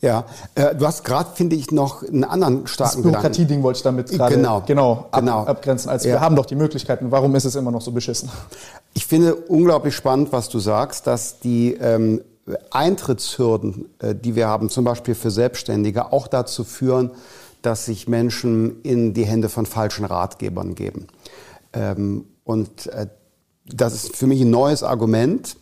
Ja, 0.01 0.27
äh, 0.55 0.77
du 0.77 0.87
hast 0.87 1.03
gerade, 1.03 1.31
finde 1.35 1.57
ich, 1.57 1.73
noch 1.73 2.05
einen 2.05 2.23
anderen 2.23 2.67
starken 2.69 3.03
Das 3.03 3.03
Bürokratie-Ding 3.03 3.63
wollte 3.65 3.79
ich 3.79 3.83
damit 3.83 4.11
gerade 4.11 4.37
genau, 4.37 4.63
genau, 4.65 5.09
ab, 5.11 5.21
genau. 5.21 5.45
abgrenzen. 5.45 5.91
Also 5.91 6.09
ja. 6.09 6.15
wir 6.15 6.21
haben 6.21 6.37
doch 6.37 6.47
die 6.47 6.55
Möglichkeiten. 6.55 7.11
Warum 7.11 7.35
ist 7.35 7.45
es 7.45 7.57
immer 7.57 7.73
noch 7.73 7.81
so 7.81 7.91
beschissen? 7.91 8.31
Ich 8.95 9.07
finde 9.07 9.35
unglaublich 9.35 9.97
spannend, 9.97 10.33
was 10.33 10.49
du 10.49 10.61
sagst, 10.61 11.09
dass 11.09 11.41
die 11.41 11.75
ähm, 11.75 12.21
Eintrittshürden, 12.71 13.87
äh, 13.99 14.15
die 14.15 14.37
wir 14.37 14.47
haben, 14.47 14.69
zum 14.69 14.85
Beispiel 14.85 15.17
für 15.17 15.33
Selbstständige, 15.33 16.13
auch 16.13 16.29
dazu 16.29 16.63
führen, 16.63 17.11
dass 17.63 17.87
sich 17.87 18.07
Menschen 18.07 18.81
in 18.83 19.15
die 19.15 19.25
Hände 19.25 19.49
von 19.49 19.67
falschen 19.67 20.05
Ratgebern 20.05 20.77
geben. 20.77 21.09
Ähm, 21.73 22.25
und 22.45 22.87
äh, 22.87 23.09
das 23.67 23.95
ist 23.95 24.17
für 24.17 24.29
mich 24.29 24.41
ein 24.41 24.51
neues 24.51 24.85
Argument. 24.85 25.57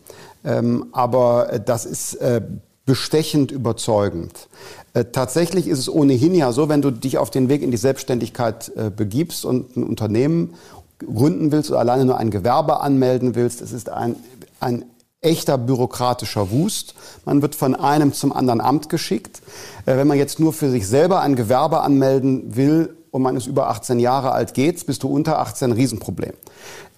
Ähm, 0.44 0.86
aber 0.92 1.58
das 1.64 1.86
ist 1.86 2.14
äh, 2.16 2.42
bestechend 2.86 3.52
überzeugend. 3.52 4.48
Äh, 4.94 5.06
tatsächlich 5.12 5.66
ist 5.66 5.80
es 5.80 5.88
ohnehin 5.88 6.34
ja 6.34 6.52
so, 6.52 6.70
wenn 6.70 6.80
du 6.80 6.90
dich 6.90 7.18
auf 7.18 7.30
den 7.30 7.50
Weg 7.50 7.62
in 7.62 7.70
die 7.70 7.76
Selbstständigkeit 7.76 8.72
äh, 8.76 8.90
begibst 8.90 9.44
und 9.44 9.76
ein 9.76 9.84
Unternehmen 9.84 10.54
gründen 10.98 11.52
willst 11.52 11.70
oder 11.70 11.80
alleine 11.80 12.06
nur 12.06 12.16
ein 12.16 12.30
Gewerbe 12.30 12.80
anmelden 12.80 13.34
willst, 13.34 13.60
es 13.60 13.72
ist 13.72 13.90
ein, 13.90 14.16
ein 14.60 14.86
echter 15.20 15.58
bürokratischer 15.58 16.50
Wust. 16.50 16.94
Man 17.24 17.42
wird 17.42 17.54
von 17.54 17.74
einem 17.74 18.12
zum 18.12 18.32
anderen 18.32 18.60
Amt 18.60 18.88
geschickt. 18.88 19.42
Äh, 19.84 19.96
wenn 19.96 20.06
man 20.06 20.16
jetzt 20.16 20.40
nur 20.40 20.52
für 20.52 20.70
sich 20.70 20.86
selber 20.86 21.20
ein 21.20 21.36
Gewerbe 21.36 21.80
anmelden 21.80 22.56
will, 22.56 22.96
und 23.16 23.22
man 23.22 23.34
ist 23.34 23.46
über 23.46 23.70
18 23.70 23.98
Jahre 23.98 24.32
alt, 24.32 24.52
geht's, 24.52 24.84
bist 24.84 25.02
du 25.02 25.08
unter 25.08 25.38
18, 25.38 25.70
ein 25.70 25.72
Riesenproblem. 25.72 26.34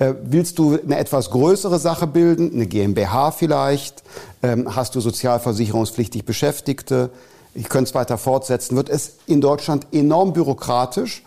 Äh, 0.01 0.15
willst 0.25 0.59
du 0.59 0.77
eine 0.77 0.99
etwas 0.99 1.31
größere 1.31 1.79
Sache 1.79 2.09
bilden, 2.09 2.51
eine 2.55 2.67
GmbH 2.67 3.31
vielleicht, 3.31 4.03
ähm, 4.43 4.75
hast 4.75 4.97
du 4.97 5.01
sozialversicherungspflichtig 5.01 6.25
Beschäftigte, 6.25 7.11
ich 7.55 7.69
könnte 7.69 7.91
es 7.91 7.95
weiter 7.95 8.19
fortsetzen, 8.19 8.77
wird 8.77 8.89
es 8.89 9.13
in 9.27 9.41
Deutschland 9.41 9.87
enorm 9.93 10.33
bürokratisch. 10.33 11.23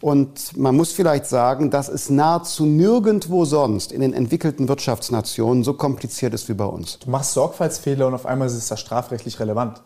Und 0.00 0.56
man 0.56 0.76
muss 0.76 0.92
vielleicht 0.92 1.26
sagen, 1.26 1.72
dass 1.72 1.88
es 1.88 2.08
nahezu 2.08 2.66
nirgendwo 2.66 3.46
sonst 3.46 3.90
in 3.90 4.00
den 4.00 4.12
entwickelten 4.12 4.68
Wirtschaftsnationen 4.68 5.64
so 5.64 5.74
kompliziert 5.74 6.34
ist 6.34 6.48
wie 6.48 6.54
bei 6.54 6.66
uns. 6.66 7.00
Du 7.00 7.10
machst 7.10 7.32
Sorgfaltsfehler 7.32 8.06
und 8.06 8.14
auf 8.14 8.26
einmal 8.26 8.46
ist 8.46 8.70
das 8.70 8.78
strafrechtlich 8.78 9.40
relevant. 9.40 9.82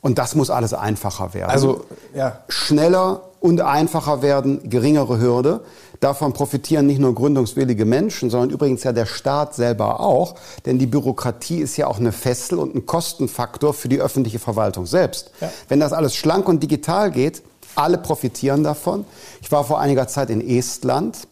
Und 0.00 0.18
das 0.18 0.36
muss 0.36 0.48
alles 0.48 0.74
einfacher 0.74 1.34
werden. 1.34 1.50
Also 1.50 1.84
ja. 2.14 2.38
schneller 2.48 3.22
und 3.40 3.60
einfacher 3.62 4.22
werden, 4.22 4.68
geringere 4.68 5.18
Hürde. 5.18 5.62
Davon 5.98 6.32
profitieren 6.32 6.86
nicht 6.86 6.98
nur 6.98 7.14
gründungswillige 7.14 7.84
Menschen, 7.84 8.30
sondern 8.30 8.50
übrigens 8.50 8.84
ja 8.84 8.92
der 8.92 9.06
Staat 9.06 9.54
selber 9.54 10.00
auch. 10.00 10.34
Denn 10.66 10.78
die 10.78 10.86
Bürokratie 10.86 11.58
ist 11.58 11.76
ja 11.76 11.86
auch 11.86 11.98
eine 11.98 12.12
Fessel 12.12 12.58
und 12.58 12.74
ein 12.74 12.86
Kostenfaktor 12.86 13.74
für 13.74 13.88
die 13.88 14.00
öffentliche 14.00 14.38
Verwaltung 14.38 14.86
selbst. 14.86 15.30
Ja. 15.40 15.50
Wenn 15.68 15.80
das 15.80 15.92
alles 15.92 16.14
schlank 16.14 16.48
und 16.48 16.62
digital 16.62 17.10
geht, 17.10 17.42
alle 17.74 17.98
profitieren 17.98 18.62
davon. 18.62 19.04
Ich 19.40 19.50
war 19.50 19.64
vor 19.64 19.80
einiger 19.80 20.06
Zeit 20.06 20.30
in 20.30 20.46
Estland. 20.46 21.28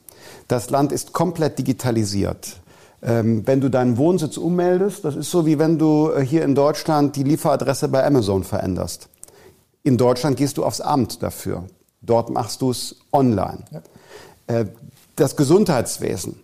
Das 0.49 0.71
Land 0.71 0.93
ist 0.93 1.13
komplett 1.13 1.59
digitalisiert. 1.59 2.57
Ähm, 3.03 3.47
wenn 3.47 3.61
du 3.61 3.69
deinen 3.69 3.97
Wohnsitz 3.97 4.37
ummeldest, 4.39 5.05
das 5.05 5.15
ist 5.15 5.31
so 5.31 5.47
wie 5.47 5.59
wenn 5.59 5.79
du 5.79 6.11
äh, 6.11 6.25
hier 6.25 6.43
in 6.45 6.55
Deutschland 6.55 7.17
die 7.17 7.23
Lieferadresse 7.23 7.89
bei 7.89 8.05
Amazon 8.05 8.45
veränderst. 8.45 9.09
In 9.83 9.97
Deutschland 9.97 10.37
gehst 10.37 10.57
du 10.57 10.65
aufs 10.65 10.81
Amt 10.81 11.23
dafür. 11.23 11.65
Dort 12.01 12.31
machst 12.31 12.63
du 12.63 12.71
es 12.71 12.97
online. 13.13 13.65
Ja. 13.71 14.61
Äh, 14.61 14.67
das 15.17 15.37
Gesundheitswesen. 15.37 16.41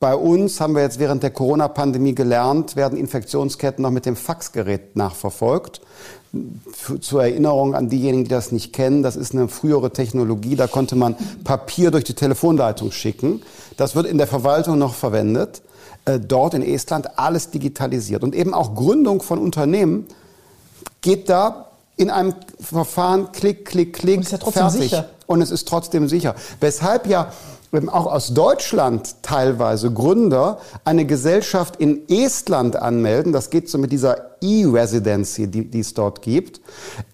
Bei 0.00 0.14
uns 0.14 0.60
haben 0.60 0.74
wir 0.74 0.82
jetzt 0.82 0.98
während 0.98 1.22
der 1.22 1.30
Corona-Pandemie 1.30 2.14
gelernt, 2.14 2.76
werden 2.76 2.98
Infektionsketten 2.98 3.82
noch 3.82 3.90
mit 3.90 4.04
dem 4.06 4.16
Faxgerät 4.16 4.96
nachverfolgt. 4.96 5.80
Zur 7.00 7.22
Erinnerung 7.22 7.74
an 7.74 7.88
diejenigen, 7.88 8.24
die 8.24 8.30
das 8.30 8.52
nicht 8.52 8.72
kennen, 8.72 9.02
das 9.02 9.16
ist 9.16 9.32
eine 9.32 9.48
frühere 9.48 9.92
Technologie, 9.92 10.56
da 10.56 10.66
konnte 10.66 10.94
man 10.94 11.16
Papier 11.44 11.90
durch 11.90 12.04
die 12.04 12.14
Telefonleitung 12.14 12.90
schicken. 12.90 13.42
Das 13.76 13.96
wird 13.96 14.06
in 14.06 14.18
der 14.18 14.26
Verwaltung 14.26 14.78
noch 14.78 14.94
verwendet. 14.94 15.62
Äh, 16.04 16.20
dort 16.20 16.54
in 16.54 16.62
Estland 16.62 17.18
alles 17.18 17.50
digitalisiert. 17.50 18.22
Und 18.22 18.34
eben 18.34 18.52
auch 18.52 18.74
Gründung 18.74 19.22
von 19.22 19.38
Unternehmen 19.38 20.06
geht 21.00 21.30
da 21.30 21.70
in 21.96 22.10
einem 22.10 22.34
Verfahren 22.60 23.30
klick, 23.32 23.64
klick, 23.64 23.92
klick. 23.94 24.16
Und 24.18 24.22
ist 24.22 24.32
ja 24.32 24.38
trotzdem 24.38 24.62
fertig. 24.62 24.90
sicher. 24.90 25.08
Und 25.26 25.42
es 25.42 25.50
ist 25.50 25.68
trotzdem 25.68 26.08
sicher. 26.08 26.34
Weshalb 26.60 27.06
ja 27.06 27.32
auch 27.88 28.06
aus 28.06 28.28
Deutschland 28.28 29.16
teilweise 29.22 29.92
Gründer 29.92 30.58
eine 30.84 31.06
Gesellschaft 31.06 31.76
in 31.76 32.08
Estland 32.08 32.76
anmelden, 32.76 33.32
das 33.32 33.50
geht 33.50 33.68
so 33.68 33.78
mit 33.78 33.90
dieser 33.90 34.36
E-Residency, 34.40 35.48
die, 35.48 35.80
es 35.80 35.94
dort 35.94 36.22
gibt, 36.22 36.60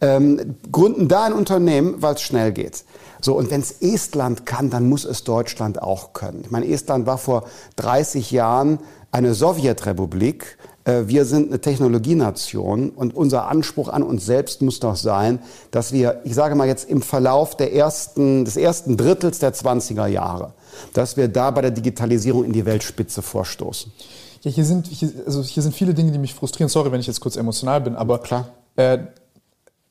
ähm, 0.01 0.57
gründen 0.71 1.09
da 1.09 1.25
ein 1.25 1.33
Unternehmen, 1.33 2.03
weil 2.03 2.15
es 2.15 2.23
schnell 2.23 2.53
geht. 2.53 2.85
So, 3.23 3.37
und 3.37 3.51
wenn 3.51 3.61
es 3.61 3.73
Estland 3.81 4.47
kann, 4.47 4.71
dann 4.71 4.89
muss 4.89 5.05
es 5.05 5.25
Deutschland 5.25 5.81
auch 5.83 6.13
können. 6.13 6.43
Ich 6.45 6.51
meine, 6.51 6.67
Estland 6.67 7.07
war 7.07 7.19
vor 7.19 7.45
30 7.77 8.31
Jahren 8.31 8.81
eine 9.13 9.35
Sowjetrepublik 9.35 10.59
wir 10.85 11.27
sind 11.27 11.49
eine 11.49 11.61
Technologienation 11.61 12.91
und 12.91 13.15
unser 13.15 13.49
Anspruch 13.49 13.89
an 13.89 14.03
uns 14.03 14.25
selbst 14.25 14.63
muss 14.63 14.81
doch 14.81 14.97
sein, 14.97 15.41
dass 15.71 15.93
wir, 15.93 16.23
ich 16.25 16.35
sage 16.35 16.55
mal 16.55 16.67
jetzt 16.67 16.89
im 16.89 17.03
Verlauf 17.03 17.57
der 17.57 17.75
ersten, 17.75 18.47
des 18.47 18.57
ersten 18.57 18.97
Drittels 18.97 19.41
der 19.41 19.53
20er 19.53 20.07
Jahre, 20.07 20.55
dass 20.95 21.19
wir 21.19 21.29
da 21.29 21.51
bei 21.51 21.61
der 21.61 21.71
Digitalisierung 21.71 22.45
in 22.45 22.53
die 22.53 22.65
Weltspitze 22.65 23.21
vorstoßen. 23.21 23.93
Ja, 24.43 24.51
hier 24.51 24.65
sind, 24.65 24.87
hier, 24.87 25.11
also 25.27 25.43
hier 25.43 25.63
sind 25.63 25.75
viele 25.75 25.93
Dinge, 25.93 26.13
die 26.13 26.19
mich 26.19 26.35
frustrieren. 26.35 26.71
Sorry, 26.71 26.91
wenn 26.91 27.01
ich 27.01 27.07
jetzt 27.07 27.21
kurz 27.21 27.37
emotional 27.37 27.83
bin, 27.83 27.95
aber 27.95 28.19
Klar. 28.19 28.49
Äh, 28.77 28.99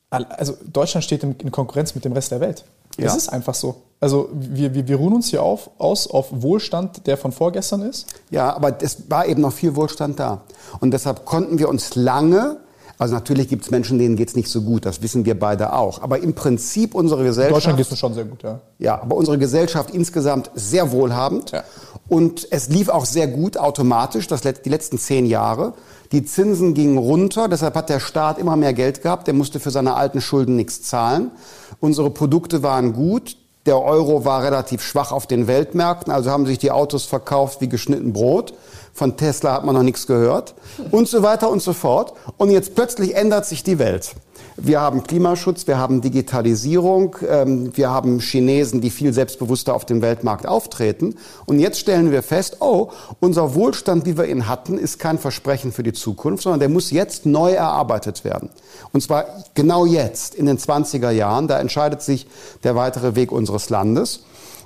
also 0.09 0.57
Deutschland 0.65 1.03
steht 1.03 1.23
in, 1.23 1.51
Konkurrenz 1.51 1.93
mit 1.93 2.03
dem 2.03 2.13
Rest 2.13 2.31
der 2.31 2.39
Welt. 2.39 2.65
Ja. 2.97 3.07
Es 3.07 3.15
ist 3.15 3.29
einfach 3.29 3.53
so. 3.53 3.83
Also 4.01 4.29
wir, 4.33 4.73
wir, 4.73 4.87
wir 4.87 4.95
ruhen 4.95 5.13
uns 5.13 5.27
hier 5.27 5.43
auf, 5.43 5.71
aus 5.77 6.07
auf 6.07 6.27
Wohlstand, 6.31 7.05
der 7.05 7.17
von 7.17 7.31
vorgestern 7.31 7.81
ist. 7.81 8.07
Ja, 8.29 8.55
aber 8.55 8.81
es 8.81 9.09
war 9.09 9.25
eben 9.25 9.41
noch 9.41 9.51
viel 9.51 9.75
Wohlstand 9.75 10.19
da. 10.19 10.41
Und 10.79 10.91
deshalb 10.91 11.25
konnten 11.25 11.59
wir 11.59 11.67
uns 11.67 11.95
lange, 11.95 12.57
also 12.97 13.13
natürlich 13.13 13.49
gibt 13.49 13.63
es 13.63 13.71
Menschen, 13.71 13.99
denen 13.99 14.15
geht 14.15 14.29
es 14.29 14.35
nicht 14.35 14.49
so 14.49 14.61
gut, 14.61 14.85
das 14.85 15.01
wissen 15.01 15.25
wir 15.25 15.37
beide 15.37 15.73
auch. 15.73 16.01
Aber 16.01 16.19
im 16.19 16.33
Prinzip 16.33 16.95
unsere 16.95 17.23
Gesellschaft... 17.23 17.49
In 17.49 17.55
Deutschland 17.55 17.77
geht 17.77 17.91
es 17.91 17.99
schon 17.99 18.13
sehr 18.13 18.25
gut, 18.25 18.43
ja. 18.43 18.59
Ja, 18.77 19.01
aber 19.01 19.17
unsere 19.17 19.37
Gesellschaft 19.37 19.91
insgesamt 19.91 20.49
sehr 20.55 20.91
wohlhabend. 20.91 21.51
Ja. 21.51 21.63
Und 22.07 22.47
es 22.51 22.69
lief 22.69 22.89
auch 22.89 23.05
sehr 23.05 23.27
gut 23.27 23.57
automatisch, 23.57 24.27
das, 24.27 24.41
die 24.41 24.69
letzten 24.69 24.97
zehn 24.97 25.25
Jahre. 25.25 25.73
Die 26.11 26.25
Zinsen 26.25 26.73
gingen 26.73 26.97
runter, 26.97 27.47
deshalb 27.47 27.75
hat 27.75 27.89
der 27.89 27.99
Staat 27.99 28.37
immer 28.37 28.55
mehr 28.55 28.73
Geld 28.73 29.01
gehabt, 29.01 29.27
der 29.27 29.33
musste 29.33 29.59
für 29.59 29.71
seine 29.71 29.93
alten 29.93 30.21
Schulden 30.21 30.55
nichts 30.55 30.81
zahlen. 30.81 31.31
Unsere 31.79 32.09
Produkte 32.09 32.63
waren 32.63 32.93
gut, 32.93 33.37
der 33.65 33.81
Euro 33.81 34.25
war 34.25 34.43
relativ 34.43 34.81
schwach 34.81 35.11
auf 35.11 35.27
den 35.27 35.47
Weltmärkten, 35.47 36.11
also 36.11 36.31
haben 36.31 36.45
sich 36.45 36.57
die 36.57 36.71
Autos 36.71 37.05
verkauft 37.05 37.61
wie 37.61 37.69
geschnitten 37.69 38.13
Brot. 38.13 38.53
Von 38.93 39.17
Tesla 39.17 39.53
hat 39.53 39.65
man 39.65 39.75
noch 39.75 39.83
nichts 39.83 40.07
gehört 40.07 40.55
und 40.91 41.07
so 41.07 41.23
weiter 41.23 41.49
und 41.49 41.61
so 41.61 41.73
fort. 41.73 42.13
Und 42.37 42.51
jetzt 42.51 42.75
plötzlich 42.75 43.15
ändert 43.15 43.45
sich 43.45 43.63
die 43.63 43.79
Welt. 43.79 44.15
Wir 44.61 44.81
haben 44.81 45.03
Klimaschutz, 45.03 45.67
wir 45.67 45.77
haben 45.77 46.01
Digitalisierung, 46.01 47.15
ähm, 47.27 47.71
wir 47.77 47.91
haben 47.91 48.19
Chinesen, 48.19 48.81
die 48.81 48.89
viel 48.89 49.13
selbstbewusster 49.13 49.73
auf 49.73 49.85
dem 49.85 50.01
Weltmarkt 50.01 50.45
auftreten. 50.45 51.15
Und 51.45 51.59
jetzt 51.59 51.79
stellen 51.79 52.11
wir 52.11 52.21
fest, 52.23 52.57
oh, 52.59 52.89
unser 53.21 53.55
Wohlstand, 53.55 54.05
wie 54.05 54.17
wir 54.17 54.25
ihn 54.25 54.47
hatten, 54.47 54.77
ist 54.77 54.99
kein 54.99 55.17
Versprechen 55.17 55.71
für 55.71 55.83
die 55.83 55.93
Zukunft, 55.93 56.43
sondern 56.43 56.59
der 56.59 56.69
muss 56.69 56.91
jetzt 56.91 57.25
neu 57.25 57.51
erarbeitet 57.51 58.25
werden. 58.25 58.49
Und 58.91 59.01
zwar 59.01 59.25
genau 59.53 59.85
jetzt, 59.85 60.35
in 60.35 60.45
den 60.45 60.57
20er 60.57 61.11
Jahren, 61.11 61.47
da 61.47 61.57
entscheidet 61.59 62.01
sich 62.01 62.27
der 62.63 62.75
weitere 62.75 63.15
Weg 63.15 63.31
unseres 63.31 63.69
Landes. 63.69 64.23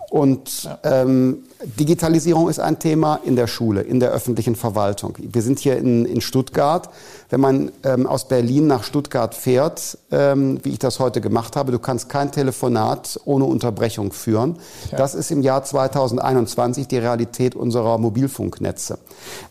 Und 0.10 0.70
ähm, 0.84 1.44
Digitalisierung 1.65 2.49
ist 2.49 2.60
ein 2.60 2.80
Thema 2.80 3.19
in 3.23 3.36
der 3.36 3.47
Schule, 3.47 3.82
in 3.82 3.99
der 3.99 4.12
öffentlichen 4.12 4.56
Verwaltung. 4.56 5.17
Wir 5.19 5.41
sind 5.41 5.60
hier 5.60 5.78
in, 5.78 6.06
in 6.06 6.19
Stuttgart. 6.19 6.89
Wenn 7.30 7.39
man 7.39 7.71
ähm, 7.84 8.06
aus 8.06 8.28
Berlin 8.28 8.67
nach 8.67 8.84
Stuttgart 8.84 9.34
fährt, 9.34 9.97
ähm, 10.12 10.60
wie 10.63 10.69
ich 10.69 10.80
das 10.80 10.99
heute 10.99 11.21
gemacht 11.21 11.56
habe, 11.56 11.71
du 11.71 11.80
kannst 11.80 12.10
kein 12.10 12.32
Telefonat 12.32 13.19
ohne 13.26 13.45
Unterbrechung 13.45 14.12
führen. 14.12 14.58
Ja. 14.91 14.97
Das 14.97 15.15
ist 15.15 15.32
im 15.32 15.41
Jahr 15.41 15.63
2021 15.63 16.88
die 16.88 16.97
Realität 16.97 17.56
unserer 17.56 17.97
Mobilfunknetze. 17.97 18.99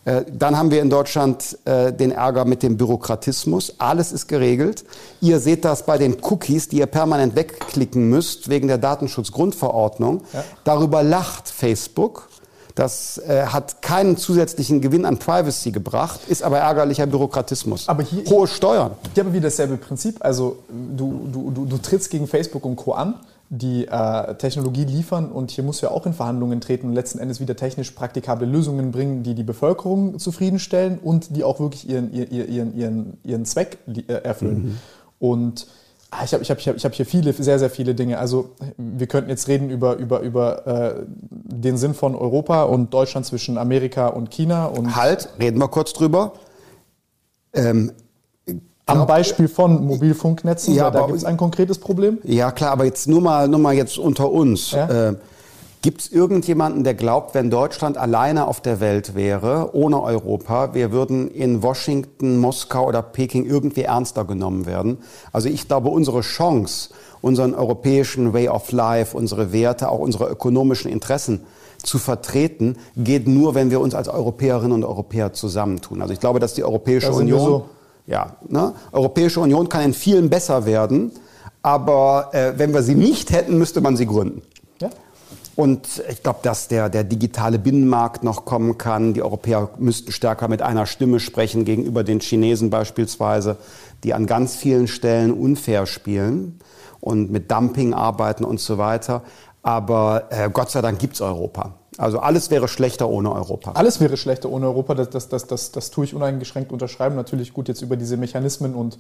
Äh, 0.04 0.24
dann 0.30 0.58
haben 0.58 0.70
wir 0.70 0.82
in 0.82 0.90
Deutschland 0.90 1.58
äh, 1.64 1.92
den 1.92 2.12
Ärger 2.12 2.44
mit 2.44 2.62
dem 2.62 2.76
Bürokratismus. 2.76 3.74
Alles 3.78 4.12
ist 4.12 4.28
geregelt. 4.28 4.84
Ihr 5.20 5.40
seht 5.40 5.64
das 5.64 5.86
bei 5.86 5.98
den 5.98 6.16
Cookies, 6.22 6.68
die 6.68 6.78
ihr 6.78 6.86
permanent 6.86 7.36
wegklicken 7.36 8.08
müsst 8.08 8.48
wegen 8.48 8.68
der 8.68 8.78
Datenschutzgrundverordnung. 8.78 10.22
Ja. 10.32 10.44
Darüber 10.64 11.02
lacht 11.02 11.48
Facebook. 11.48 12.01
Das 12.74 13.18
äh, 13.18 13.46
hat 13.46 13.82
keinen 13.82 14.16
zusätzlichen 14.16 14.80
Gewinn 14.80 15.04
an 15.04 15.18
Privacy 15.18 15.72
gebracht, 15.72 16.20
ist 16.28 16.42
aber 16.42 16.58
ärgerlicher 16.58 17.06
Bürokratismus. 17.06 17.88
Aber 17.88 18.02
hier, 18.02 18.24
Hohe 18.26 18.46
Steuern. 18.46 18.92
Hier 19.14 19.24
haben 19.24 19.32
wir 19.32 19.40
dasselbe 19.40 19.76
Prinzip. 19.76 20.16
Also 20.20 20.58
du, 20.68 21.28
du, 21.30 21.50
du, 21.50 21.64
du 21.66 21.78
trittst 21.78 22.10
gegen 22.10 22.26
Facebook 22.26 22.64
und 22.64 22.76
Co. 22.76 22.92
an, 22.92 23.16
die 23.50 23.86
äh, 23.86 24.34
Technologie 24.36 24.84
liefern 24.84 25.30
und 25.30 25.50
hier 25.50 25.62
musst 25.62 25.82
du 25.82 25.86
ja 25.86 25.92
auch 25.92 26.06
in 26.06 26.14
Verhandlungen 26.14 26.62
treten 26.62 26.86
und 26.86 26.94
letzten 26.94 27.18
Endes 27.18 27.38
wieder 27.38 27.54
technisch 27.54 27.90
praktikable 27.90 28.46
Lösungen 28.46 28.92
bringen, 28.92 29.22
die 29.22 29.34
die 29.34 29.42
Bevölkerung 29.42 30.18
zufriedenstellen 30.18 30.98
und 30.98 31.36
die 31.36 31.44
auch 31.44 31.60
wirklich 31.60 31.86
ihren, 31.86 32.10
ihren, 32.14 32.74
ihren, 32.74 33.18
ihren, 33.22 33.44
Zweck 33.44 33.76
äh, 33.86 34.12
erfüllen. 34.14 34.62
Mhm. 34.62 34.78
Und 35.18 35.66
ich 36.24 36.32
habe 36.34 36.42
ich 36.42 36.50
hab, 36.50 36.58
ich 36.58 36.68
hab, 36.68 36.76
ich 36.76 36.84
hab 36.84 36.94
hier 36.94 37.06
viele, 37.06 37.32
sehr, 37.32 37.58
sehr 37.58 37.70
viele 37.70 37.94
Dinge. 37.94 38.18
Also 38.18 38.50
wir 38.76 39.06
könnten 39.06 39.30
jetzt 39.30 39.48
reden 39.48 39.70
über, 39.70 39.96
über, 39.96 40.20
über 40.20 40.66
äh, 40.66 40.94
den 41.30 41.76
Sinn 41.76 41.94
von 41.94 42.14
Europa 42.14 42.64
und 42.64 42.92
Deutschland 42.92 43.24
zwischen 43.24 43.56
Amerika 43.56 44.08
und 44.08 44.30
China. 44.30 44.66
Und 44.66 44.94
halt, 44.96 45.30
reden 45.40 45.58
wir 45.58 45.68
kurz 45.68 45.92
drüber. 45.92 46.32
Ähm, 47.54 47.92
am 48.84 49.06
Beispiel 49.06 49.48
von 49.48 49.86
Mobilfunknetzen, 49.86 50.74
ja, 50.74 50.90
da 50.90 51.06
gibt 51.06 51.18
es 51.18 51.24
ein 51.24 51.36
konkretes 51.36 51.78
Problem. 51.78 52.18
Ja 52.24 52.50
klar, 52.50 52.72
aber 52.72 52.84
jetzt 52.84 53.08
nur 53.08 53.20
mal, 53.20 53.48
nur 53.48 53.60
mal 53.60 53.74
jetzt 53.74 53.96
unter 53.96 54.30
uns. 54.30 54.72
Ja? 54.72 55.08
Äh, 55.10 55.14
Gibt 55.82 56.02
es 56.02 56.12
irgendjemanden, 56.12 56.84
der 56.84 56.94
glaubt, 56.94 57.34
wenn 57.34 57.50
Deutschland 57.50 57.98
alleine 57.98 58.46
auf 58.46 58.60
der 58.60 58.78
Welt 58.78 59.16
wäre, 59.16 59.70
ohne 59.72 60.00
Europa, 60.00 60.74
wir 60.74 60.92
würden 60.92 61.28
in 61.28 61.60
Washington, 61.60 62.38
Moskau 62.38 62.86
oder 62.86 63.02
Peking 63.02 63.44
irgendwie 63.44 63.82
ernster 63.82 64.24
genommen 64.24 64.64
werden? 64.64 64.98
Also 65.32 65.48
ich 65.48 65.66
glaube, 65.66 65.88
unsere 65.88 66.20
Chance, 66.20 66.90
unseren 67.20 67.52
europäischen 67.52 68.32
Way 68.32 68.48
of 68.48 68.70
Life, 68.70 69.16
unsere 69.16 69.52
Werte, 69.52 69.88
auch 69.88 69.98
unsere 69.98 70.28
ökonomischen 70.28 70.88
Interessen 70.88 71.40
zu 71.82 71.98
vertreten, 71.98 72.76
geht 72.96 73.26
nur, 73.26 73.56
wenn 73.56 73.72
wir 73.72 73.80
uns 73.80 73.96
als 73.96 74.06
Europäerinnen 74.06 74.70
und 74.70 74.84
Europäer 74.84 75.32
zusammentun. 75.32 76.00
Also 76.00 76.14
ich 76.14 76.20
glaube, 76.20 76.38
dass 76.38 76.54
die 76.54 76.62
Europäische 76.62 77.10
Union, 77.10 77.40
so. 77.40 77.64
ja, 78.06 78.36
ne, 78.48 78.74
Europäische 78.92 79.40
Union 79.40 79.68
kann 79.68 79.82
in 79.82 79.94
vielen 79.94 80.30
besser 80.30 80.64
werden, 80.64 81.10
aber 81.60 82.28
äh, 82.30 82.52
wenn 82.56 82.72
wir 82.72 82.84
sie 82.84 82.94
nicht 82.94 83.32
hätten, 83.32 83.58
müsste 83.58 83.80
man 83.80 83.96
sie 83.96 84.06
gründen. 84.06 84.42
Und 85.54 86.02
ich 86.08 86.22
glaube, 86.22 86.38
dass 86.42 86.68
der, 86.68 86.88
der 86.88 87.04
digitale 87.04 87.58
Binnenmarkt 87.58 88.24
noch 88.24 88.44
kommen 88.44 88.78
kann. 88.78 89.12
Die 89.12 89.22
Europäer 89.22 89.70
müssten 89.78 90.10
stärker 90.10 90.48
mit 90.48 90.62
einer 90.62 90.86
Stimme 90.86 91.20
sprechen 91.20 91.64
gegenüber 91.64 92.04
den 92.04 92.20
Chinesen 92.20 92.70
beispielsweise, 92.70 93.58
die 94.02 94.14
an 94.14 94.26
ganz 94.26 94.56
vielen 94.56 94.88
Stellen 94.88 95.30
unfair 95.30 95.86
spielen 95.86 96.58
und 97.00 97.30
mit 97.30 97.50
Dumping 97.50 97.92
arbeiten 97.92 98.44
und 98.44 98.60
so 98.60 98.78
weiter. 98.78 99.22
Aber 99.62 100.28
äh, 100.30 100.48
Gott 100.50 100.70
sei 100.70 100.80
Dank 100.80 100.98
gibt's 100.98 101.20
Europa. 101.20 101.74
Also 101.98 102.20
alles 102.20 102.50
wäre 102.50 102.68
schlechter 102.68 103.08
ohne 103.08 103.32
Europa. 103.32 103.72
Alles 103.72 104.00
wäre 104.00 104.16
schlechter 104.16 104.48
ohne 104.48 104.66
Europa. 104.66 104.94
Das, 104.94 105.10
das, 105.10 105.28
das, 105.28 105.46
das, 105.46 105.72
das 105.72 105.90
tue 105.90 106.06
ich 106.06 106.14
uneingeschränkt 106.14 106.72
unterschreiben. 106.72 107.16
Natürlich 107.16 107.52
gut 107.52 107.68
jetzt 107.68 107.82
über 107.82 107.96
diese 107.96 108.16
Mechanismen 108.16 108.74
und 108.74 108.98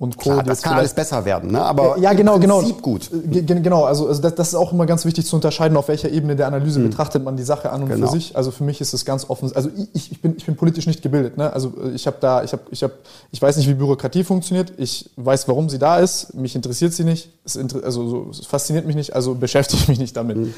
und 0.00 0.16
Co. 0.16 0.30
Klar, 0.30 0.42
das 0.42 0.62
kann 0.62 0.78
alles 0.78 0.94
besser 0.94 1.26
werden, 1.26 1.52
ne? 1.52 1.60
aber 1.60 1.98
ja, 1.98 2.14
genau, 2.14 2.36
im 2.36 2.40
genau. 2.40 2.60
Prinzip 2.60 2.80
gut. 2.80 3.10
Genau, 3.12 3.84
also, 3.84 4.08
also 4.08 4.22
das, 4.22 4.34
das, 4.34 4.48
ist 4.48 4.54
auch 4.54 4.72
immer 4.72 4.86
ganz 4.86 5.04
wichtig 5.04 5.26
zu 5.26 5.36
unterscheiden, 5.36 5.76
auf 5.76 5.88
welcher 5.88 6.08
Ebene 6.08 6.36
der 6.36 6.46
Analyse 6.46 6.80
mhm. 6.80 6.84
betrachtet 6.88 7.22
man 7.22 7.36
die 7.36 7.42
Sache 7.42 7.70
an 7.70 7.82
und 7.82 7.90
genau. 7.90 8.06
für 8.06 8.12
sich. 8.14 8.34
Also 8.34 8.50
für 8.50 8.64
mich 8.64 8.80
ist 8.80 8.94
es 8.94 9.04
ganz 9.04 9.28
offen. 9.28 9.54
Also 9.54 9.68
ich, 9.92 10.10
ich, 10.10 10.22
bin, 10.22 10.36
ich 10.38 10.46
bin 10.46 10.56
politisch 10.56 10.86
nicht 10.86 11.02
gebildet. 11.02 11.36
Ne? 11.36 11.52
Also 11.52 11.74
ich 11.94 12.06
habe 12.06 12.16
da, 12.18 12.42
ich 12.42 12.52
habe, 12.52 12.62
ich 12.70 12.82
habe, 12.82 12.94
ich 13.30 13.42
weiß 13.42 13.58
nicht, 13.58 13.68
wie 13.68 13.74
Bürokratie 13.74 14.24
funktioniert. 14.24 14.72
Ich 14.78 15.10
weiß, 15.16 15.46
warum 15.48 15.68
sie 15.68 15.78
da 15.78 15.98
ist. 15.98 16.32
Mich 16.32 16.56
interessiert 16.56 16.94
sie 16.94 17.04
nicht. 17.04 17.28
Es, 17.44 17.58
also 17.58 18.08
so, 18.08 18.30
es 18.30 18.46
fasziniert 18.46 18.86
mich 18.86 18.96
nicht. 18.96 19.14
Also 19.14 19.34
beschäftige 19.34 19.82
ich 19.82 19.88
mich 19.90 19.98
nicht 19.98 20.16
damit. 20.16 20.38
Mhm. 20.38 20.54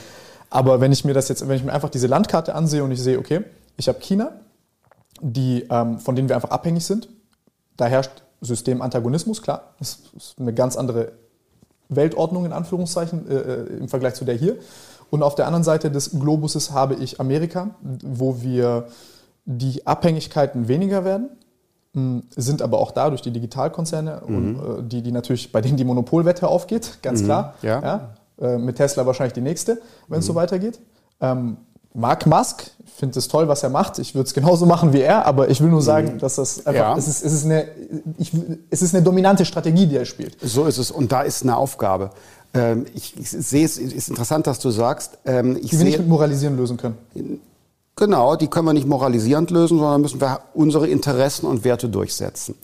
Aber 0.50 0.80
wenn 0.80 0.92
ich 0.92 1.04
mir 1.04 1.14
das 1.14 1.28
jetzt, 1.28 1.48
wenn 1.48 1.56
ich 1.56 1.64
mir 1.64 1.72
einfach 1.72 1.90
diese 1.90 2.06
Landkarte 2.06 2.54
ansehe 2.54 2.84
und 2.84 2.92
ich 2.92 3.02
sehe, 3.02 3.18
okay, 3.18 3.40
Ich 3.76 3.88
habe 3.88 3.98
China, 3.98 4.34
die, 5.20 5.66
ähm, 5.68 5.98
von 5.98 6.14
denen 6.14 6.28
wir 6.28 6.36
einfach 6.36 6.50
abhängig 6.50 6.84
sind. 6.84 7.08
Da 7.76 7.86
herrscht 7.86 8.22
Systemantagonismus, 8.42 9.40
klar. 9.40 9.74
Das 9.78 9.98
ist 10.16 10.38
eine 10.38 10.52
ganz 10.52 10.76
andere 10.76 11.12
Weltordnung 11.88 12.44
in 12.44 12.52
Anführungszeichen 12.52 13.30
äh, 13.30 13.34
äh, 13.34 13.76
im 13.78 13.88
Vergleich 13.88 14.14
zu 14.14 14.24
der 14.24 14.34
hier. 14.34 14.56
Und 15.10 15.22
auf 15.22 15.34
der 15.34 15.46
anderen 15.46 15.64
Seite 15.64 15.90
des 15.90 16.10
Globuses 16.18 16.72
habe 16.72 16.94
ich 16.94 17.20
Amerika, 17.20 17.70
wo 17.80 18.42
wir 18.42 18.86
die 19.44 19.86
Abhängigkeiten 19.86 20.68
weniger 20.68 21.04
werden, 21.04 21.30
sind 22.34 22.62
aber 22.62 22.78
auch 22.78 22.90
da 22.90 23.10
durch 23.10 23.20
die 23.20 23.30
Digitalkonzerne, 23.30 24.22
mhm. 24.26 24.36
und, 24.36 24.56
äh, 24.56 24.82
die, 24.84 25.02
die 25.02 25.12
natürlich, 25.12 25.52
bei 25.52 25.60
denen 25.60 25.76
die 25.76 25.84
Monopolwette 25.84 26.48
aufgeht, 26.48 26.98
ganz 27.02 27.20
mhm. 27.20 27.24
klar. 27.26 27.54
Ja. 27.62 27.82
ja. 27.82 28.14
Äh, 28.40 28.58
mit 28.58 28.76
Tesla 28.76 29.04
wahrscheinlich 29.04 29.34
die 29.34 29.42
nächste, 29.42 29.82
wenn 30.08 30.20
es 30.20 30.24
mhm. 30.24 30.28
so 30.28 30.34
weitergeht. 30.34 30.80
Ähm, 31.20 31.58
Mark 31.94 32.26
Musk, 32.26 32.70
ich 32.84 32.92
finde 32.92 33.18
es 33.18 33.28
toll, 33.28 33.48
was 33.48 33.62
er 33.62 33.68
macht. 33.68 33.98
Ich 33.98 34.14
würde 34.14 34.26
es 34.26 34.34
genauso 34.34 34.66
machen 34.66 34.92
wie 34.92 35.00
er, 35.00 35.26
aber 35.26 35.48
ich 35.48 35.60
will 35.60 35.68
nur 35.68 35.82
sagen, 35.82 36.14
mhm. 36.14 36.18
dass 36.18 36.36
das 36.36 36.66
einfach, 36.66 36.80
ja. 36.80 36.96
es, 36.96 37.08
ist, 37.08 37.24
es, 37.24 37.32
ist 37.32 37.44
eine, 37.44 37.68
ich, 38.18 38.32
es 38.70 38.82
ist 38.82 38.94
eine 38.94 39.04
dominante 39.04 39.44
Strategie, 39.44 39.86
die 39.86 39.96
er 39.96 40.04
spielt. 40.04 40.36
So 40.40 40.66
ist 40.66 40.78
es. 40.78 40.90
Und 40.90 41.12
da 41.12 41.22
ist 41.22 41.42
eine 41.42 41.56
Aufgabe. 41.56 42.10
Ähm, 42.54 42.86
ich, 42.94 43.18
ich 43.18 43.30
sehe 43.30 43.64
es, 43.64 43.78
ist 43.78 44.08
interessant, 44.08 44.46
dass 44.46 44.58
du 44.58 44.70
sagst. 44.70 45.18
Ähm, 45.24 45.56
ich 45.56 45.70
die 45.70 45.78
wir 45.78 45.84
nicht 45.84 45.98
mit 45.98 46.08
Moralisieren 46.08 46.56
lösen 46.56 46.76
können. 46.76 46.96
Genau, 47.96 48.36
die 48.36 48.48
können 48.48 48.66
wir 48.66 48.72
nicht 48.72 48.86
moralisierend 48.86 49.50
lösen, 49.50 49.78
sondern 49.78 50.00
müssen 50.00 50.20
wir 50.20 50.40
unsere 50.54 50.88
Interessen 50.88 51.46
und 51.46 51.64
Werte 51.64 51.88
durchsetzen. 51.88 52.54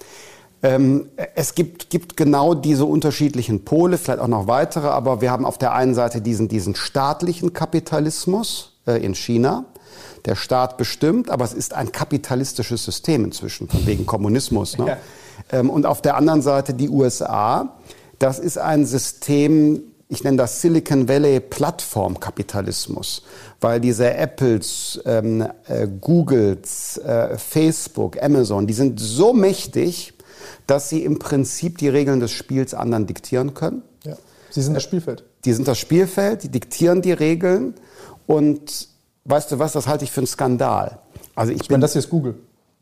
Ähm, 0.63 1.09
es 1.35 1.55
gibt, 1.55 1.91
gibt 1.91 2.17
genau 2.17 2.55
diese 2.55 2.85
unterschiedlichen 2.85 3.65
Pole, 3.65 3.99
vielleicht 3.99 4.21
auch 4.21 4.29
noch 4.29 4.49
weitere, 4.49 4.89
aber 4.89 5.21
wir 5.21 5.31
haben 5.31 5.45
auf 5.45 5.59
der 5.59 5.73
einen 5.75 5.95
Seite 5.95 6.21
diesen, 6.21 6.49
diesen 6.49 6.75
staatlichen 6.75 7.53
Kapitalismus 7.53 8.78
in 8.97 9.15
China. 9.15 9.65
Der 10.25 10.35
Staat 10.35 10.77
bestimmt, 10.77 11.31
aber 11.31 11.45
es 11.45 11.55
ist 11.55 11.75
ein 11.75 11.93
kapitalistisches 11.93 12.85
System 12.85 13.25
inzwischen, 13.25 13.69
wegen 13.85 14.05
Kommunismus. 14.05 14.77
Ne? 14.79 14.87
Ja. 14.87 14.97
Ähm, 15.51 15.71
und 15.71 15.87
auf 15.87 16.03
der 16.03 16.17
anderen 16.17 16.43
Seite 16.43 16.75
die 16.75 16.89
USA. 16.89 17.77
Das 18.19 18.39
ist 18.39 18.59
ein 18.59 18.85
System, 18.85 19.81
ich 20.09 20.25
nenne 20.25 20.37
das 20.37 20.61
Silicon 20.61 21.09
Valley 21.09 21.41
Plattformkapitalismus, 21.41 23.23
weil 23.61 23.81
diese 23.81 24.15
Apples, 24.15 25.01
ähm, 25.05 25.47
äh, 25.69 25.87
Googles, 26.01 26.99
äh, 26.99 27.39
Facebook, 27.39 28.21
Amazon, 28.21 28.67
die 28.67 28.75
sind 28.75 28.99
so 28.99 29.33
mächtig, 29.33 30.15
dass 30.67 30.89
sie 30.89 31.05
im 31.05 31.19
Prinzip 31.19 31.79
die 31.79 31.89
Regeln 31.89 32.21
des 32.21 32.33
Spiels 32.33 32.75
anderen 32.75 33.07
diktieren 33.07 33.55
können. 33.55 33.83
Ja. 34.05 34.17
Sie 34.51 34.63
sind 34.63 34.75
das 34.75 34.83
Spielfeld. 34.83 35.25
Die 35.45 35.53
sind 35.53 35.69
das 35.69 35.79
Spielfeld, 35.79 36.43
die 36.43 36.49
diktieren 36.49 37.03
die 37.03 37.13
Regeln 37.13 37.75
und 38.29 38.89
weißt 39.25 39.51
du 39.51 39.59
was, 39.59 39.73
das 39.73 39.89
halte 39.89 40.05
ich 40.05 40.13
für 40.13 40.21
einen 40.21 40.29
Skandal. 40.29 40.99
Also 41.35 41.51
ich, 41.51 41.63
ich 41.63 41.69
bin, 41.69 41.75
meine, 41.75 41.83
das 41.83 41.93
hier 41.93 42.01
ist 42.01 42.11
Google. 42.11 42.37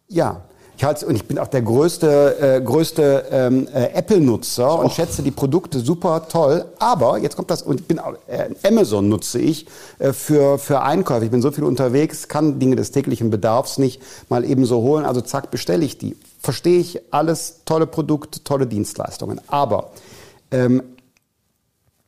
Ja, 0.08 0.42
ich 0.76 0.84
halte, 0.84 1.06
und 1.06 1.14
ich 1.14 1.24
bin 1.24 1.38
auch 1.38 1.46
der 1.46 1.62
größte, 1.62 2.56
äh, 2.56 2.60
größte 2.60 3.26
ähm, 3.30 3.68
äh, 3.72 3.92
Apple-Nutzer 3.94 4.78
und 4.80 4.92
schätze 4.92 5.22
die 5.22 5.30
Produkte 5.30 5.78
super 5.78 6.28
toll. 6.28 6.64
Aber 6.80 7.18
jetzt 7.18 7.36
kommt 7.36 7.50
das, 7.50 7.62
und 7.62 7.80
ich 7.80 7.86
bin 7.86 8.00
auch, 8.00 8.14
äh, 8.26 8.50
Amazon 8.66 9.08
nutze 9.08 9.38
ich 9.38 9.66
äh, 10.00 10.12
für, 10.12 10.58
für 10.58 10.82
Einkäufe. 10.82 11.24
Ich 11.24 11.30
bin 11.30 11.40
so 11.40 11.52
viel 11.52 11.64
unterwegs, 11.64 12.26
kann 12.26 12.58
Dinge 12.58 12.74
des 12.74 12.90
täglichen 12.90 13.30
Bedarfs 13.30 13.78
nicht 13.78 14.02
mal 14.28 14.44
eben 14.44 14.66
so 14.66 14.82
holen. 14.82 15.04
Also 15.04 15.20
zack, 15.20 15.52
bestelle 15.52 15.84
ich 15.84 15.96
die. 15.96 16.16
Verstehe 16.40 16.80
ich 16.80 17.00
alles, 17.12 17.60
tolle 17.64 17.86
Produkte, 17.86 18.42
tolle 18.42 18.66
Dienstleistungen. 18.66 19.40
Aber 19.46 19.92
ähm, 20.50 20.82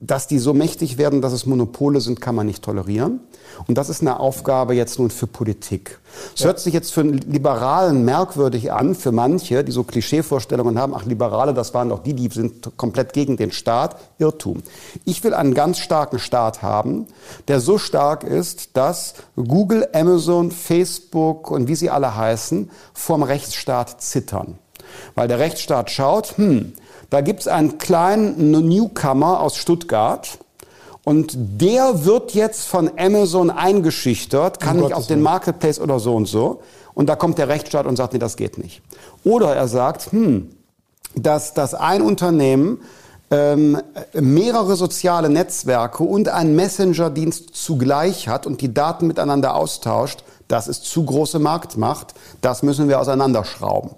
dass 0.01 0.28
die 0.28 0.38
so 0.38 0.55
mächtig 0.55 0.96
werden, 0.96 1.20
dass 1.20 1.32
es 1.32 1.44
Monopole 1.44 2.01
sind, 2.01 2.20
kann 2.20 2.36
man 2.36 2.46
nicht 2.46 2.62
tolerieren. 2.62 3.20
Und 3.66 3.76
das 3.76 3.88
ist 3.88 4.01
eine 4.01 4.20
Aufgabe 4.20 4.74
jetzt 4.74 5.01
nun 5.01 5.11
für 5.11 5.26
Politik. 5.26 5.99
Es 6.36 6.42
ja. 6.42 6.46
hört 6.46 6.61
sich 6.61 6.72
jetzt 6.72 6.92
für 6.92 7.01
einen 7.01 7.18
Liberalen 7.18 8.05
merkwürdig 8.05 8.70
an, 8.72 8.94
für 8.94 9.11
manche, 9.11 9.64
die 9.64 9.72
so 9.72 9.82
Klischeevorstellungen 9.82 10.78
haben, 10.78 10.94
ach 10.94 11.05
Liberale, 11.05 11.53
das 11.53 11.74
waren 11.74 11.88
doch 11.88 12.05
die, 12.05 12.14
die 12.14 12.28
sind 12.28 12.76
komplett 12.76 13.12
gegen 13.12 13.36
den 13.36 13.51
Staat. 13.51 13.96
Irrtum. 14.18 14.62
Ich 15.05 15.24
will 15.24 15.34
einen 15.34 15.55
ganz 15.55 15.78
starken 15.78 16.20
Staat 16.20 16.62
haben, 16.62 17.07
der 17.49 17.61
so 17.61 17.78
stark 17.78 18.22
ist, 18.22 18.76
dass 18.76 19.14
Google, 19.34 19.88
Amazon, 19.92 20.53
Facebook 20.53 21.51
und 21.51 21.66
wie 21.66 21.74
sie 21.74 21.90
alle 21.90 22.14
heißen, 22.14 22.70
vom 22.94 23.24
Rechtsstaat 23.24 24.01
zittern. 24.01 24.59
Weil 25.14 25.28
der 25.28 25.38
Rechtsstaat 25.38 25.90
schaut, 25.90 26.36
hm, 26.38 26.72
da 27.11 27.21
gibt 27.21 27.41
es 27.41 27.49
einen 27.49 27.79
kleinen 27.79 28.51
Newcomer 28.51 29.41
aus 29.41 29.57
Stuttgart 29.57 30.39
und 31.05 31.33
der 31.37 32.05
wird 32.05 32.35
jetzt 32.35 32.67
von 32.67 32.91
Amazon 32.99 33.51
eingeschüchtert, 33.51 34.61
kann 34.61 34.79
nicht 34.79 34.93
auf 34.93 35.07
den 35.07 35.23
Marketplace 35.23 35.81
oder 35.81 36.01
so 36.01 36.15
und 36.15 36.27
so. 36.27 36.61
Und 36.93 37.09
da 37.09 37.17
kommt 37.17 37.39
der 37.39 37.49
Rechtsstaat 37.49 37.87
und 37.87 37.97
sagt, 37.97 38.13
nee, 38.13 38.19
das 38.19 38.37
geht 38.37 38.59
nicht. 38.59 38.83
Oder 39.25 39.55
er 39.55 39.69
sagt, 39.69 40.13
hm, 40.13 40.51
dass, 41.15 41.55
dass 41.55 41.73
ein 41.73 42.03
Unternehmen 42.03 42.83
ähm, 43.31 43.81
mehrere 44.13 44.77
soziale 44.77 45.29
Netzwerke 45.29 46.03
und 46.03 46.29
einen 46.29 46.57
Messenger-Dienst 46.57 47.55
zugleich 47.55 48.29
hat 48.29 48.47
und 48.47 48.61
die 48.61 48.75
Daten 48.75 49.07
miteinander 49.07 49.55
austauscht, 49.55 50.25
das 50.49 50.67
ist 50.67 50.85
zu 50.85 51.05
große 51.05 51.39
Marktmacht, 51.39 52.15
das 52.41 52.63
müssen 52.63 52.89
wir 52.89 53.01
auseinanderschrauben. 53.01 53.93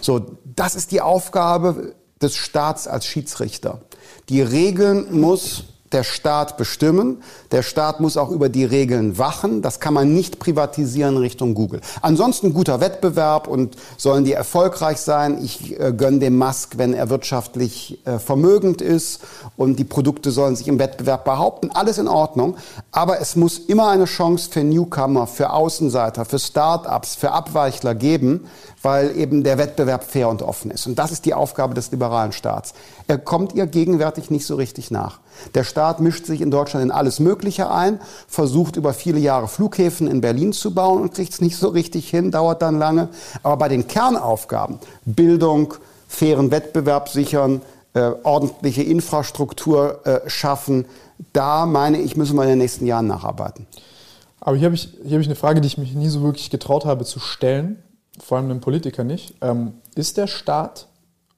So, 0.00 0.22
das 0.56 0.74
ist 0.74 0.90
die 0.90 1.00
Aufgabe 1.00 1.94
des 2.22 2.36
Staats 2.36 2.86
als 2.86 3.06
Schiedsrichter. 3.06 3.80
Die 4.28 4.42
Regeln 4.42 5.18
muss 5.18 5.64
der 5.92 6.04
Staat 6.04 6.56
bestimmen. 6.56 7.22
Der 7.50 7.62
Staat 7.62 8.00
muss 8.00 8.16
auch 8.16 8.30
über 8.30 8.48
die 8.48 8.64
Regeln 8.64 9.16
wachen. 9.16 9.62
Das 9.62 9.80
kann 9.80 9.94
man 9.94 10.12
nicht 10.12 10.38
privatisieren 10.38 11.16
Richtung 11.16 11.54
Google. 11.54 11.80
Ansonsten 12.02 12.52
guter 12.52 12.80
Wettbewerb 12.80 13.48
und 13.48 13.76
sollen 13.96 14.24
die 14.24 14.32
erfolgreich 14.32 14.98
sein. 14.98 15.42
Ich 15.42 15.80
äh, 15.80 15.92
gönne 15.96 16.18
dem 16.18 16.36
Musk, 16.36 16.76
wenn 16.76 16.92
er 16.92 17.08
wirtschaftlich 17.08 18.00
äh, 18.04 18.18
vermögend 18.18 18.82
ist 18.82 19.22
und 19.56 19.78
die 19.78 19.84
Produkte 19.84 20.30
sollen 20.30 20.56
sich 20.56 20.68
im 20.68 20.78
Wettbewerb 20.78 21.24
behaupten. 21.24 21.70
Alles 21.72 21.96
in 21.96 22.08
Ordnung. 22.08 22.56
Aber 22.92 23.20
es 23.20 23.34
muss 23.34 23.58
immer 23.58 23.88
eine 23.88 24.04
Chance 24.04 24.50
für 24.50 24.62
Newcomer, 24.62 25.26
für 25.26 25.50
Außenseiter, 25.50 26.26
für 26.26 26.38
Start-ups, 26.38 27.14
für 27.14 27.32
Abweichler 27.32 27.94
geben, 27.94 28.46
weil 28.82 29.16
eben 29.16 29.42
der 29.42 29.56
Wettbewerb 29.56 30.04
fair 30.04 30.28
und 30.28 30.42
offen 30.42 30.70
ist. 30.70 30.86
Und 30.86 30.98
das 30.98 31.12
ist 31.12 31.24
die 31.24 31.34
Aufgabe 31.34 31.74
des 31.74 31.90
liberalen 31.90 32.32
Staats. 32.32 32.74
Er 33.06 33.18
kommt 33.18 33.54
ihr 33.54 33.66
gegenwärtig 33.66 34.30
nicht 34.30 34.46
so 34.46 34.56
richtig 34.56 34.90
nach. 34.90 35.20
Der 35.54 35.64
Staat 35.64 36.00
mischt 36.00 36.26
sich 36.26 36.40
in 36.40 36.50
Deutschland 36.50 36.84
in 36.84 36.90
alles 36.90 37.20
Mögliche 37.20 37.37
ein, 37.70 38.00
versucht 38.26 38.76
über 38.76 38.92
viele 38.92 39.18
Jahre 39.18 39.48
Flughäfen 39.48 40.06
in 40.08 40.20
Berlin 40.20 40.52
zu 40.52 40.74
bauen 40.74 41.02
und 41.02 41.14
kriegt 41.14 41.32
es 41.32 41.40
nicht 41.40 41.56
so 41.56 41.68
richtig 41.68 42.08
hin, 42.10 42.30
dauert 42.30 42.62
dann 42.62 42.78
lange. 42.78 43.08
Aber 43.42 43.56
bei 43.56 43.68
den 43.68 43.86
Kernaufgaben, 43.86 44.78
Bildung, 45.04 45.74
fairen 46.08 46.50
Wettbewerb 46.50 47.08
sichern, 47.08 47.60
äh, 47.94 48.10
ordentliche 48.22 48.82
Infrastruktur 48.82 50.06
äh, 50.06 50.28
schaffen, 50.28 50.86
da 51.32 51.66
meine 51.66 52.00
ich, 52.00 52.16
müssen 52.16 52.36
wir 52.36 52.44
in 52.44 52.50
den 52.50 52.58
nächsten 52.58 52.86
Jahren 52.86 53.06
nacharbeiten. 53.06 53.66
Aber 54.40 54.56
hier 54.56 54.66
habe 54.66 54.76
ich, 54.76 54.88
hab 55.04 55.20
ich 55.20 55.26
eine 55.26 55.34
Frage, 55.34 55.60
die 55.60 55.66
ich 55.66 55.78
mich 55.78 55.94
nie 55.94 56.08
so 56.08 56.22
wirklich 56.22 56.50
getraut 56.50 56.84
habe 56.84 57.04
zu 57.04 57.18
stellen 57.18 57.82
vor 58.22 58.38
allem 58.38 58.50
einem 58.50 58.60
Politiker 58.60 59.04
nicht. 59.04 59.34
Ähm, 59.40 59.74
ist 59.94 60.16
der 60.16 60.26
Staat 60.26 60.88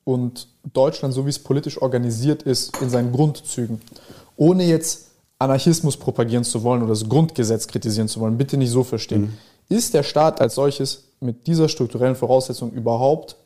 und 0.05 0.48
Deutschland, 0.72 1.14
so 1.14 1.26
wie 1.26 1.30
es 1.30 1.38
politisch 1.38 1.80
organisiert 1.80 2.42
ist, 2.42 2.76
in 2.80 2.90
seinen 2.90 3.12
Grundzügen, 3.12 3.80
ohne 4.36 4.64
jetzt 4.64 5.09
Anarchismus 5.41 5.97
propagieren 5.97 6.45
zu 6.45 6.62
wollen 6.62 6.82
oder 6.82 6.91
das 6.91 7.09
Grundgesetz 7.09 7.66
kritisieren 7.66 8.09
zu 8.09 8.20
wollen, 8.20 8.36
bitte 8.36 8.57
nicht 8.57 8.70
so 8.70 8.84
verstehen. 8.84 9.22
Mhm. 9.22 9.76
Ist 9.76 9.95
der 9.95 10.03
Staat 10.03 10.41
als 10.41 10.55
solches 10.55 11.05
mit 11.20 11.47
dieser 11.47 11.68
strukturellen 11.68 12.14
Voraussetzung 12.16 12.72
überhaupt, 12.72 13.36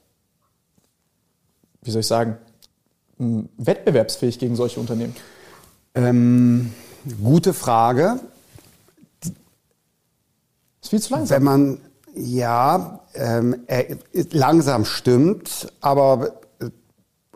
wie 1.83 1.91
soll 1.91 2.01
ich 2.01 2.07
sagen, 2.07 2.37
wettbewerbsfähig 3.19 4.39
gegen 4.39 4.57
solche 4.57 4.81
Unternehmen? 4.81 5.15
Ähm, 5.95 6.75
gute 7.23 7.55
Frage. 7.55 8.19
Ist 10.83 10.91
viel 10.91 11.01
zu 11.01 11.15
langsam. 11.15 11.37
Wenn 11.37 11.45
man 11.45 11.79
ja, 12.17 13.01
ähm, 13.15 13.63
er 13.67 13.99
langsam 14.33 14.85
stimmt, 14.85 15.73
aber 15.81 16.41
äh, 16.61 16.71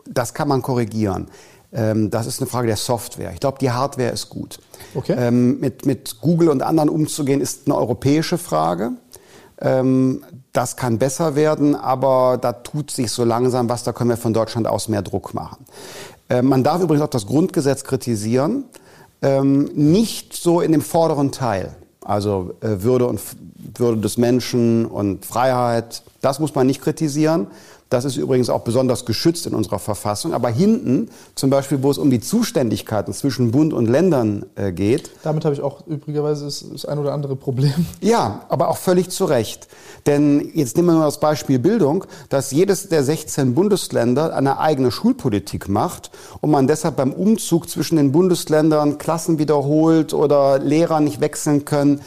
das 0.05 0.33
kann 0.33 0.47
man 0.47 0.61
korrigieren. 0.61 1.29
Ähm, 1.71 2.09
das 2.09 2.25
ist 2.25 2.41
eine 2.41 2.49
Frage 2.49 2.67
der 2.67 2.77
Software. 2.77 3.31
Ich 3.33 3.39
glaube, 3.39 3.57
die 3.59 3.71
Hardware 3.71 4.09
ist 4.09 4.29
gut. 4.29 4.59
Okay. 4.95 5.15
Ähm, 5.17 5.59
mit, 5.59 5.85
mit 5.85 6.19
Google 6.21 6.49
und 6.49 6.61
anderen 6.61 6.89
umzugehen, 6.89 7.41
ist 7.41 7.63
eine 7.65 7.75
europäische 7.75 8.37
Frage. 8.37 8.91
Ähm, 9.61 10.23
das 10.53 10.77
kann 10.77 10.97
besser 10.97 11.35
werden, 11.35 11.75
aber 11.75 12.39
da 12.41 12.53
tut 12.53 12.91
sich 12.91 13.11
so 13.11 13.23
langsam 13.23 13.69
was, 13.69 13.83
da 13.83 13.93
können 13.93 14.09
wir 14.09 14.17
von 14.17 14.33
Deutschland 14.33 14.67
aus 14.67 14.87
mehr 14.87 15.01
Druck 15.01 15.33
machen. 15.33 15.65
Man 16.43 16.63
darf 16.63 16.81
übrigens 16.81 17.03
auch 17.03 17.09
das 17.09 17.25
Grundgesetz 17.25 17.83
kritisieren, 17.83 18.65
nicht 19.73 20.33
so 20.35 20.61
in 20.61 20.71
dem 20.71 20.81
vorderen 20.81 21.31
Teil. 21.31 21.75
Also 22.09 22.55
äh, 22.61 22.81
Würde 22.81 23.05
und 23.05 23.21
Würde 23.77 24.01
des 24.01 24.17
Menschen 24.17 24.87
und 24.87 25.25
Freiheit, 25.27 26.01
das 26.21 26.39
muss 26.39 26.55
man 26.55 26.65
nicht 26.65 26.81
kritisieren. 26.81 27.47
Das 27.89 28.05
ist 28.05 28.17
übrigens 28.17 28.51
auch 28.51 28.61
besonders 28.61 29.05
geschützt 29.05 29.47
in 29.47 29.55
unserer 29.55 29.79
Verfassung. 29.79 30.33
Aber 30.33 30.49
hinten, 30.49 31.09
zum 31.33 31.49
Beispiel, 31.49 31.81
wo 31.81 31.89
es 31.89 31.97
um 31.97 32.11
die 32.11 32.19
Zuständigkeiten 32.19 33.13
zwischen 33.13 33.49
Bund 33.51 33.73
und 33.73 33.87
Ländern 33.87 34.45
äh, 34.55 34.71
geht. 34.71 35.09
Damit 35.23 35.43
habe 35.43 35.55
ich 35.55 35.61
auch 35.61 35.87
übrigerweise 35.87 36.45
das, 36.45 36.63
das 36.71 36.85
ein 36.85 36.99
oder 36.99 37.13
andere 37.13 37.35
Problem. 37.35 37.73
Ja, 38.01 38.45
aber 38.49 38.69
auch 38.69 38.77
völlig 38.77 39.09
zu 39.09 39.25
Recht. 39.25 39.67
Denn 40.05 40.51
jetzt 40.53 40.75
nehmen 40.77 40.89
wir 40.89 40.93
nur 40.93 41.03
das 41.03 41.19
Beispiel 41.19 41.59
Bildung, 41.59 42.05
dass 42.29 42.51
jedes 42.51 42.87
der 42.87 43.03
16 43.03 43.53
Bundesländer 43.53 44.35
eine 44.35 44.59
eigene 44.59 44.91
Schulpolitik 44.91 45.67
macht 45.67 46.11
und 46.41 46.51
man 46.51 46.67
deshalb 46.67 46.95
beim 46.95 47.11
Umzug 47.11 47.69
zwischen 47.69 47.97
den 47.97 48.11
Bundesländern 48.11 48.97
Klassen 48.97 49.37
wiederholt 49.37 50.13
oder 50.13 50.59
Lehrer 50.59 50.99
nicht 51.01 51.19
wechseln 51.19 51.65
können 51.65 52.01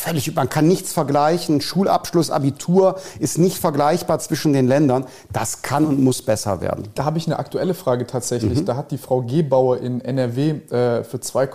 völlig, 0.00 0.34
man 0.34 0.48
kann 0.48 0.66
nichts 0.66 0.92
vergleichen. 0.92 1.60
Schulabschluss, 1.60 2.30
Abitur 2.30 2.98
ist 3.18 3.38
nicht 3.38 3.58
vergleichbar 3.58 4.18
zwischen 4.18 4.52
den 4.52 4.66
Ländern. 4.66 5.06
Das 5.32 5.62
kann 5.62 5.86
und 5.86 6.00
muss 6.00 6.22
besser 6.22 6.60
werden. 6.60 6.88
Da 6.94 7.04
habe 7.04 7.18
ich 7.18 7.26
eine 7.26 7.38
aktuelle 7.38 7.74
Frage 7.74 8.06
tatsächlich. 8.06 8.60
Mhm. 8.60 8.64
Da 8.64 8.76
hat 8.76 8.90
die 8.90 8.98
Frau 8.98 9.22
Gebauer 9.22 9.78
in 9.78 10.00
NRW 10.00 10.50
äh, 10.70 11.04
für 11.04 11.20
2, 11.20 11.48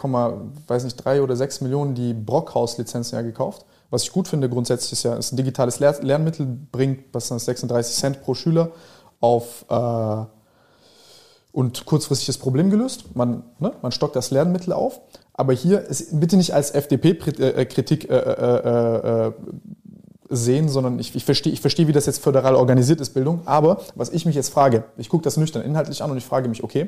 weiß 0.68 0.84
nicht, 0.84 0.98
3 0.98 1.22
oder 1.22 1.36
6 1.36 1.62
Millionen 1.62 1.96
die 1.96 2.14
Brockhaus-Lizenzen 2.14 3.16
ja 3.16 3.22
gekauft. 3.22 3.66
Was 3.89 4.04
ich 4.04 4.12
gut 4.12 4.28
finde 4.28 4.50
grundsätzlich 4.50 4.93
ist 4.93 5.04
ja, 5.04 5.16
ist 5.16 5.32
ein 5.32 5.38
digitales 5.38 5.80
Lernmittel, 5.80 6.46
bringt 6.72 7.06
was 7.14 7.28
dann 7.28 7.39
36 7.39 7.96
Cent 7.96 8.22
pro 8.24 8.34
Schüler 8.34 8.72
auf 9.22 9.66
äh, 9.70 10.26
und 11.52 11.86
kurzfristig 11.86 12.28
das 12.28 12.38
Problem 12.38 12.70
gelöst. 12.70 13.16
Man, 13.16 13.43
ne, 13.60 13.72
man 13.82 13.91
stockt 13.91 14.16
das 14.16 14.32
Lernmittel 14.32 14.74
auf. 14.74 15.00
Aber 15.38 15.54
hier 15.54 15.86
bitte 16.12 16.38
nicht 16.38 16.54
als 16.54 16.72
FDP-Kritik 16.72 18.10
äh, 18.10 18.16
äh, 18.16 19.28
äh, 19.28 19.32
sehen, 20.30 20.70
sondern 20.70 20.98
ich, 20.98 21.16
ich 21.16 21.26
verstehe, 21.26 21.52
ich 21.52 21.62
verstehe, 21.62 21.88
wie 21.88 21.92
das 21.92 22.06
jetzt 22.06 22.24
föderal 22.24 22.56
organisiert 22.56 23.02
ist, 23.02 23.14
Bildung. 23.14 23.42
Aber 23.46 23.82
was 23.96 24.10
ich 24.10 24.26
mich 24.26 24.36
jetzt 24.36 24.50
frage, 24.50 24.86
ich 24.98 25.10
gucke 25.10 25.24
das 25.24 25.38
nüchtern 25.38 25.62
inhaltlich 25.62 26.02
an 26.02 26.10
und 26.10 26.18
ich 26.18 26.26
frage 26.26 26.48
mich, 26.48 26.64
okay, 26.64 26.88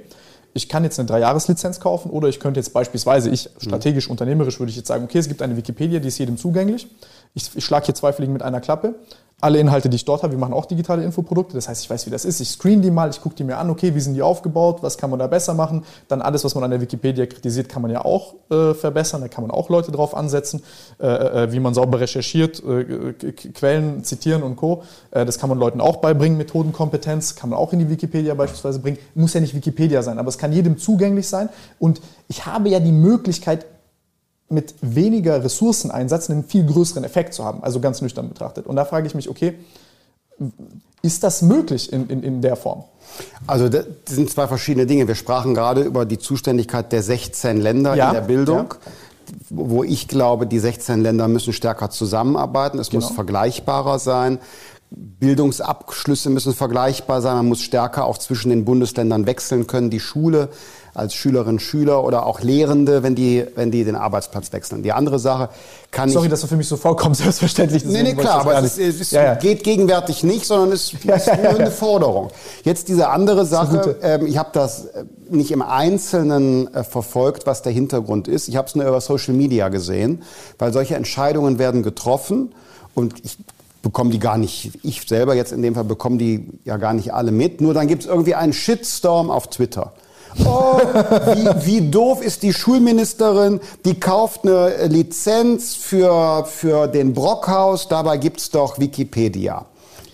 ich 0.53 0.69
kann 0.69 0.83
jetzt 0.83 0.97
eine 0.97 1.07
Dreijahreslizenz 1.07 1.79
kaufen 1.79 2.09
oder 2.09 2.29
ich 2.29 2.39
könnte 2.39 2.59
jetzt 2.59 2.73
beispielsweise, 2.73 3.29
ich 3.29 3.49
strategisch, 3.59 4.09
unternehmerisch 4.09 4.59
würde 4.59 4.69
ich 4.69 4.77
jetzt 4.77 4.87
sagen, 4.87 5.03
okay, 5.03 5.19
es 5.19 5.27
gibt 5.27 5.41
eine 5.41 5.55
Wikipedia, 5.57 5.99
die 5.99 6.07
ist 6.07 6.17
jedem 6.17 6.37
zugänglich. 6.37 6.87
Ich, 7.33 7.55
ich 7.55 7.65
schlage 7.65 7.87
hier 7.87 7.95
zwei 7.95 8.13
Fliegen 8.13 8.33
mit 8.33 8.43
einer 8.43 8.61
Klappe 8.61 8.95
alle 9.39 9.59
Inhalte, 9.59 9.87
die 9.87 9.97
ich 9.97 10.05
dort 10.05 10.23
habe, 10.23 10.33
wir 10.33 10.39
machen 10.39 10.53
auch 10.53 10.65
digitale 10.65 11.03
Infoprodukte. 11.03 11.53
Das 11.53 11.69
heißt, 11.69 11.83
ich 11.83 11.89
weiß, 11.89 12.07
wie 12.07 12.09
das 12.09 12.25
ist. 12.25 12.39
Ich 12.39 12.49
screen 12.49 12.81
die 12.81 12.89
mal, 12.89 13.11
ich 13.11 13.21
gucke 13.21 13.35
die 13.35 13.43
mir 13.43 13.57
an, 13.57 13.69
okay, 13.69 13.93
wie 13.93 13.99
sind 13.99 14.15
die 14.15 14.23
aufgebaut, 14.23 14.81
was 14.81 14.97
kann 14.97 15.11
man 15.11 15.19
da 15.19 15.27
besser 15.27 15.53
machen. 15.53 15.83
Dann 16.07 16.23
alles, 16.23 16.43
was 16.43 16.55
man 16.55 16.63
an 16.63 16.71
der 16.71 16.81
Wikipedia 16.81 17.27
kritisiert, 17.27 17.69
kann 17.69 17.83
man 17.83 17.91
ja 17.91 18.03
auch 18.03 18.33
äh, 18.49 18.73
verbessern. 18.73 19.21
Da 19.21 19.27
kann 19.27 19.43
man 19.43 19.51
auch 19.51 19.69
Leute 19.69 19.91
drauf 19.91 20.17
ansetzen, 20.17 20.63
äh, 20.99 21.05
äh, 21.05 21.51
wie 21.51 21.59
man 21.59 21.75
sauber 21.75 21.99
recherchiert, 21.99 22.63
äh, 22.63 23.13
Quellen 23.31 24.03
zitieren 24.03 24.41
und 24.41 24.55
Co. 24.55 24.81
Äh, 25.11 25.23
das 25.23 25.37
kann 25.37 25.49
man 25.49 25.59
Leuten 25.59 25.81
auch 25.81 25.97
beibringen, 25.97 26.39
Methodenkompetenz, 26.39 27.35
kann 27.35 27.51
man 27.51 27.59
auch 27.59 27.73
in 27.73 27.79
die 27.79 27.91
Wikipedia 27.91 28.33
beispielsweise 28.33 28.79
bringen. 28.79 28.97
Muss 29.13 29.35
ja 29.35 29.39
nicht 29.39 29.53
Wikipedia 29.53 30.01
sein, 30.01 30.17
aber 30.17 30.29
es 30.29 30.39
kann 30.39 30.51
jedem 30.51 30.79
zugänglich 30.79 31.27
sein. 31.27 31.49
Und 31.77 32.01
ich 32.27 32.47
habe 32.47 32.69
ja 32.69 32.79
die 32.79 32.91
Möglichkeit, 32.91 33.67
mit 34.49 34.75
weniger 34.81 35.43
Ressourceneinsatz 35.43 36.29
einen 36.29 36.43
viel 36.43 36.65
größeren 36.65 37.03
Effekt 37.03 37.33
zu 37.33 37.43
haben, 37.43 37.63
also 37.63 37.79
ganz 37.79 38.01
nüchtern 38.01 38.29
betrachtet. 38.29 38.65
Und 38.65 38.75
da 38.75 38.85
frage 38.85 39.07
ich 39.07 39.15
mich, 39.15 39.29
okay, 39.29 39.55
ist 41.01 41.23
das 41.23 41.41
möglich 41.41 41.91
in, 41.91 42.07
in, 42.09 42.23
in 42.23 42.41
der 42.41 42.55
Form? 42.55 42.83
Also 43.45 43.69
das 43.69 43.85
sind 44.07 44.29
zwei 44.29 44.47
verschiedene 44.47 44.85
Dinge. 44.85 45.07
Wir 45.07 45.15
sprachen 45.15 45.53
gerade 45.53 45.81
über 45.81 46.05
die 46.05 46.17
Zuständigkeit 46.17 46.91
der 46.91 47.03
16 47.03 47.57
Länder 47.57 47.95
ja, 47.95 48.09
in 48.09 48.13
der 48.13 48.21
Bildung. 48.21 48.73
Ja. 48.73 48.91
Wo 49.49 49.83
ich 49.83 50.07
glaube, 50.07 50.47
die 50.47 50.59
16 50.59 51.01
Länder 51.01 51.27
müssen 51.27 51.53
stärker 51.53 51.89
zusammenarbeiten. 51.89 52.79
Es 52.79 52.89
genau. 52.89 53.03
muss 53.03 53.13
vergleichbarer 53.13 53.99
sein. 53.99 54.39
Bildungsabschlüsse 54.89 56.29
müssen 56.29 56.53
vergleichbar 56.53 57.21
sein. 57.21 57.35
Man 57.37 57.47
muss 57.47 57.61
stärker 57.61 58.05
auch 58.05 58.17
zwischen 58.17 58.49
den 58.49 58.63
Bundesländern 58.63 59.25
wechseln 59.25 59.67
können. 59.67 59.89
Die 59.89 59.99
Schule 59.99 60.49
als 60.97 61.13
Schülerinnen, 61.13 61.59
Schüler 61.59 62.03
oder 62.03 62.25
auch 62.25 62.41
Lehrende, 62.41 63.03
wenn 63.03 63.13
die, 63.13 63.45
wenn 63.55 63.69
die 63.69 63.83
den 63.83 63.95
Arbeitsplatz 63.95 64.51
wechseln. 64.51 64.81
Die 64.81 64.91
andere 64.91 65.19
Sache 65.19 65.49
kann 65.91 66.09
Sorry, 66.09 66.25
ich, 66.25 66.31
dass 66.31 66.41
du 66.41 66.47
für 66.47 66.57
mich 66.57 66.67
so 66.67 66.75
vollkommen 66.75 67.13
selbstverständlich 67.15 67.85
Nee, 67.85 68.03
nee, 68.03 68.15
klar, 68.15 68.41
aber 68.41 68.57
es, 68.57 68.77
ist, 68.77 68.99
es 68.99 69.11
ja, 69.11 69.23
ja. 69.23 69.35
geht 69.35 69.63
gegenwärtig 69.63 70.23
nicht, 70.23 70.45
sondern 70.45 70.71
es 70.71 70.93
ist 70.93 71.05
ja, 71.05 71.37
nur 71.37 71.59
eine 71.59 71.71
Forderung. 71.71 72.29
Jetzt 72.63 72.87
diese 72.87 73.09
andere 73.09 73.45
Sache, 73.45 73.95
ähm, 74.01 74.25
ich 74.25 74.37
habe 74.37 74.49
das 74.53 74.85
äh, 74.85 75.05
nicht 75.29 75.51
im 75.51 75.61
Einzelnen 75.61 76.73
äh, 76.73 76.83
verfolgt, 76.83 77.45
was 77.45 77.61
der 77.61 77.71
Hintergrund 77.71 78.27
ist. 78.27 78.47
Ich 78.47 78.55
habe 78.55 78.67
es 78.67 78.75
nur 78.75 78.87
über 78.87 78.99
Social 78.99 79.35
Media 79.35 79.69
gesehen, 79.69 80.23
weil 80.57 80.73
solche 80.73 80.95
Entscheidungen 80.95 81.59
werden 81.59 81.83
getroffen 81.83 82.53
und 82.95 83.13
ich 83.23 83.37
bekomme 83.83 84.09
die 84.09 84.19
gar 84.19 84.37
nicht, 84.37 84.71
ich 84.83 85.07
selber 85.07 85.35
jetzt 85.35 85.51
in 85.51 85.61
dem 85.61 85.75
Fall 85.75 85.83
bekomme 85.83 86.17
die 86.17 86.47
ja 86.65 86.77
gar 86.77 86.93
nicht 86.93 87.13
alle 87.13 87.31
mit. 87.31 87.61
Nur 87.61 87.75
dann 87.75 87.87
gibt 87.87 88.03
es 88.03 88.09
irgendwie 88.09 88.33
einen 88.33 88.53
Shitstorm 88.53 89.29
auf 89.29 89.47
Twitter. 89.49 89.93
Oh, 90.45 90.79
wie, 91.33 91.65
wie 91.65 91.89
doof 91.89 92.21
ist 92.21 92.43
die 92.43 92.53
Schulministerin, 92.53 93.59
die 93.85 93.99
kauft 93.99 94.45
eine 94.45 94.87
Lizenz 94.87 95.75
für, 95.75 96.45
für 96.45 96.87
den 96.87 97.13
Brockhaus, 97.13 97.87
dabei 97.87 98.17
gibt's 98.17 98.49
doch 98.49 98.79
Wikipedia. 98.79 99.65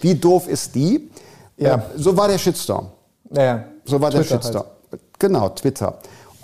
Wie 0.01 0.16
doof 0.16 0.47
ist 0.47 0.76
die? 0.76 1.09
Ja. 1.57 1.76
Äh, 1.76 1.80
so 1.95 2.16
war 2.16 2.28
der 2.28 2.38
Shitstorm. 2.38 2.88
Ja, 3.32 3.64
so 3.86 3.99
war 3.99 4.11
Twitter 4.11 4.24
der 4.24 4.41
Shitstorm. 4.41 4.66
Halt. 4.91 5.01
Genau, 5.20 5.49
Twitter. 5.49 5.97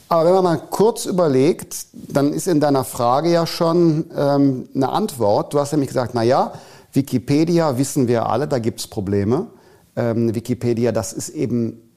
Aber 0.08 0.26
wenn 0.26 0.34
man 0.34 0.44
mal 0.44 0.62
kurz 0.70 1.06
überlegt, 1.06 1.86
dann 1.94 2.34
ist 2.34 2.48
in 2.48 2.60
deiner 2.60 2.84
Frage 2.84 3.30
ja 3.30 3.46
schon 3.46 4.06
ähm, 4.18 4.68
eine 4.74 4.90
Antwort. 4.90 5.54
Du 5.54 5.60
hast 5.60 5.72
nämlich 5.72 5.90
gesagt, 5.90 6.16
na 6.16 6.24
ja, 6.24 6.54
Wikipedia 6.94 7.78
wissen 7.78 8.08
wir 8.08 8.28
alle, 8.28 8.48
da 8.48 8.58
gibt's 8.58 8.88
Probleme. 8.88 9.48
Ähm, 9.96 10.34
Wikipedia, 10.34 10.92
das 10.92 11.14
ist 11.14 11.30
eben 11.30 11.89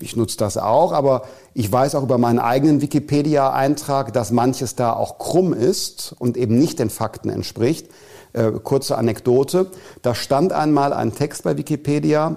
ich 0.00 0.14
nutze 0.14 0.36
das 0.36 0.56
auch, 0.56 0.92
aber 0.92 1.22
ich 1.52 1.70
weiß 1.70 1.96
auch 1.96 2.04
über 2.04 2.16
meinen 2.16 2.38
eigenen 2.38 2.80
Wikipedia-Eintrag, 2.80 4.12
dass 4.12 4.30
manches 4.30 4.76
da 4.76 4.92
auch 4.92 5.18
krumm 5.18 5.52
ist 5.52 6.14
und 6.18 6.36
eben 6.36 6.58
nicht 6.58 6.78
den 6.78 6.90
Fakten 6.90 7.28
entspricht. 7.28 7.88
Äh, 8.34 8.52
kurze 8.62 8.96
Anekdote. 8.96 9.70
Da 10.02 10.14
stand 10.14 10.52
einmal 10.52 10.92
ein 10.92 11.14
Text 11.14 11.42
bei 11.42 11.56
Wikipedia, 11.56 12.36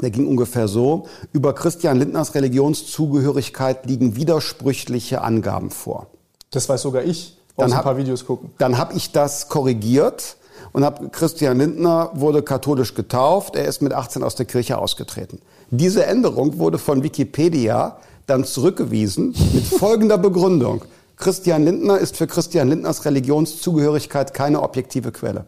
der 0.00 0.10
ging 0.10 0.26
ungefähr 0.28 0.68
so, 0.68 1.06
über 1.32 1.54
Christian 1.54 1.98
Lindners 1.98 2.34
Religionszugehörigkeit 2.34 3.86
liegen 3.86 4.14
widersprüchliche 4.14 5.22
Angaben 5.22 5.70
vor. 5.70 6.08
Das 6.50 6.68
weiß 6.68 6.82
sogar 6.82 7.02
ich, 7.02 7.38
aus 7.56 7.72
ein 7.72 7.82
paar 7.82 7.96
Videos 7.96 8.26
gucken. 8.26 8.50
Dann 8.58 8.78
habe 8.78 8.94
ich 8.94 9.10
das 9.10 9.48
korrigiert 9.48 10.36
und 10.72 10.84
habe 10.84 11.08
Christian 11.08 11.58
Lindner 11.58 12.10
wurde 12.12 12.42
katholisch 12.42 12.94
getauft, 12.94 13.56
er 13.56 13.64
ist 13.64 13.80
mit 13.80 13.94
18 13.94 14.22
aus 14.22 14.34
der 14.34 14.46
Kirche 14.46 14.78
ausgetreten. 14.78 15.40
Diese 15.70 16.06
Änderung 16.06 16.58
wurde 16.58 16.78
von 16.78 17.02
Wikipedia 17.02 17.98
dann 18.26 18.44
zurückgewiesen 18.44 19.34
mit 19.52 19.64
folgender 19.64 20.18
Begründung. 20.18 20.84
Christian 21.16 21.64
Lindner 21.64 21.98
ist 21.98 22.16
für 22.16 22.26
Christian 22.26 22.68
Lindners 22.68 23.04
Religionszugehörigkeit 23.04 24.32
keine 24.34 24.62
objektive 24.62 25.10
Quelle. 25.12 25.46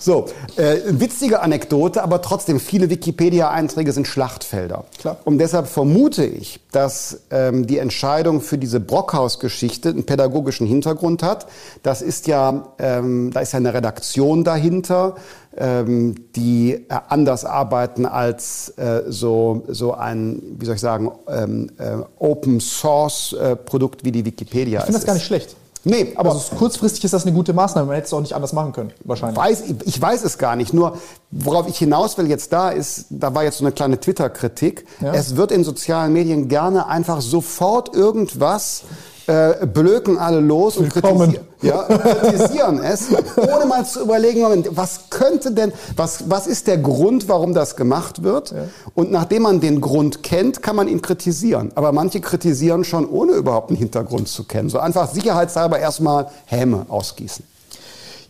So, 0.00 0.24
äh, 0.56 0.78
witzige 0.86 1.42
Anekdote, 1.42 2.02
aber 2.02 2.22
trotzdem, 2.22 2.58
viele 2.58 2.88
Wikipedia-Einträge 2.88 3.92
sind 3.92 4.08
Schlachtfelder. 4.08 4.84
Klar. 4.98 5.18
Und 5.24 5.38
deshalb 5.38 5.68
vermute 5.68 6.24
ich, 6.24 6.60
dass 6.72 7.20
ähm, 7.30 7.66
die 7.66 7.76
Entscheidung 7.76 8.40
für 8.40 8.56
diese 8.56 8.80
Brockhaus-Geschichte 8.80 9.90
einen 9.90 10.04
pädagogischen 10.04 10.66
Hintergrund 10.66 11.22
hat. 11.22 11.46
Das 11.82 12.00
ist 12.00 12.26
ja, 12.26 12.72
ähm, 12.78 13.30
da 13.30 13.40
ist 13.40 13.52
ja 13.52 13.58
eine 13.58 13.74
Redaktion 13.74 14.42
dahinter, 14.42 15.16
ähm, 15.54 16.14
die 16.34 16.72
äh, 16.72 16.84
anders 17.08 17.44
arbeiten 17.44 18.06
als 18.06 18.70
äh, 18.78 19.02
so, 19.06 19.64
so 19.68 19.92
ein, 19.92 20.40
wie 20.58 20.64
soll 20.64 20.76
ich 20.76 20.80
sagen, 20.80 21.10
ähm, 21.28 21.70
äh, 21.78 21.96
Open-Source-Produkt 22.18 24.00
äh, 24.00 24.04
wie 24.06 24.12
die 24.12 24.24
Wikipedia. 24.24 24.78
Ich 24.78 24.84
finde 24.86 24.98
das 24.98 25.06
gar 25.06 25.14
nicht 25.14 25.26
schlecht. 25.26 25.56
Nee, 25.84 26.12
aber 26.16 26.32
also 26.32 26.56
kurzfristig 26.56 27.04
ist 27.04 27.14
das 27.14 27.24
eine 27.24 27.34
gute 27.34 27.52
Maßnahme. 27.52 27.86
Man 27.86 27.96
hätte 27.96 28.06
es 28.06 28.12
auch 28.12 28.20
nicht 28.20 28.34
anders 28.34 28.52
machen 28.52 28.72
können, 28.72 28.92
wahrscheinlich. 29.04 29.38
Weiß, 29.38 29.64
ich 29.84 30.00
weiß 30.00 30.24
es 30.24 30.36
gar 30.36 30.56
nicht. 30.56 30.74
Nur, 30.74 30.98
worauf 31.30 31.68
ich 31.68 31.78
hinaus 31.78 32.18
will 32.18 32.28
jetzt 32.28 32.52
da 32.52 32.70
ist, 32.70 33.06
da 33.10 33.34
war 33.34 33.44
jetzt 33.44 33.58
so 33.58 33.64
eine 33.64 33.72
kleine 33.72 33.98
Twitter-Kritik. 33.98 34.86
Ja. 35.00 35.14
Es 35.14 35.36
wird 35.36 35.52
in 35.52 35.64
sozialen 35.64 36.12
Medien 36.12 36.48
gerne 36.48 36.86
einfach 36.86 37.20
sofort 37.20 37.94
irgendwas 37.94 38.82
äh, 39.30 39.66
blöken 39.66 40.18
alle 40.18 40.40
los 40.40 40.76
und 40.76 40.90
kritisieren, 40.90 41.38
ja, 41.62 41.82
kritisieren 42.22 42.82
es, 42.82 43.08
ohne 43.36 43.66
mal 43.66 43.86
zu 43.86 44.02
überlegen, 44.02 44.40
Moment, 44.40 44.76
was 44.76 45.10
könnte 45.10 45.52
denn, 45.52 45.72
was, 45.96 46.28
was 46.28 46.46
ist 46.46 46.66
der 46.66 46.78
Grund, 46.78 47.28
warum 47.28 47.54
das 47.54 47.76
gemacht 47.76 48.22
wird? 48.24 48.50
Ja. 48.50 48.56
Und 48.94 49.12
nachdem 49.12 49.42
man 49.42 49.60
den 49.60 49.80
Grund 49.80 50.22
kennt, 50.22 50.62
kann 50.62 50.74
man 50.74 50.88
ihn 50.88 51.00
kritisieren. 51.00 51.70
Aber 51.76 51.92
manche 51.92 52.20
kritisieren 52.20 52.84
schon, 52.84 53.08
ohne 53.08 53.32
überhaupt 53.32 53.70
einen 53.70 53.78
Hintergrund 53.78 54.28
zu 54.28 54.44
kennen. 54.44 54.68
So 54.68 54.78
einfach 54.78 55.08
sicherheitshalber 55.08 55.78
erstmal 55.78 56.28
Häme 56.46 56.86
ausgießen 56.88 57.49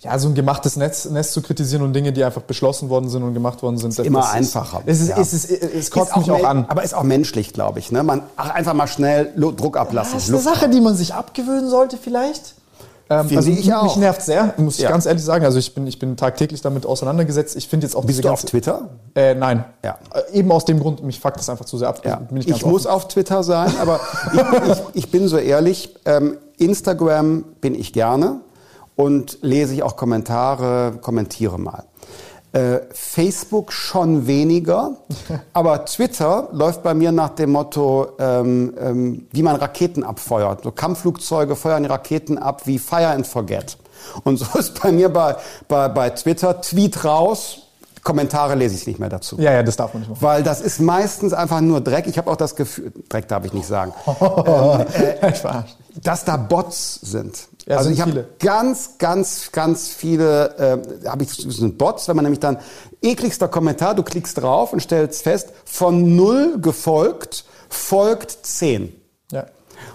ja, 0.03 0.19
so 0.19 0.29
ein 0.29 0.35
gemachtes 0.35 0.77
Netz, 0.77 1.05
Netz 1.05 1.33
zu 1.33 1.43
kritisieren 1.43 1.83
und 1.83 1.93
Dinge, 1.93 2.13
die 2.13 2.25
einfach 2.25 2.41
beschlossen 2.41 2.89
worden 2.89 3.11
sind 3.11 3.23
und 3.23 3.35
gemacht 3.35 3.63
worden 3.63 3.77
sind. 3.77 3.91
Ist 3.91 3.99
immer 3.99 4.21
das 4.21 4.33
einfacher. 4.33 4.83
Ist, 4.87 5.03
es, 5.03 5.09
ja. 5.09 5.17
ist, 5.17 5.33
es, 5.35 5.45
es 5.51 5.91
kotzt 5.91 6.17
mich 6.17 6.31
auch 6.31 6.45
an. 6.45 6.65
Aber 6.69 6.83
ist 6.83 6.95
auch 6.95 7.03
menschlich, 7.03 7.53
glaube 7.53 7.81
ich. 7.81 7.93
Ne? 7.93 8.03
Man 8.03 8.23
ach, 8.37 8.51
einfach 8.51 8.73
mal 8.73 8.87
schnell 8.87 9.31
Druck 9.37 9.77
ablassen. 9.77 10.15
Das 10.15 10.25
ist 10.25 10.31
eine 10.31 10.41
Sache, 10.41 10.71
die 10.71 10.81
man 10.81 10.97
sich 10.97 11.13
abgewöhnen 11.13 11.69
sollte 11.69 11.99
vielleicht. 11.99 12.55
Ähm, 13.11 13.29
Finde 13.29 13.37
also 13.39 13.51
ich 13.51 13.75
auch. 13.75 13.83
Mich 13.83 13.97
nervt 13.97 14.23
sehr, 14.23 14.55
muss 14.57 14.77
ich 14.77 14.85
ja. 14.85 14.91
ganz 14.91 15.05
ehrlich 15.05 15.23
sagen. 15.23 15.45
Also 15.45 15.59
ich 15.59 15.75
bin, 15.75 15.87
ich 15.87 15.99
bin 15.99 16.17
tagtäglich 16.17 16.63
damit 16.63 16.87
auseinandergesetzt. 16.87 17.55
Ich 17.57 17.69
finde 17.69 17.87
jetzt 17.87 17.95
auch 17.95 18.05
Bist 18.07 18.25
du 18.25 18.31
auf 18.31 18.45
Twitter? 18.45 18.89
Äh, 19.15 19.35
nein. 19.35 19.65
Ja. 19.85 19.99
Äh, 20.33 20.39
eben 20.39 20.51
aus 20.51 20.65
dem 20.65 20.81
Grund, 20.81 21.03
mich 21.03 21.21
fuckt 21.21 21.39
das 21.39 21.51
einfach 21.51 21.67
zu 21.67 21.77
sehr 21.77 21.89
ab. 21.89 22.01
Ja. 22.07 22.23
ich, 22.37 22.49
ich 22.49 22.65
muss 22.65 22.87
auf 22.87 23.09
Twitter 23.09 23.43
sein, 23.43 23.75
aber 23.79 24.01
ich, 24.33 24.41
ich, 24.41 24.83
ich, 24.95 25.11
bin 25.11 25.29
so 25.29 25.37
ehrlich. 25.37 25.95
Ähm, 26.07 26.39
Instagram 26.57 27.45
bin 27.61 27.75
ich 27.75 27.93
gerne 27.93 28.41
und 29.01 29.39
lese 29.41 29.73
ich 29.73 29.83
auch 29.83 29.97
Kommentare, 29.97 30.99
kommentiere 31.01 31.59
mal. 31.59 31.85
Äh, 32.53 32.81
Facebook 32.93 33.73
schon 33.73 34.27
weniger, 34.27 34.97
aber 35.55 35.87
Twitter 35.87 36.49
läuft 36.53 36.83
bei 36.83 36.93
mir 36.93 37.11
nach 37.11 37.31
dem 37.31 37.53
Motto, 37.53 38.09
ähm, 38.19 38.75
ähm, 38.79 39.27
wie 39.33 39.43
man 39.43 39.57
Raketen 39.57 40.05
abfeuert. 40.05 40.65
So 40.65 40.71
Kampfflugzeuge 40.73 41.57
feuern 41.57 41.87
Raketen 41.87 42.37
ab 42.37 42.67
wie 42.67 42.79
Fire 42.79 43.09
and 43.09 43.27
Forget. 43.27 43.79
Und 44.25 44.37
so 44.39 44.59
ist 44.59 44.83
bei 44.83 44.93
mir 44.93 45.09
bei, 45.09 45.37
bei, 45.67 45.89
bei 45.89 46.11
Twitter 46.11 46.61
Tweet 46.61 47.03
raus, 47.03 47.63
Kommentare 48.03 48.55
lese 48.55 48.75
ich 48.75 48.87
nicht 48.87 48.99
mehr 48.99 49.11
dazu. 49.11 49.39
Ja, 49.39 49.53
ja, 49.53 49.63
das 49.63 49.77
darf 49.77 49.95
man 49.95 50.01
nicht 50.01 50.11
machen. 50.11 50.23
Weil 50.23 50.43
das 50.43 50.61
ist 50.61 50.81
meistens 50.81 51.33
einfach 51.33 51.61
nur 51.61 51.81
Dreck. 51.81 52.07
Ich 52.07 52.19
habe 52.19 52.31
auch 52.31 52.37
das 52.37 52.55
Gefühl, 52.55 52.93
Dreck 53.09 53.29
darf 53.29 53.45
ich 53.47 53.53
nicht 53.55 53.67
sagen, 53.67 53.93
ähm, 54.21 54.87
äh, 54.93 55.33
dass 56.03 56.25
da 56.25 56.37
Bots 56.37 57.01
sind. 57.03 57.50
Ja, 57.71 57.77
also 57.77 57.91
ich 57.91 58.01
habe 58.01 58.27
ganz, 58.41 58.99
ganz, 58.99 59.53
ganz 59.53 59.91
viele, 59.91 60.83
äh, 61.05 61.09
habe 61.09 61.23
ich 61.23 61.31
sind 61.31 61.79
Bots, 61.79 62.09
wenn 62.09 62.17
man 62.17 62.25
nämlich 62.25 62.41
dann 62.41 62.59
ekligster 63.01 63.47
Kommentar, 63.47 63.95
du 63.95 64.03
klickst 64.03 64.39
drauf 64.39 64.73
und 64.73 64.81
stellst 64.81 65.23
fest, 65.23 65.51
von 65.65 66.17
null 66.17 66.59
gefolgt 66.61 67.45
folgt 67.69 68.39
zehn. 68.43 68.93
Ja. 69.31 69.47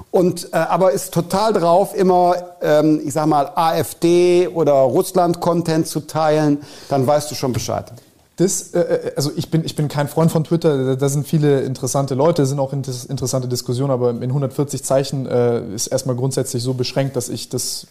Und 0.09 0.53
äh, 0.53 0.55
aber 0.55 0.93
ist 0.93 1.13
total 1.13 1.51
drauf, 1.51 1.93
immer, 1.93 2.55
ähm, 2.61 3.01
ich 3.03 3.11
sag 3.11 3.25
mal, 3.25 3.51
AfD 3.55 4.47
oder 4.47 4.71
Russland-Content 4.71 5.85
zu 5.85 5.99
teilen, 5.99 6.59
dann 6.87 7.05
weißt 7.05 7.29
du 7.29 7.35
schon 7.35 7.51
Bescheid. 7.51 7.91
Das, 8.37 8.73
äh, 8.73 8.79
äh, 8.79 9.11
also 9.15 9.31
ich 9.35 9.49
bin, 9.49 9.63
ich 9.63 9.75
bin 9.75 9.87
kein 9.87 10.09
Freund 10.09 10.29
von 10.29 10.43
Twitter, 10.43 10.97
da 10.97 11.09
sind 11.09 11.25
viele 11.25 11.61
interessante 11.61 12.15
Leute, 12.15 12.45
sind 12.45 12.59
auch 12.59 12.73
interessante 12.73 13.47
Diskussionen, 13.47 13.91
aber 13.91 14.09
in 14.09 14.23
140 14.23 14.83
Zeichen 14.83 15.25
äh, 15.25 15.65
ist 15.73 15.87
erstmal 15.87 16.17
grundsätzlich 16.17 16.61
so 16.61 16.73
beschränkt, 16.73 17.15
dass 17.15 17.29
ich 17.29 17.47
das, 17.47 17.87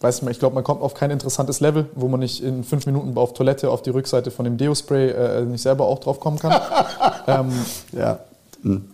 weiß 0.00 0.22
nicht, 0.22 0.32
ich 0.32 0.38
glaube, 0.38 0.54
man 0.54 0.64
kommt 0.64 0.82
auf 0.82 0.92
kein 0.92 1.10
interessantes 1.10 1.60
Level, 1.60 1.88
wo 1.94 2.08
man 2.08 2.20
nicht 2.20 2.42
in 2.42 2.62
fünf 2.62 2.84
Minuten 2.84 3.16
auf 3.16 3.32
Toilette 3.32 3.70
auf 3.70 3.80
die 3.80 3.90
Rückseite 3.90 4.30
von 4.30 4.44
dem 4.44 4.58
Deo-Spray 4.58 5.10
äh, 5.10 5.42
nicht 5.42 5.62
selber 5.62 5.86
auch 5.86 5.98
drauf 5.98 6.20
kommen 6.20 6.38
kann. 6.38 6.60
ähm, 7.26 7.52
ja. 7.92 8.18
Hm. 8.62 8.84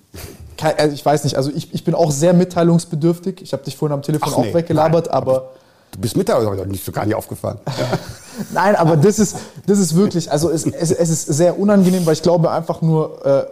also 0.61 0.94
ich 0.94 1.05
weiß 1.05 1.24
nicht, 1.24 1.36
also 1.36 1.50
ich, 1.53 1.74
ich 1.74 1.82
bin 1.82 1.96
auch 1.96 2.12
sehr 2.12 2.32
mitteilungsbedürftig. 2.32 3.42
Ich 3.42 3.53
habe 3.53 3.64
dich 3.64 3.76
vorhin 3.76 3.94
am 3.94 4.03
Telefon 4.03 4.28
Ach, 4.32 4.38
auch 4.38 4.44
nee, 4.44 4.55
weggelabert, 4.55 5.07
nein. 5.07 5.14
aber 5.14 5.50
Du 5.92 6.00
bist 6.00 6.16
aber 6.30 6.66
nicht 6.66 6.84
so 6.84 6.90
gar 6.90 7.05
nicht 7.05 7.14
aufgefallen. 7.14 7.59
Nein, 8.53 8.76
aber 8.76 8.97
das 8.97 9.18
ist, 9.18 9.37
das 9.66 9.78
ist 9.78 9.95
wirklich, 9.95 10.30
also 10.30 10.51
es, 10.51 10.66
es, 10.66 10.91
es 10.91 11.11
ist 11.11 11.26
sehr 11.26 11.59
unangenehm, 11.59 12.07
weil 12.07 12.14
ich 12.14 12.22
glaube 12.22 12.51
einfach 12.51 12.83
nur, 12.83 13.24
äh, 13.26 13.45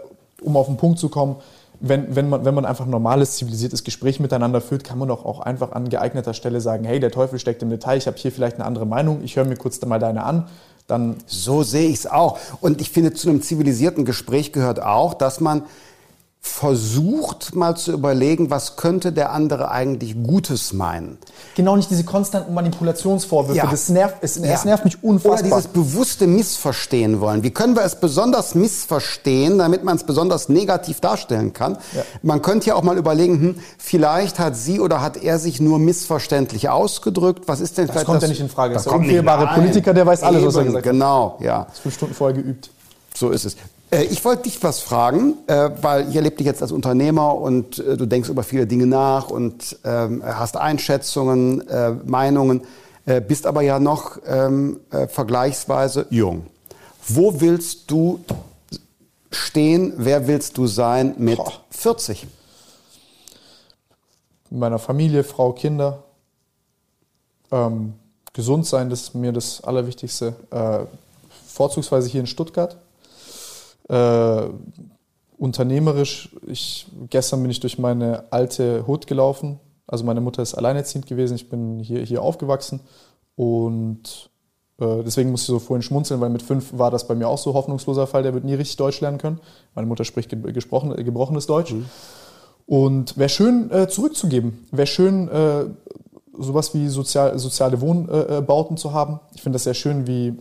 um 0.42 0.56
auf 0.56 0.66
den 0.66 0.76
Punkt 0.76 0.98
zu 0.98 1.08
kommen, 1.08 1.36
wenn, 1.80 2.14
wenn, 2.14 2.28
man, 2.28 2.44
wenn 2.44 2.54
man 2.54 2.66
einfach 2.66 2.84
ein 2.84 2.90
normales, 2.90 3.36
zivilisiertes 3.36 3.84
Gespräch 3.84 4.20
miteinander 4.20 4.60
führt, 4.60 4.84
kann 4.84 4.98
man 4.98 5.08
doch 5.08 5.24
auch 5.24 5.40
einfach 5.40 5.72
an 5.72 5.88
geeigneter 5.88 6.34
Stelle 6.34 6.60
sagen, 6.60 6.84
hey, 6.84 7.00
der 7.00 7.10
Teufel 7.10 7.38
steckt 7.38 7.62
im 7.62 7.70
Detail, 7.70 7.96
ich 7.96 8.06
habe 8.06 8.18
hier 8.18 8.30
vielleicht 8.30 8.56
eine 8.56 8.66
andere 8.66 8.86
Meinung, 8.86 9.22
ich 9.24 9.36
höre 9.36 9.46
mir 9.46 9.56
kurz 9.56 9.80
mal 9.84 9.98
deine 9.98 10.24
an. 10.24 10.46
Dann 10.86 11.16
so 11.26 11.62
sehe 11.62 11.88
ich 11.88 12.00
es 12.00 12.06
auch. 12.06 12.38
Und 12.60 12.80
ich 12.80 12.90
finde, 12.90 13.14
zu 13.14 13.30
einem 13.30 13.42
zivilisierten 13.42 14.04
Gespräch 14.04 14.52
gehört 14.52 14.82
auch, 14.82 15.14
dass 15.14 15.40
man 15.40 15.62
versucht 16.42 17.54
mal 17.54 17.76
zu 17.76 17.92
überlegen, 17.92 18.50
was 18.50 18.76
könnte 18.76 19.12
der 19.12 19.32
andere 19.32 19.70
eigentlich 19.70 20.14
Gutes 20.22 20.72
meinen. 20.72 21.18
Genau, 21.54 21.76
nicht 21.76 21.90
diese 21.90 22.04
konstanten 22.04 22.54
Manipulationsvorwürfe. 22.54 23.58
Ja. 23.58 23.66
Das, 23.70 23.90
nervt, 23.90 24.16
es, 24.22 24.36
ja. 24.36 24.46
das 24.46 24.64
nervt 24.64 24.84
mich 24.84 25.02
unfassbar. 25.04 25.34
Oder 25.34 25.42
dieses 25.42 25.66
bewusste 25.68 26.26
Missverstehen 26.26 27.20
wollen. 27.20 27.42
Wie 27.42 27.50
können 27.50 27.76
wir 27.76 27.82
es 27.84 27.94
besonders 27.94 28.54
missverstehen, 28.54 29.58
damit 29.58 29.84
man 29.84 29.96
es 29.96 30.04
besonders 30.04 30.48
negativ 30.48 31.00
darstellen 31.00 31.52
kann? 31.52 31.76
Ja. 31.94 32.02
Man 32.22 32.40
könnte 32.40 32.68
ja 32.68 32.74
auch 32.74 32.82
mal 32.82 32.96
überlegen, 32.96 33.40
hm, 33.40 33.58
vielleicht 33.76 34.38
hat 34.38 34.56
sie 34.56 34.80
oder 34.80 35.02
hat 35.02 35.18
er 35.22 35.38
sich 35.38 35.60
nur 35.60 35.78
missverständlich 35.78 36.70
ausgedrückt. 36.70 37.48
Was 37.48 37.60
ist 37.60 37.76
denn 37.76 37.86
das 37.86 38.04
kommt 38.04 38.16
das, 38.16 38.22
ja 38.22 38.28
nicht 38.28 38.40
in 38.40 38.48
Frage. 38.48 38.74
Das, 38.74 38.86
ist 38.86 38.90
der 38.90 38.98
unfehlbare 38.98 39.46
Politiker, 39.54 39.92
der 39.92 40.06
weiß 40.06 40.22
alles, 40.22 40.44
was 40.44 40.56
er 40.56 40.64
gesagt 40.64 40.86
hat. 40.86 40.92
Genau, 40.92 41.38
ja. 41.40 41.64
Das 41.64 41.80
fünf 41.80 41.94
Stunden 41.94 42.14
vorher 42.14 42.34
geübt. 42.34 42.70
So 43.14 43.28
ist 43.30 43.44
es. 43.44 43.56
Äh, 43.90 44.04
ich 44.04 44.24
wollte 44.24 44.44
dich 44.44 44.62
was 44.62 44.80
fragen, 44.80 45.34
äh, 45.46 45.70
weil 45.80 46.08
ich 46.08 46.16
erlebe 46.16 46.36
dich 46.36 46.46
jetzt 46.46 46.62
als 46.62 46.72
Unternehmer 46.72 47.34
und 47.36 47.78
äh, 47.78 47.96
du 47.96 48.06
denkst 48.06 48.28
über 48.28 48.42
viele 48.42 48.66
Dinge 48.66 48.86
nach 48.86 49.30
und 49.30 49.78
ähm, 49.84 50.22
hast 50.24 50.56
Einschätzungen, 50.56 51.64
Meinungen, 52.04 52.62
bist 53.26 53.46
aber 53.46 53.62
ja 53.62 53.80
noch 53.80 54.18
ähm, 54.26 54.80
vergleichsweise 55.08 56.06
jung. 56.10 56.46
Wo 57.08 57.40
willst 57.40 57.90
du 57.90 58.20
stehen? 59.32 59.94
Wer 59.96 60.28
willst 60.28 60.58
du 60.58 60.66
sein 60.66 61.14
mit 61.18 61.40
40? 61.70 62.26
Mit 64.50 64.60
meiner 64.60 64.78
Familie, 64.78 65.24
Frau, 65.24 65.52
Kinder. 65.52 66.02
Ähm, 67.50 67.94
gesund 68.32 68.66
sein, 68.66 68.90
das 68.90 69.02
ist 69.02 69.14
mir 69.14 69.32
das 69.32 69.64
Allerwichtigste. 69.64 70.34
Äh, 70.50 70.80
vorzugsweise 71.46 72.08
hier 72.08 72.20
in 72.20 72.26
Stuttgart. 72.26 72.76
Äh, 73.90 74.48
unternehmerisch, 75.36 76.36
ich, 76.46 76.86
gestern 77.08 77.42
bin 77.42 77.50
ich 77.50 77.60
durch 77.60 77.78
meine 77.78 78.24
alte 78.30 78.86
Hut 78.86 79.06
gelaufen. 79.06 79.58
Also 79.86 80.04
meine 80.04 80.20
Mutter 80.20 80.42
ist 80.42 80.54
alleinerziehend 80.54 81.06
gewesen, 81.06 81.34
ich 81.34 81.48
bin 81.48 81.80
hier, 81.80 82.02
hier 82.02 82.22
aufgewachsen 82.22 82.80
und 83.34 84.30
äh, 84.78 85.02
deswegen 85.02 85.32
musste 85.32 85.50
ich 85.50 85.58
so 85.58 85.58
vorhin 85.58 85.82
schmunzeln, 85.82 86.20
weil 86.20 86.30
mit 86.30 86.42
fünf 86.42 86.78
war 86.78 86.92
das 86.92 87.08
bei 87.08 87.16
mir 87.16 87.26
auch 87.26 87.38
so 87.38 87.54
hoffnungsloser 87.54 88.06
Fall, 88.06 88.22
der 88.22 88.34
wird 88.34 88.44
nie 88.44 88.54
richtig 88.54 88.76
Deutsch 88.76 89.00
lernen 89.00 89.18
können. 89.18 89.40
Meine 89.74 89.88
Mutter 89.88 90.04
spricht 90.04 90.30
gesprochen, 90.30 90.94
gebrochenes 91.04 91.46
Deutsch. 91.46 91.72
Mhm. 91.72 91.86
Und 92.66 93.18
wäre 93.18 93.28
schön 93.28 93.72
äh, 93.72 93.88
zurückzugeben, 93.88 94.66
wäre 94.70 94.86
schön 94.86 95.26
äh, 95.28 95.64
sowas 96.38 96.72
wie 96.74 96.86
sozial, 96.86 97.36
soziale 97.38 97.80
Wohnbauten 97.80 98.76
zu 98.76 98.92
haben. 98.92 99.18
Ich 99.34 99.42
finde 99.42 99.56
das 99.56 99.64
sehr 99.64 99.74
schön, 99.74 100.06
wie 100.06 100.36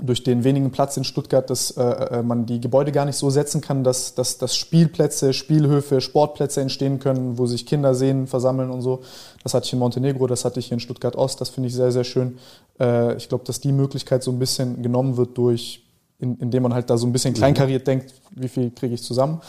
durch 0.00 0.22
den 0.22 0.44
wenigen 0.44 0.70
Platz 0.70 0.96
in 0.96 1.04
Stuttgart, 1.04 1.48
dass 1.50 1.72
äh, 1.72 1.82
äh, 1.82 2.22
man 2.22 2.46
die 2.46 2.60
Gebäude 2.60 2.92
gar 2.92 3.04
nicht 3.04 3.16
so 3.16 3.30
setzen 3.30 3.60
kann, 3.60 3.82
dass, 3.82 4.14
dass, 4.14 4.38
dass 4.38 4.56
Spielplätze, 4.56 5.32
Spielhöfe, 5.32 6.00
Sportplätze 6.00 6.60
entstehen 6.60 7.00
können, 7.00 7.36
wo 7.36 7.46
sich 7.46 7.66
Kinder 7.66 7.94
sehen, 7.94 8.26
versammeln 8.26 8.70
und 8.70 8.80
so. 8.80 9.02
Das 9.42 9.54
hatte 9.54 9.66
ich 9.66 9.72
in 9.72 9.80
Montenegro, 9.80 10.26
das 10.26 10.44
hatte 10.44 10.60
ich 10.60 10.66
hier 10.66 10.74
in 10.74 10.80
Stuttgart 10.80 11.16
Ost, 11.16 11.40
das 11.40 11.48
finde 11.48 11.68
ich 11.68 11.74
sehr, 11.74 11.90
sehr 11.90 12.04
schön. 12.04 12.38
Äh, 12.78 13.16
ich 13.16 13.28
glaube, 13.28 13.44
dass 13.44 13.60
die 13.60 13.72
Möglichkeit 13.72 14.22
so 14.22 14.30
ein 14.30 14.38
bisschen 14.38 14.82
genommen 14.82 15.16
wird 15.16 15.36
durch, 15.36 15.84
in, 16.20 16.36
indem 16.36 16.62
man 16.62 16.74
halt 16.74 16.90
da 16.90 16.96
so 16.96 17.06
ein 17.06 17.12
bisschen 17.12 17.34
kleinkariert 17.34 17.86
denkt, 17.86 18.14
wie 18.30 18.48
viel 18.48 18.70
kriege 18.70 18.94
ich 18.94 19.02
zusammen. 19.02 19.40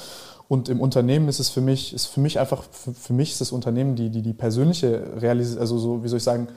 Und 0.47 0.67
im 0.67 0.81
Unternehmen 0.81 1.29
ist 1.29 1.39
es 1.39 1.49
für 1.49 1.61
mich, 1.61 1.93
ist 1.93 2.07
für 2.07 2.21
mich 2.21 2.39
einfach, 2.39 2.63
für, 2.71 2.91
für 2.91 3.13
mich 3.13 3.33
ist 3.33 3.41
das 3.41 3.51
Unternehmen 3.51 3.95
die, 3.95 4.09
die, 4.09 4.23
die 4.23 4.33
persönliche 4.33 5.21
Realisierung, 5.21 5.61
also 5.61 5.77
so, 5.77 6.03
wie 6.03 6.07
soll 6.07 6.17
ich 6.17 6.23
sagen, 6.23 6.47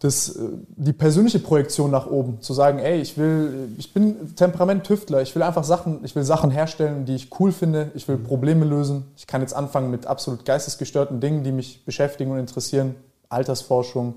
das, 0.00 0.36
äh, 0.36 0.42
die 0.76 0.92
persönliche 0.92 1.40
Projektion 1.40 1.90
nach 1.90 2.06
oben, 2.06 2.40
zu 2.40 2.54
sagen, 2.54 2.78
ey, 2.78 3.00
ich 3.00 3.18
will, 3.18 3.68
ich 3.78 3.92
bin 3.92 4.34
Temperament-Tüftler, 4.36 5.22
ich 5.22 5.34
will 5.34 5.42
einfach 5.42 5.64
Sachen, 5.64 6.04
ich 6.04 6.14
will 6.14 6.22
Sachen 6.22 6.50
herstellen, 6.50 7.04
die 7.04 7.16
ich 7.16 7.30
cool 7.40 7.50
finde, 7.50 7.90
ich 7.94 8.06
will 8.06 8.16
mhm. 8.16 8.24
Probleme 8.24 8.64
lösen. 8.64 9.04
Ich 9.16 9.26
kann 9.26 9.40
jetzt 9.40 9.54
anfangen 9.54 9.90
mit 9.90 10.06
absolut 10.06 10.44
geistesgestörten 10.44 11.20
Dingen, 11.20 11.42
die 11.42 11.52
mich 11.52 11.84
beschäftigen 11.84 12.30
und 12.30 12.38
interessieren. 12.38 12.94
Altersforschung. 13.28 14.14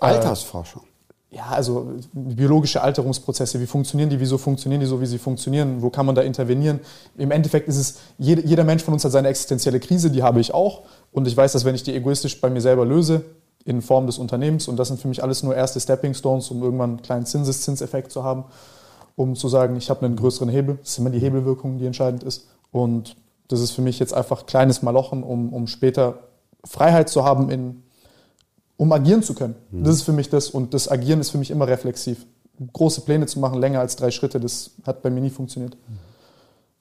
Äh, 0.00 0.06
Altersforschung? 0.06 0.82
Äh, 0.82 1.36
ja, 1.36 1.46
also 1.46 1.94
biologische 2.12 2.82
Alterungsprozesse, 2.82 3.58
wie 3.58 3.66
funktionieren 3.66 4.10
die, 4.10 4.20
wieso 4.20 4.36
funktionieren 4.36 4.80
die 4.80 4.86
so, 4.86 5.00
wie 5.00 5.06
sie 5.06 5.16
funktionieren, 5.16 5.80
wo 5.80 5.88
kann 5.88 6.04
man 6.04 6.14
da 6.14 6.20
intervenieren. 6.20 6.80
Im 7.16 7.30
Endeffekt 7.30 7.68
ist 7.68 7.78
es, 7.78 7.98
jeder, 8.18 8.44
jeder 8.44 8.64
Mensch 8.64 8.82
von 8.82 8.92
uns 8.92 9.02
hat 9.06 9.12
seine 9.12 9.28
existenzielle 9.28 9.80
Krise, 9.80 10.10
die 10.10 10.22
habe 10.22 10.40
ich 10.40 10.52
auch. 10.52 10.82
Und 11.10 11.26
ich 11.26 11.34
weiß, 11.34 11.52
dass 11.52 11.64
wenn 11.64 11.74
ich 11.74 11.82
die 11.82 11.94
egoistisch 11.94 12.38
bei 12.38 12.50
mir 12.50 12.60
selber 12.60 12.84
löse, 12.84 13.24
in 13.64 13.82
Form 13.82 14.06
des 14.06 14.18
Unternehmens. 14.18 14.68
Und 14.68 14.76
das 14.76 14.88
sind 14.88 15.00
für 15.00 15.08
mich 15.08 15.22
alles 15.22 15.42
nur 15.42 15.54
erste 15.54 15.80
Stepping 15.80 16.14
Stones, 16.14 16.50
um 16.50 16.62
irgendwann 16.62 16.90
einen 16.90 17.02
kleinen 17.02 17.26
Zinseszinseffekt 17.26 18.12
zu 18.12 18.24
haben, 18.24 18.44
um 19.16 19.34
zu 19.34 19.48
sagen, 19.48 19.76
ich 19.76 19.90
habe 19.90 20.04
einen 20.04 20.16
größeren 20.16 20.48
Hebel. 20.48 20.78
Das 20.80 20.90
ist 20.90 20.98
immer 20.98 21.10
die 21.10 21.20
Hebelwirkung, 21.20 21.78
die 21.78 21.86
entscheidend 21.86 22.22
ist. 22.22 22.46
Und 22.70 23.16
das 23.48 23.60
ist 23.60 23.72
für 23.72 23.82
mich 23.82 23.98
jetzt 23.98 24.14
einfach 24.14 24.46
kleines 24.46 24.82
Malochen, 24.82 25.22
um, 25.22 25.52
um 25.52 25.66
später 25.66 26.20
Freiheit 26.64 27.08
zu 27.08 27.24
haben, 27.24 27.50
in, 27.50 27.82
um 28.76 28.90
agieren 28.92 29.22
zu 29.22 29.34
können. 29.34 29.54
Mhm. 29.70 29.84
Das 29.84 29.94
ist 29.94 30.02
für 30.02 30.12
mich 30.12 30.28
das. 30.28 30.50
Und 30.50 30.74
das 30.74 30.90
Agieren 30.90 31.20
ist 31.20 31.30
für 31.30 31.38
mich 31.38 31.50
immer 31.50 31.68
reflexiv. 31.68 32.26
Große 32.72 33.02
Pläne 33.02 33.26
zu 33.26 33.40
machen, 33.40 33.60
länger 33.60 33.80
als 33.80 33.96
drei 33.96 34.10
Schritte, 34.10 34.38
das 34.38 34.72
hat 34.86 35.02
bei 35.02 35.10
mir 35.10 35.20
nie 35.20 35.30
funktioniert. 35.30 35.76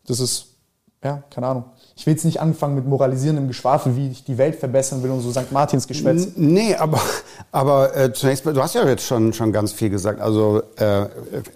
Das 0.06 0.20
ist, 0.20 0.48
ja, 1.04 1.24
keine 1.30 1.48
Ahnung 1.48 1.66
ich 2.02 2.08
will 2.08 2.16
jetzt 2.16 2.26
nicht 2.26 2.42
anfangen 2.42 2.74
mit 2.74 2.88
moralisierendem 2.88 3.48
Geschwafel, 3.48 3.96
wie 3.96 4.10
ich 4.10 4.24
die 4.24 4.40
Welt 4.40 4.56
verbessern 4.56 5.04
will 5.04 5.12
und 5.12 5.22
so 5.22 5.30
St. 5.30 5.52
Martins 5.52 5.88
Geschwätz. 5.88 6.30
Nee, 6.36 6.74
aber, 6.74 7.00
aber 7.52 7.96
äh, 7.96 8.12
zunächst, 8.12 8.44
du 8.44 8.60
hast 8.60 8.74
ja 8.74 8.88
jetzt 8.88 9.06
schon, 9.06 9.34
schon 9.34 9.52
ganz 9.52 9.72
viel 9.72 9.92
gesagt. 9.92 10.20
Also 10.20 10.64
äh, 10.78 11.06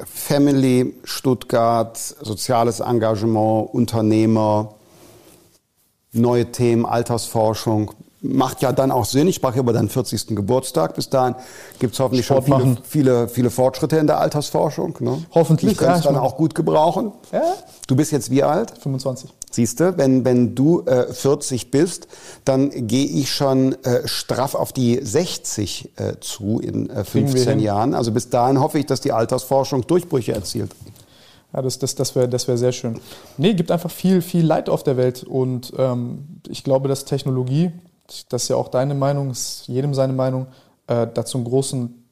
Family, 0.06 0.94
Stuttgart, 1.04 1.98
soziales 1.98 2.80
Engagement, 2.80 3.74
Unternehmer, 3.74 4.76
neue 6.12 6.46
Themen, 6.52 6.86
Altersforschung. 6.86 7.94
Macht 8.28 8.62
ja 8.62 8.72
dann 8.72 8.92
auch 8.92 9.06
Sinn. 9.06 9.28
Ich 9.28 9.36
sprach 9.36 9.56
über 9.56 9.74
deinen 9.74 9.90
40. 9.90 10.28
Geburtstag. 10.28 10.96
Bis 10.96 11.10
dahin 11.10 11.36
gibt 11.80 11.94
es 11.94 12.00
hoffentlich 12.00 12.26
Sport 12.26 12.48
schon 12.48 12.60
viele, 12.60 12.78
viele, 12.84 13.28
viele, 13.28 13.50
Fortschritte 13.50 13.98
in 13.98 14.08
der 14.08 14.20
Altersforschung. 14.20 14.98
Ne? 15.00 15.24
Hoffentlich. 15.34 15.74
Ich 15.74 15.78
kann 15.78 15.98
es 15.98 16.04
dann 16.04 16.18
auch 16.18 16.38
gut 16.38 16.56
gebrauchen. 16.56 17.12
Ja? 17.32 17.44
Du 17.88 17.96
bist 17.96 18.12
jetzt 18.12 18.30
wie 18.32 18.44
alt? 18.44 18.74
25. 18.80 19.30
Siehst 19.52 19.80
du, 19.80 19.98
wenn, 19.98 20.26
wenn 20.26 20.54
du 20.54 20.82
äh, 20.82 21.14
40 21.14 21.72
bist, 21.72 22.08
dann 22.44 22.70
gehe 22.88 23.06
ich 23.06 23.32
schon 23.32 23.74
äh, 23.84 24.08
straff 24.08 24.54
auf 24.54 24.74
die 24.74 25.00
60 25.02 25.92
äh, 25.96 26.20
zu 26.20 26.60
in 26.60 26.90
äh, 26.90 27.06
15 27.06 27.60
Jahren. 27.60 27.94
Also 27.94 28.12
bis 28.12 28.30
dahin 28.30 28.60
hoffe 28.60 28.80
ich, 28.80 28.86
dass 28.86 29.00
die 29.00 29.14
Altersforschung 29.14 29.88
Durchbrüche 29.88 30.34
erzielt. 30.34 30.72
Ja, 31.56 31.62
das, 31.62 31.80
das, 31.80 31.96
das 31.96 32.16
wäre 32.16 32.28
das 32.28 32.50
wär 32.50 32.58
sehr 32.58 32.74
schön. 32.74 33.00
Nee, 33.38 33.54
gibt 33.54 33.72
einfach 33.72 33.92
viel, 33.92 34.22
viel 34.22 34.46
Leid 34.46 34.68
auf 34.68 34.84
der 34.84 34.98
Welt. 34.98 35.24
Und 35.24 35.72
ähm, 35.78 36.42
ich 36.50 36.66
glaube, 36.66 36.90
dass 36.90 37.06
Technologie, 37.06 37.72
das 38.30 38.44
ist 38.44 38.50
ja 38.50 38.56
auch 38.56 38.68
deine 38.68 38.96
Meinung, 38.96 39.32
ist 39.32 39.68
jedem 39.68 39.94
seine 39.94 40.14
Meinung, 40.14 40.48
äh, 40.88 41.08
dazu 41.14 41.38
einen 41.38 41.46
großen, 41.46 42.04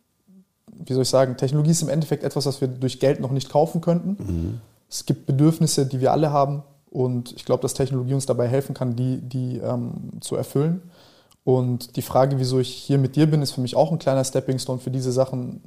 wie 0.68 0.94
soll 0.94 1.04
ich 1.04 1.10
sagen, 1.10 1.38
Technologie 1.38 1.72
ist 1.72 1.82
im 1.82 1.90
Endeffekt 1.90 2.24
etwas, 2.24 2.46
was 2.46 2.62
wir 2.62 2.68
durch 2.68 3.00
Geld 3.00 3.20
noch 3.20 3.32
nicht 3.32 3.50
kaufen 3.50 3.82
könnten. 3.82 4.18
Mhm. 4.20 4.62
Es 4.90 5.06
gibt 5.06 5.26
Bedürfnisse, 5.26 5.86
die 5.86 6.02
wir 6.02 6.12
alle 6.12 6.32
haben. 6.32 6.64
Und 6.90 7.34
ich 7.34 7.46
glaube, 7.46 7.62
dass 7.64 7.74
Technologie 7.74 8.14
uns 8.14 8.28
dabei 8.28 8.48
helfen 8.48 8.76
kann, 8.76 8.96
die, 8.96 9.18
die 9.18 9.58
ähm, 9.58 10.12
zu 10.22 10.36
erfüllen. 10.36 10.84
Und 11.44 11.96
die 11.96 12.04
Frage, 12.04 12.38
wieso 12.40 12.60
ich 12.60 12.70
hier 12.70 13.00
mit 13.00 13.16
dir 13.16 13.26
bin, 13.26 13.42
ist 13.42 13.52
für 13.52 13.62
mich 13.62 13.76
auch 13.76 13.92
ein 13.92 13.98
kleiner 13.98 14.24
Stepping 14.24 14.60
Stone 14.60 14.80
für 14.80 14.92
diese 14.92 15.12
Sachen. 15.12 15.62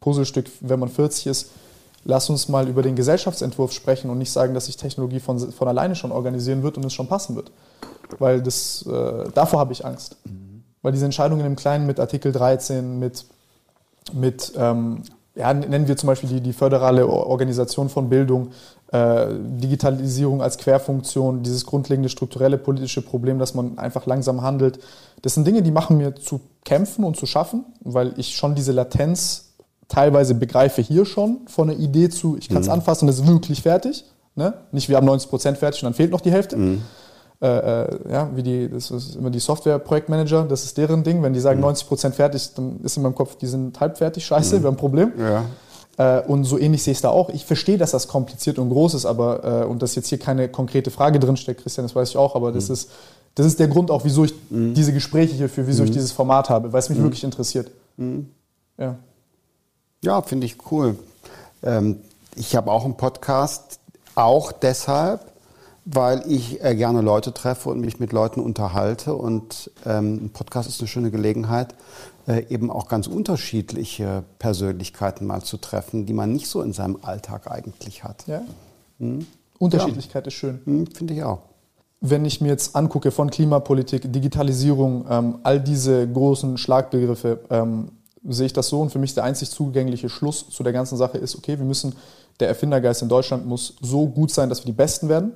Puzzlestück, 0.00 0.46
wenn 0.60 0.80
man 0.80 0.88
40 0.88 1.26
ist, 1.26 1.50
lass 2.04 2.30
uns 2.30 2.48
mal 2.48 2.68
über 2.68 2.82
den 2.82 2.96
Gesellschaftsentwurf 2.96 3.72
sprechen 3.72 4.10
und 4.10 4.18
nicht 4.18 4.32
sagen, 4.32 4.54
dass 4.54 4.66
sich 4.66 4.76
Technologie 4.76 5.20
von, 5.20 5.38
von 5.38 5.68
alleine 5.68 5.94
schon 5.94 6.12
organisieren 6.12 6.62
wird 6.62 6.76
und 6.76 6.84
es 6.84 6.92
schon 6.92 7.08
passen 7.08 7.36
wird. 7.36 7.50
Weil 8.18 8.42
das, 8.42 8.84
äh, 8.86 9.30
davor 9.34 9.60
habe 9.60 9.72
ich 9.72 9.84
Angst. 9.84 10.16
Mhm. 10.24 10.64
Weil 10.82 10.92
diese 10.92 11.04
Entscheidungen 11.04 11.44
im 11.46 11.56
Kleinen 11.56 11.86
mit 11.86 12.00
Artikel 12.00 12.32
13, 12.32 12.98
mit, 12.98 13.26
mit 14.12 14.52
ähm, 14.56 15.02
ja, 15.36 15.54
nennen 15.54 15.86
wir 15.86 15.96
zum 15.96 16.08
Beispiel 16.08 16.28
die, 16.28 16.40
die 16.40 16.52
föderale 16.52 17.06
Organisation 17.06 17.88
von 17.88 18.08
Bildung, 18.08 18.50
äh, 18.92 19.26
Digitalisierung 19.30 20.42
als 20.42 20.58
Querfunktion, 20.58 21.42
dieses 21.42 21.64
grundlegende 21.66 22.08
strukturelle 22.08 22.58
politische 22.58 23.02
Problem, 23.02 23.38
dass 23.38 23.54
man 23.54 23.78
einfach 23.78 24.06
langsam 24.06 24.42
handelt. 24.42 24.80
Das 25.22 25.34
sind 25.34 25.46
Dinge, 25.46 25.62
die 25.62 25.70
machen 25.70 25.98
mir 25.98 26.16
zu 26.16 26.40
kämpfen 26.64 27.04
und 27.04 27.16
zu 27.16 27.26
schaffen, 27.26 27.64
weil 27.82 28.14
ich 28.16 28.36
schon 28.36 28.54
diese 28.54 28.72
Latenz 28.72 29.49
teilweise 29.90 30.34
begreife 30.34 30.80
hier 30.80 31.04
schon 31.04 31.40
von 31.46 31.68
der 31.68 31.78
Idee 31.78 32.08
zu, 32.08 32.36
ich 32.38 32.48
kann 32.48 32.62
es 32.62 32.68
mhm. 32.68 32.74
anfassen 32.74 33.04
und 33.04 33.10
es 33.10 33.20
ist 33.20 33.26
wirklich 33.26 33.60
fertig. 33.60 34.04
Ne? 34.36 34.54
Nicht 34.72 34.88
wir 34.88 34.96
haben 34.96 35.06
90 35.06 35.28
Prozent 35.28 35.58
fertig 35.58 35.82
und 35.82 35.88
dann 35.88 35.94
fehlt 35.94 36.10
noch 36.10 36.22
die 36.22 36.30
Hälfte. 36.30 36.56
Mhm. 36.56 36.82
Äh, 37.42 37.46
äh, 37.48 38.12
ja, 38.12 38.30
wie 38.34 38.42
die, 38.42 38.70
das 38.70 38.90
ist 38.90 39.16
immer 39.16 39.30
die 39.30 39.40
Software-Projektmanager, 39.40 40.44
das 40.44 40.64
ist 40.64 40.78
deren 40.78 41.02
Ding. 41.02 41.22
Wenn 41.22 41.32
die 41.32 41.40
sagen 41.40 41.58
mhm. 41.58 41.66
90 41.66 41.88
Prozent 41.88 42.14
fertig, 42.14 42.54
dann 42.54 42.80
ist 42.82 42.96
in 42.96 43.02
meinem 43.02 43.14
Kopf, 43.14 43.36
die 43.36 43.46
sind 43.46 43.78
halb 43.80 43.98
fertig, 43.98 44.24
scheiße, 44.24 44.56
mhm. 44.56 44.62
wir 44.62 44.66
haben 44.68 44.74
ein 44.74 44.78
Problem. 44.78 45.12
Ja. 45.18 45.44
Äh, 46.18 46.22
und 46.26 46.44
so 46.44 46.58
ähnlich 46.58 46.82
sehe 46.82 46.92
ich 46.92 46.98
es 46.98 47.02
da 47.02 47.10
auch. 47.10 47.28
Ich 47.30 47.44
verstehe, 47.44 47.76
dass 47.76 47.90
das 47.90 48.08
kompliziert 48.08 48.58
und 48.58 48.70
groß 48.70 48.94
ist, 48.94 49.06
aber 49.06 49.62
äh, 49.62 49.64
und 49.66 49.82
dass 49.82 49.96
jetzt 49.96 50.08
hier 50.08 50.18
keine 50.18 50.48
konkrete 50.48 50.90
Frage 50.90 51.18
drinsteckt, 51.18 51.62
Christian, 51.62 51.84
das 51.84 51.96
weiß 51.96 52.10
ich 52.10 52.16
auch, 52.16 52.36
aber 52.36 52.52
das 52.52 52.68
mhm. 52.68 52.74
ist 52.74 52.90
das 53.34 53.46
ist 53.46 53.60
der 53.60 53.68
Grund 53.68 53.90
auch, 53.90 54.04
wieso 54.04 54.24
ich 54.24 54.34
mhm. 54.50 54.74
diese 54.74 54.92
Gespräche 54.92 55.34
hier 55.34 55.48
führe, 55.48 55.68
wieso 55.68 55.84
ich 55.84 55.90
dieses 55.90 56.12
Format 56.12 56.50
habe, 56.50 56.72
weil 56.72 56.80
es 56.80 56.88
mich 56.88 57.00
wirklich 57.00 57.22
interessiert. 57.22 57.70
Ja. 58.76 58.96
Ja, 60.02 60.22
finde 60.22 60.46
ich 60.46 60.56
cool. 60.70 60.96
Ähm, 61.62 62.00
ich 62.34 62.56
habe 62.56 62.70
auch 62.70 62.84
einen 62.84 62.96
Podcast, 62.96 63.80
auch 64.14 64.50
deshalb, 64.52 65.20
weil 65.84 66.22
ich 66.26 66.62
äh, 66.64 66.74
gerne 66.74 67.02
Leute 67.02 67.34
treffe 67.34 67.68
und 67.68 67.80
mich 67.80 68.00
mit 68.00 68.12
Leuten 68.12 68.40
unterhalte. 68.40 69.14
Und 69.14 69.70
ähm, 69.84 70.24
ein 70.24 70.30
Podcast 70.30 70.68
ist 70.68 70.80
eine 70.80 70.88
schöne 70.88 71.10
Gelegenheit, 71.10 71.74
äh, 72.26 72.46
eben 72.48 72.70
auch 72.70 72.88
ganz 72.88 73.08
unterschiedliche 73.08 74.24
Persönlichkeiten 74.38 75.26
mal 75.26 75.42
zu 75.42 75.58
treffen, 75.58 76.06
die 76.06 76.14
man 76.14 76.32
nicht 76.32 76.48
so 76.48 76.62
in 76.62 76.72
seinem 76.72 76.98
Alltag 77.02 77.50
eigentlich 77.50 78.02
hat. 78.02 78.26
Ja. 78.26 78.42
Hm? 79.00 79.26
Unterschiedlichkeit 79.58 80.24
ja. 80.24 80.28
ist 80.28 80.34
schön. 80.34 80.60
Hm, 80.64 80.86
Finde 80.86 81.12
ich 81.12 81.22
auch. 81.22 81.40
Wenn 82.00 82.24
ich 82.24 82.40
mir 82.40 82.48
jetzt 82.48 82.74
angucke 82.74 83.10
von 83.10 83.28
Klimapolitik, 83.28 84.10
Digitalisierung, 84.10 85.04
ähm, 85.10 85.38
all 85.42 85.60
diese 85.60 86.08
großen 86.08 86.56
Schlagbegriffe, 86.56 87.40
ähm, 87.50 87.90
sehe 88.28 88.46
ich 88.46 88.52
das 88.52 88.68
so 88.68 88.80
und 88.80 88.90
für 88.90 88.98
mich 88.98 89.14
der 89.14 89.24
einzig 89.24 89.50
zugängliche 89.50 90.08
Schluss 90.08 90.48
zu 90.50 90.62
der 90.62 90.72
ganzen 90.72 90.96
Sache 90.96 91.18
ist, 91.18 91.36
okay, 91.36 91.58
wir 91.58 91.64
müssen, 91.64 91.94
der 92.38 92.48
Erfindergeist 92.48 93.02
in 93.02 93.08
Deutschland 93.08 93.46
muss 93.46 93.76
so 93.80 94.06
gut 94.06 94.30
sein, 94.30 94.48
dass 94.48 94.60
wir 94.60 94.66
die 94.66 94.76
Besten 94.76 95.08
werden. 95.08 95.32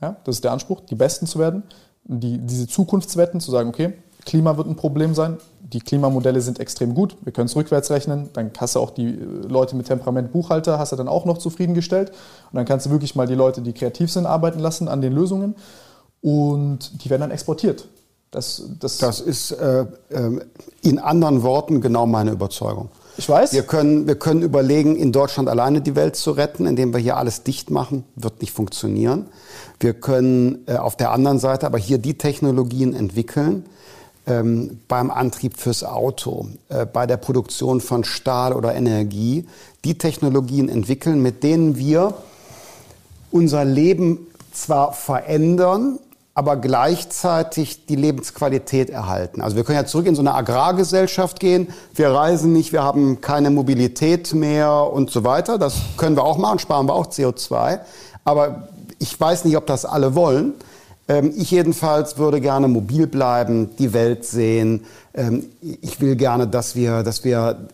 Ja, 0.00 0.16
das 0.24 0.36
ist 0.36 0.44
der 0.44 0.52
Anspruch, 0.52 0.80
die 0.82 0.94
Besten 0.94 1.26
zu 1.26 1.38
werden. 1.38 1.62
Die, 2.04 2.38
diese 2.38 2.68
Zukunftswetten, 2.68 3.40
zu 3.40 3.50
sagen, 3.50 3.68
okay, 3.68 3.94
Klima 4.26 4.56
wird 4.56 4.66
ein 4.66 4.76
Problem 4.76 5.14
sein. 5.14 5.38
Die 5.60 5.80
Klimamodelle 5.80 6.40
sind 6.40 6.60
extrem 6.60 6.94
gut. 6.94 7.16
Wir 7.22 7.32
können 7.32 7.46
es 7.46 7.56
rückwärts 7.56 7.90
rechnen. 7.90 8.28
Dann 8.34 8.50
hast 8.58 8.74
du 8.74 8.80
auch 8.80 8.90
die 8.90 9.06
äh, 9.06 9.46
Leute 9.48 9.74
mit 9.74 9.86
Temperament 9.86 10.32
Buchhalter, 10.32 10.78
hast 10.78 10.92
du 10.92 10.96
dann 10.96 11.08
auch 11.08 11.24
noch 11.24 11.38
zufriedengestellt. 11.38 12.10
Und 12.10 12.56
dann 12.56 12.66
kannst 12.66 12.86
du 12.86 12.90
wirklich 12.90 13.14
mal 13.14 13.26
die 13.26 13.34
Leute, 13.34 13.62
die 13.62 13.72
kreativ 13.72 14.12
sind, 14.12 14.26
arbeiten 14.26 14.58
lassen 14.58 14.88
an 14.88 15.00
den 15.00 15.12
Lösungen. 15.12 15.54
Und 16.20 17.02
die 17.02 17.10
werden 17.10 17.22
dann 17.22 17.30
exportiert. 17.30 17.88
Das, 18.36 18.62
das, 18.80 18.98
das 18.98 19.20
ist 19.20 19.50
äh, 19.52 19.86
äh, 20.10 20.40
in 20.82 20.98
anderen 20.98 21.42
Worten 21.42 21.80
genau 21.80 22.04
meine 22.04 22.32
Überzeugung. 22.32 22.90
Ich 23.16 23.26
weiß. 23.26 23.54
Wir 23.54 23.62
können, 23.62 24.06
wir 24.06 24.16
können 24.16 24.42
überlegen, 24.42 24.94
in 24.94 25.10
Deutschland 25.10 25.48
alleine 25.48 25.80
die 25.80 25.96
Welt 25.96 26.16
zu 26.16 26.32
retten, 26.32 26.66
indem 26.66 26.92
wir 26.92 27.00
hier 27.00 27.16
alles 27.16 27.44
dicht 27.44 27.70
machen. 27.70 28.04
Wird 28.14 28.42
nicht 28.42 28.52
funktionieren. 28.52 29.24
Wir 29.80 29.94
können 29.94 30.64
äh, 30.66 30.76
auf 30.76 30.96
der 30.96 31.12
anderen 31.12 31.38
Seite 31.38 31.64
aber 31.64 31.78
hier 31.78 31.96
die 31.96 32.18
Technologien 32.18 32.94
entwickeln, 32.94 33.64
ähm, 34.26 34.80
beim 34.86 35.10
Antrieb 35.10 35.56
fürs 35.56 35.82
Auto, 35.82 36.48
äh, 36.68 36.84
bei 36.84 37.06
der 37.06 37.16
Produktion 37.16 37.80
von 37.80 38.04
Stahl 38.04 38.52
oder 38.52 38.74
Energie, 38.74 39.46
die 39.82 39.96
Technologien 39.96 40.68
entwickeln, 40.68 41.22
mit 41.22 41.42
denen 41.42 41.78
wir 41.78 42.12
unser 43.30 43.64
Leben 43.64 44.26
zwar 44.52 44.92
verändern, 44.92 46.00
aber 46.36 46.56
gleichzeitig 46.56 47.86
die 47.86 47.96
Lebensqualität 47.96 48.90
erhalten. 48.90 49.40
Also 49.40 49.56
wir 49.56 49.64
können 49.64 49.78
ja 49.78 49.86
zurück 49.86 50.04
in 50.04 50.14
so 50.14 50.20
eine 50.20 50.34
Agrargesellschaft 50.34 51.40
gehen. 51.40 51.68
Wir 51.94 52.10
reisen 52.10 52.52
nicht, 52.52 52.74
wir 52.74 52.82
haben 52.82 53.22
keine 53.22 53.48
Mobilität 53.48 54.34
mehr 54.34 54.70
und 54.70 55.10
so 55.10 55.24
weiter. 55.24 55.56
Das 55.56 55.76
können 55.96 56.14
wir 56.14 56.24
auch 56.24 56.36
machen, 56.36 56.58
sparen 56.58 56.88
wir 56.88 56.92
auch 56.92 57.06
CO2. 57.06 57.80
Aber 58.24 58.68
ich 58.98 59.18
weiß 59.18 59.46
nicht, 59.46 59.56
ob 59.56 59.66
das 59.66 59.86
alle 59.86 60.14
wollen. 60.14 60.52
Ähm, 61.08 61.32
ich 61.34 61.50
jedenfalls 61.52 62.18
würde 62.18 62.42
gerne 62.42 62.68
mobil 62.68 63.06
bleiben, 63.06 63.74
die 63.78 63.94
Welt 63.94 64.26
sehen. 64.26 64.84
Ähm, 65.14 65.46
ich 65.62 66.02
will 66.02 66.16
gerne, 66.16 66.46
dass 66.46 66.76
wir, 66.76 67.02
dass 67.02 67.24
wir 67.24 67.66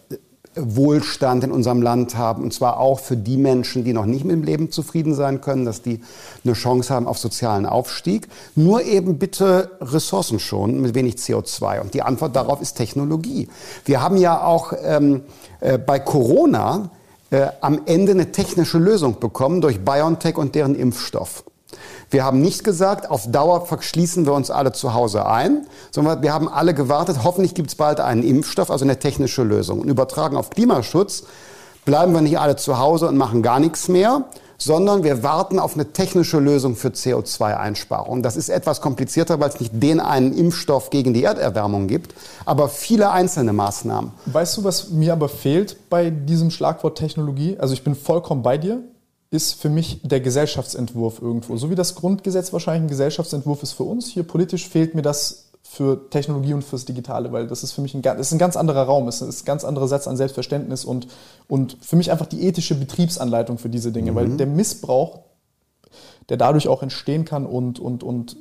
Wohlstand 0.55 1.44
in 1.44 1.50
unserem 1.50 1.80
Land 1.82 2.16
haben. 2.16 2.42
Und 2.42 2.53
zwar 2.53 2.78
auch 2.78 3.00
für 3.00 3.16
die 3.16 3.36
Menschen, 3.36 3.84
die 3.84 3.92
noch 3.92 4.07
nicht 4.07 4.24
mit 4.24 4.36
dem 4.36 4.42
Leben 4.42 4.70
zufrieden 4.70 5.14
sein 5.14 5.40
können, 5.40 5.64
dass 5.64 5.82
die 5.82 6.00
eine 6.44 6.55
Chance 6.55 6.92
haben 6.92 7.07
auf 7.07 7.18
sozialen 7.18 7.66
Aufstieg. 7.66 8.28
Nur 8.55 8.82
eben 8.82 9.18
bitte 9.18 9.70
Ressourcen 9.80 10.38
schonen 10.38 10.80
mit 10.80 10.94
wenig 10.94 11.16
CO2. 11.16 11.80
Und 11.80 11.94
die 11.94 12.03
Antwort 12.03 12.36
darauf 12.36 12.61
ist 12.61 12.74
Technologie. 12.74 13.48
Wir 13.84 14.03
haben 14.03 14.16
ja 14.16 14.42
auch 14.42 14.72
ähm, 14.82 15.22
äh, 15.61 15.78
bei 15.78 15.98
Corona 15.98 16.90
äh, 17.30 17.46
am 17.61 17.82
Ende 17.86 18.12
eine 18.12 18.32
technische 18.32 18.78
Lösung 18.78 19.20
bekommen 19.20 19.61
durch 19.61 19.84
BioNTech 19.84 20.36
und 20.36 20.55
deren 20.55 20.74
Impfstoff. 20.74 21.44
Wir 22.12 22.24
haben 22.24 22.42
nicht 22.42 22.62
gesagt, 22.62 23.10
auf 23.10 23.30
Dauer 23.30 23.64
verschließen 23.64 24.26
wir 24.26 24.34
uns 24.34 24.50
alle 24.50 24.72
zu 24.72 24.92
Hause 24.92 25.24
ein, 25.24 25.66
sondern 25.90 26.22
wir 26.22 26.34
haben 26.34 26.46
alle 26.46 26.74
gewartet, 26.74 27.20
hoffentlich 27.24 27.54
gibt 27.54 27.70
es 27.70 27.74
bald 27.74 28.00
einen 28.00 28.22
Impfstoff, 28.22 28.70
also 28.70 28.84
eine 28.84 28.98
technische 28.98 29.42
Lösung. 29.42 29.80
Und 29.80 29.88
übertragen 29.88 30.36
auf 30.36 30.50
Klimaschutz 30.50 31.24
bleiben 31.86 32.12
wir 32.12 32.20
nicht 32.20 32.38
alle 32.38 32.56
zu 32.56 32.78
Hause 32.78 33.08
und 33.08 33.16
machen 33.16 33.42
gar 33.42 33.60
nichts 33.60 33.88
mehr, 33.88 34.26
sondern 34.58 35.04
wir 35.04 35.22
warten 35.22 35.58
auf 35.58 35.72
eine 35.72 35.94
technische 35.94 36.38
Lösung 36.38 36.76
für 36.76 36.88
CO2-Einsparung. 36.88 38.22
Das 38.22 38.36
ist 38.36 38.50
etwas 38.50 38.82
komplizierter, 38.82 39.40
weil 39.40 39.48
es 39.48 39.58
nicht 39.58 39.72
den 39.74 39.98
einen 39.98 40.36
Impfstoff 40.36 40.90
gegen 40.90 41.14
die 41.14 41.24
Erderwärmung 41.24 41.86
gibt, 41.86 42.14
aber 42.44 42.68
viele 42.68 43.10
einzelne 43.10 43.54
Maßnahmen. 43.54 44.12
Weißt 44.26 44.58
du, 44.58 44.64
was 44.64 44.90
mir 44.90 45.14
aber 45.14 45.30
fehlt 45.30 45.88
bei 45.88 46.10
diesem 46.10 46.50
Schlagwort 46.50 46.98
Technologie? 46.98 47.56
Also 47.58 47.72
ich 47.72 47.82
bin 47.82 47.94
vollkommen 47.94 48.42
bei 48.42 48.58
dir 48.58 48.82
ist 49.33 49.55
für 49.55 49.70
mich 49.70 49.99
der 50.03 50.20
Gesellschaftsentwurf 50.20 51.22
irgendwo. 51.22 51.57
So 51.57 51.70
wie 51.70 51.74
das 51.74 51.95
Grundgesetz 51.95 52.53
wahrscheinlich 52.53 52.85
ein 52.85 52.89
Gesellschaftsentwurf 52.89 53.62
ist 53.62 53.72
für 53.72 53.85
uns, 53.85 54.07
hier 54.09 54.24
politisch 54.24 54.68
fehlt 54.68 54.95
mir 54.95 55.01
das 55.01 55.49
für 55.62 56.11
Technologie 56.11 56.53
und 56.53 56.62
fürs 56.62 56.85
Digitale, 56.85 57.33
weil 57.33 57.47
das 57.47 57.62
ist 57.62 57.72
für 57.72 57.80
mich 57.80 57.95
ein, 57.95 58.03
das 58.03 58.18
ist 58.18 58.33
ein 58.33 58.39
ganz 58.39 58.59
anderer 58.59 58.83
Raum, 58.83 59.09
es 59.09 59.22
ist 59.22 59.43
ein 59.43 59.45
ganz 59.47 59.64
anderer 59.64 59.89
Satz 59.89 60.07
an 60.07 60.18
Selbstverständnis 60.18 60.85
und, 60.85 61.09
und 61.49 61.78
für 61.80 61.97
mich 61.97 62.11
einfach 62.11 62.26
die 62.26 62.47
ethische 62.47 62.74
Betriebsanleitung 62.74 63.57
für 63.57 63.70
diese 63.70 63.91
Dinge, 63.91 64.12
mhm. 64.12 64.16
weil 64.16 64.37
der 64.37 64.47
Missbrauch, 64.47 65.20
der 66.28 66.37
dadurch 66.37 66.68
auch 66.68 66.83
entstehen 66.83 67.24
kann 67.24 67.47
und, 67.47 67.80
und, 67.80 68.05
und 68.05 68.37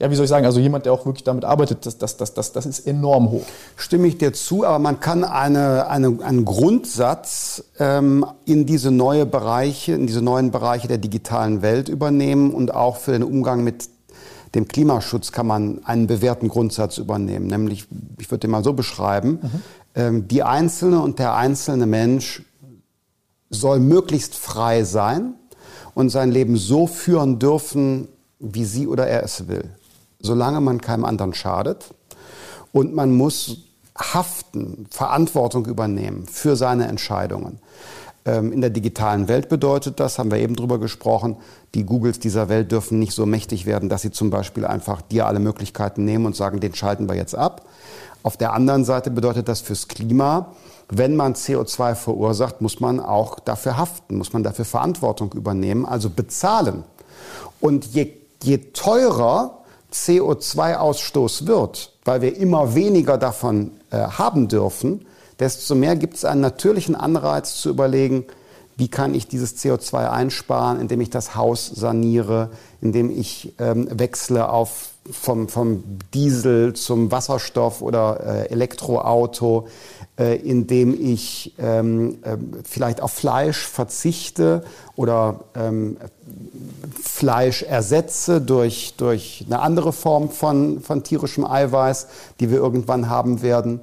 ja, 0.00 0.10
wie 0.10 0.14
soll 0.14 0.24
ich 0.24 0.30
sagen, 0.30 0.46
also 0.46 0.60
jemand, 0.60 0.86
der 0.86 0.94
auch 0.94 1.04
wirklich 1.04 1.24
damit 1.24 1.44
arbeitet, 1.44 1.84
das, 1.84 1.98
das, 1.98 2.16
das, 2.16 2.32
das, 2.32 2.52
das 2.52 2.64
ist 2.64 2.86
enorm 2.86 3.30
hoch. 3.30 3.44
Stimme 3.76 4.08
ich 4.08 4.16
dir 4.16 4.32
zu, 4.32 4.64
aber 4.64 4.78
man 4.78 4.98
kann 4.98 5.24
eine, 5.24 5.88
eine, 5.88 6.18
einen 6.22 6.46
Grundsatz 6.46 7.64
ähm, 7.78 8.24
in 8.46 8.64
diese 8.64 8.90
neue 8.90 9.26
Bereiche, 9.26 9.92
in 9.92 10.06
diese 10.06 10.22
neuen 10.22 10.50
Bereiche 10.50 10.88
der 10.88 10.96
digitalen 10.96 11.60
Welt 11.60 11.90
übernehmen 11.90 12.54
und 12.54 12.74
auch 12.74 12.96
für 12.96 13.12
den 13.12 13.22
Umgang 13.22 13.62
mit 13.62 13.90
dem 14.54 14.66
Klimaschutz 14.66 15.32
kann 15.32 15.46
man 15.46 15.84
einen 15.84 16.06
bewährten 16.06 16.48
Grundsatz 16.48 16.96
übernehmen. 16.96 17.46
Nämlich, 17.46 17.86
ich 18.18 18.30
würde 18.30 18.40
den 18.40 18.50
mal 18.50 18.64
so 18.64 18.72
beschreiben, 18.72 19.38
mhm. 19.42 19.62
ähm, 19.94 20.28
die 20.28 20.42
Einzelne 20.42 21.00
und 21.02 21.18
der 21.18 21.34
einzelne 21.34 21.86
Mensch 21.86 22.42
soll 23.50 23.80
möglichst 23.80 24.34
frei 24.34 24.84
sein 24.84 25.34
und 25.94 26.08
sein 26.08 26.30
Leben 26.30 26.56
so 26.56 26.86
führen 26.86 27.38
dürfen, 27.38 28.08
wie 28.40 28.64
sie 28.64 28.86
oder 28.86 29.06
er 29.06 29.22
es 29.22 29.46
will. 29.48 29.70
Solange 30.20 30.60
man 30.60 30.80
keinem 30.80 31.04
anderen 31.04 31.34
schadet. 31.34 31.94
Und 32.72 32.94
man 32.94 33.14
muss 33.14 33.58
haften, 33.96 34.86
Verantwortung 34.90 35.66
übernehmen 35.66 36.26
für 36.26 36.56
seine 36.56 36.88
Entscheidungen. 36.88 37.58
Ähm, 38.24 38.52
in 38.52 38.60
der 38.60 38.70
digitalen 38.70 39.28
Welt 39.28 39.48
bedeutet 39.48 39.98
das, 39.98 40.18
haben 40.18 40.30
wir 40.30 40.38
eben 40.38 40.54
drüber 40.54 40.78
gesprochen, 40.78 41.36
die 41.74 41.84
Googles 41.84 42.18
dieser 42.18 42.48
Welt 42.48 42.70
dürfen 42.70 42.98
nicht 42.98 43.12
so 43.12 43.26
mächtig 43.26 43.66
werden, 43.66 43.88
dass 43.88 44.02
sie 44.02 44.10
zum 44.10 44.30
Beispiel 44.30 44.66
einfach 44.66 45.00
dir 45.02 45.26
alle 45.26 45.40
Möglichkeiten 45.40 46.04
nehmen 46.04 46.26
und 46.26 46.36
sagen, 46.36 46.60
den 46.60 46.74
schalten 46.74 47.08
wir 47.08 47.16
jetzt 47.16 47.34
ab. 47.34 47.66
Auf 48.22 48.36
der 48.36 48.52
anderen 48.52 48.84
Seite 48.84 49.10
bedeutet 49.10 49.48
das 49.48 49.60
fürs 49.60 49.88
Klima, 49.88 50.54
wenn 50.90 51.16
man 51.16 51.34
CO2 51.34 51.94
verursacht, 51.94 52.60
muss 52.60 52.80
man 52.80 53.00
auch 53.00 53.38
dafür 53.38 53.76
haften, 53.76 54.18
muss 54.18 54.32
man 54.32 54.42
dafür 54.42 54.64
Verantwortung 54.64 55.32
übernehmen, 55.32 55.86
also 55.86 56.10
bezahlen. 56.10 56.84
Und 57.60 57.86
je, 57.86 58.12
je 58.42 58.58
teurer 58.72 59.58
CO2-Ausstoß 59.92 61.46
wird, 61.46 61.92
weil 62.04 62.22
wir 62.22 62.36
immer 62.36 62.74
weniger 62.74 63.18
davon 63.18 63.72
äh, 63.90 63.98
haben 63.98 64.48
dürfen, 64.48 65.06
desto 65.38 65.74
mehr 65.74 65.96
gibt 65.96 66.16
es 66.16 66.24
einen 66.24 66.40
natürlichen 66.40 66.94
Anreiz 66.94 67.56
zu 67.56 67.70
überlegen, 67.70 68.24
wie 68.76 68.88
kann 68.88 69.14
ich 69.14 69.28
dieses 69.28 69.58
CO2 69.58 70.10
einsparen, 70.10 70.80
indem 70.80 71.02
ich 71.02 71.10
das 71.10 71.34
Haus 71.34 71.66
saniere, 71.66 72.50
indem 72.80 73.10
ich 73.10 73.52
ähm, 73.58 73.88
wechsle 73.90 74.48
auf 74.48 74.90
vom, 75.10 75.48
vom 75.48 75.84
Diesel 76.14 76.74
zum 76.74 77.10
Wasserstoff 77.10 77.82
oder 77.82 78.20
äh, 78.20 78.50
Elektroauto, 78.50 79.68
indem 80.34 80.94
ich 81.00 81.54
ähm, 81.58 82.18
äh, 82.22 82.36
vielleicht 82.68 83.00
auf 83.00 83.12
Fleisch 83.12 83.66
verzichte 83.66 84.64
oder 84.96 85.40
ähm, 85.54 85.96
Fleisch 87.02 87.62
ersetze 87.62 88.40
durch, 88.40 88.94
durch 88.96 89.44
eine 89.46 89.60
andere 89.60 89.92
Form 89.92 90.30
von, 90.30 90.80
von 90.80 91.02
tierischem 91.02 91.46
Eiweiß, 91.46 92.06
die 92.40 92.50
wir 92.50 92.58
irgendwann 92.58 93.08
haben 93.08 93.42
werden 93.42 93.80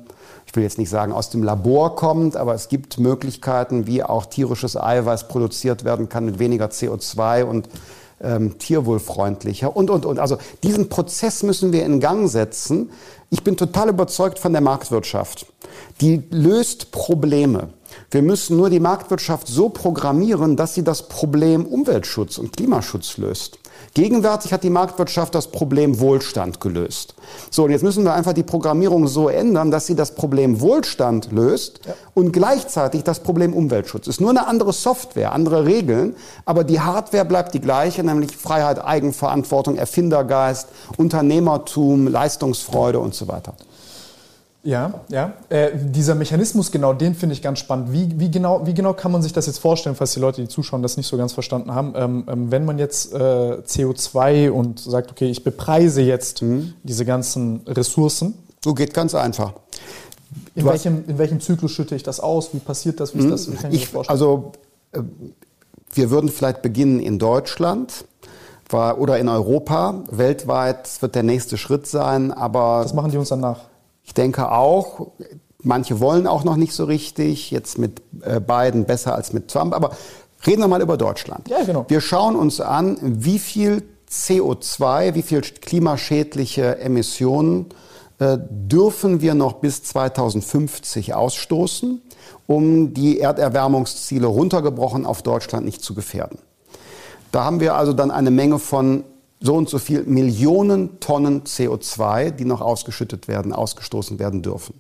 ich 0.48 0.56
will 0.56 0.64
jetzt 0.64 0.78
nicht 0.78 0.90
sagen 0.90 1.12
aus 1.12 1.30
dem 1.30 1.44
Labor 1.44 1.96
kommt, 1.96 2.38
aber 2.38 2.56
es 2.56 2.70
gibt 2.70 3.00
Möglichkeiten, 3.00 3.86
wie 3.86 4.02
auch 4.02 4.26
tierisches 4.26 4.78
Eiweiß 4.78 5.28
produziert 5.28 5.84
werden 5.84 6.08
kann 6.08 6.26
mit 6.26 6.40
weniger 6.40 6.68
CO2 6.68 7.44
und 7.44 7.68
ähm, 8.22 8.58
tierwohlfreundlicher 8.58 9.76
und, 9.76 9.90
und, 9.90 10.06
und. 10.06 10.20
Also 10.20 10.38
diesen 10.64 10.90
Prozess 10.90 11.44
müssen 11.44 11.74
wir 11.74 11.86
in 11.86 12.00
Gang 12.00 12.30
setzen. 12.30 12.92
Ich 13.30 13.44
bin 13.44 13.58
total 13.58 13.90
überzeugt 13.90 14.40
von 14.40 14.54
der 14.54 14.62
Marktwirtschaft. 14.62 15.48
Die 16.00 16.24
löst 16.30 16.92
Probleme. 16.92 17.70
Wir 18.10 18.22
müssen 18.22 18.56
nur 18.56 18.70
die 18.70 18.80
Marktwirtschaft 18.80 19.48
so 19.48 19.70
programmieren, 19.70 20.56
dass 20.56 20.76
sie 20.76 20.84
das 20.84 21.10
Problem 21.10 21.66
Umweltschutz 21.66 22.38
und 22.38 22.56
Klimaschutz 22.56 23.18
löst. 23.18 23.60
Gegenwärtig 23.94 24.54
hat 24.54 24.64
die 24.64 24.70
Marktwirtschaft 24.70 25.34
das 25.34 25.48
Problem 25.48 26.00
Wohlstand 26.00 26.60
gelöst. 26.62 27.16
So, 27.50 27.64
und 27.64 27.72
jetzt 27.72 27.84
müssen 27.84 28.04
wir 28.04 28.14
einfach 28.14 28.34
die 28.34 28.44
Programmierung 28.44 29.08
so 29.08 29.30
ändern, 29.30 29.72
dass 29.72 29.88
sie 29.88 29.96
das 29.96 30.16
Problem 30.16 30.62
Wohlstand 30.62 31.32
löst 31.32 31.82
ja. 31.86 31.94
und 32.14 32.32
gleichzeitig 32.32 33.04
das 33.04 33.22
Problem 33.22 33.54
Umweltschutz. 33.54 34.08
Ist 34.08 34.22
nur 34.22 34.30
eine 34.30 34.48
andere 34.48 34.74
Software, 34.74 35.32
andere 35.32 35.66
Regeln, 35.66 36.16
aber 36.46 36.64
die 36.64 36.80
Hardware 36.80 37.26
bleibt 37.26 37.54
die 37.54 37.62
gleiche, 37.62 38.04
nämlich 38.04 38.36
Freiheit, 38.36 38.84
Eigenverantwortung, 38.84 39.78
Erfindergeist, 39.78 40.68
Unternehmertum, 40.98 42.08
Leistungsfreude 42.08 43.00
und 43.00 43.16
so 43.16 43.28
weiter. 43.28 43.56
Ja, 44.68 45.00
ja. 45.08 45.32
Äh, 45.48 45.70
dieser 45.76 46.14
Mechanismus, 46.14 46.74
genau, 46.74 46.92
den 46.92 47.16
finde 47.16 47.32
ich 47.32 47.42
ganz 47.42 47.60
spannend. 47.60 47.94
Wie, 47.94 48.20
wie, 48.20 48.30
genau, 48.30 48.68
wie 48.68 48.74
genau 48.74 48.92
kann 48.92 49.14
man 49.14 49.22
sich 49.22 49.32
das 49.32 49.46
jetzt 49.46 49.60
vorstellen, 49.60 49.96
falls 49.96 50.14
die 50.14 50.20
Leute, 50.20 50.42
die 50.42 50.50
zuschauen, 50.50 50.82
das 50.82 50.98
nicht 50.98 51.08
so 51.08 51.16
ganz 51.16 51.32
verstanden 51.32 51.74
haben? 51.74 51.94
Ähm, 51.96 52.26
ähm, 52.28 52.52
wenn 52.52 52.66
man 52.66 52.78
jetzt 52.78 53.14
äh, 53.14 53.18
CO2 53.18 54.50
und 54.50 54.82
sagt, 54.82 55.10
okay, 55.10 55.30
ich 55.30 55.46
bepreise 55.46 56.02
jetzt 56.02 56.42
mhm. 56.42 56.74
diese 56.84 57.06
ganzen 57.06 57.62
Ressourcen. 57.66 58.34
So 58.62 58.74
geht 58.74 58.94
ganz 58.94 59.16
einfach. 59.16 59.54
In 60.54 60.66
welchem, 60.66 61.06
in 61.08 61.18
welchem 61.18 61.40
Zyklus 61.40 61.72
schütte 61.72 61.96
ich 61.96 62.04
das 62.04 62.20
aus? 62.20 62.54
Wie 62.54 62.60
passiert 62.60 63.00
das? 63.00 63.16
Wie, 63.16 63.20
ist 63.20 63.30
das? 63.30 63.50
wie 63.50 63.56
kann 63.56 63.72
ich, 63.72 63.84
ich 63.84 63.88
vorstellen? 63.88 64.14
Also, 64.14 64.52
äh, 64.92 65.00
wir 65.94 66.10
würden 66.10 66.30
vielleicht 66.30 66.62
beginnen 66.62 67.00
in 67.00 67.20
Deutschland 67.20 68.04
oder 68.70 69.18
in 69.18 69.30
Europa. 69.30 70.04
Weltweit 70.12 71.02
wird 71.02 71.16
der 71.16 71.24
nächste 71.24 71.58
Schritt 71.58 71.88
sein, 71.88 72.34
aber. 72.34 72.82
Was 72.84 72.94
machen 72.94 73.12
die 73.12 73.18
uns 73.18 73.30
dann 73.30 73.40
nach? 73.40 73.62
Ich 74.08 74.14
denke 74.14 74.52
auch, 74.52 75.08
manche 75.62 76.00
wollen 76.00 76.26
auch 76.28 76.46
noch 76.46 76.56
nicht 76.56 76.74
so 76.74 76.86
richtig, 76.86 77.52
jetzt 77.52 77.78
mit 77.78 78.02
äh, 78.22 78.40
Biden 78.40 78.86
besser 78.86 79.14
als 79.14 79.34
mit 79.34 79.50
Trump, 79.50 79.76
aber 79.76 79.92
reden 80.48 80.62
wir 80.62 80.68
mal 80.68 80.82
über 80.82 80.98
Deutschland. 80.98 81.48
Ja, 81.50 81.62
genau. 81.64 81.86
Wir 81.90 82.02
schauen 82.02 82.36
uns 82.36 82.62
an, 82.62 82.98
wie 83.02 83.38
viel 83.38 83.84
CO2, 84.10 85.14
wie 85.14 85.22
viel 85.22 85.42
klimaschädliche 85.42 86.80
Emissionen 86.80 87.66
äh, 88.20 88.38
dürfen 88.50 89.20
wir 89.20 89.34
noch 89.34 89.54
bis 89.54 89.84
2050 89.84 91.14
ausstoßen, 91.14 92.02
um 92.48 92.94
die 92.94 93.20
Erderwärmungsziele 93.20 94.26
runtergebrochen 94.26 95.06
auf 95.06 95.22
Deutschland 95.22 95.66
nicht 95.66 95.84
zu 95.84 95.94
gefährden. 95.94 96.40
Da 97.34 97.44
haben 97.44 97.60
wir 97.60 97.76
also 97.76 97.92
dann 97.92 98.10
eine 98.10 98.32
Menge 98.32 98.58
von 98.58 99.04
so 99.40 99.56
und 99.56 99.70
so 99.70 99.78
viel 99.80 100.04
Millionen 100.04 101.00
Tonnen 101.00 101.44
CO2, 101.44 102.32
die 102.32 102.46
noch 102.46 102.62
ausgeschüttet 102.62 103.28
werden, 103.28 103.54
ausgestoßen 103.54 104.20
werden 104.20 104.42
dürfen. 104.42 104.80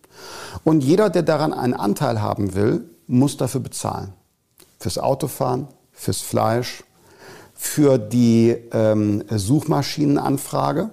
Und 0.64 0.84
jeder, 0.84 1.10
der 1.10 1.24
daran 1.24 1.54
einen 1.54 1.74
Anteil 1.74 2.22
haben 2.22 2.56
will, 2.56 2.90
muss 3.06 3.38
dafür 3.38 3.62
bezahlen. 3.62 4.14
Fürs 4.80 4.98
Autofahren, 4.98 5.68
fürs 5.92 6.22
Fleisch, 6.22 6.84
für 7.54 7.98
die 7.98 8.56
ähm, 8.72 9.24
Suchmaschinenanfrage. 9.30 10.90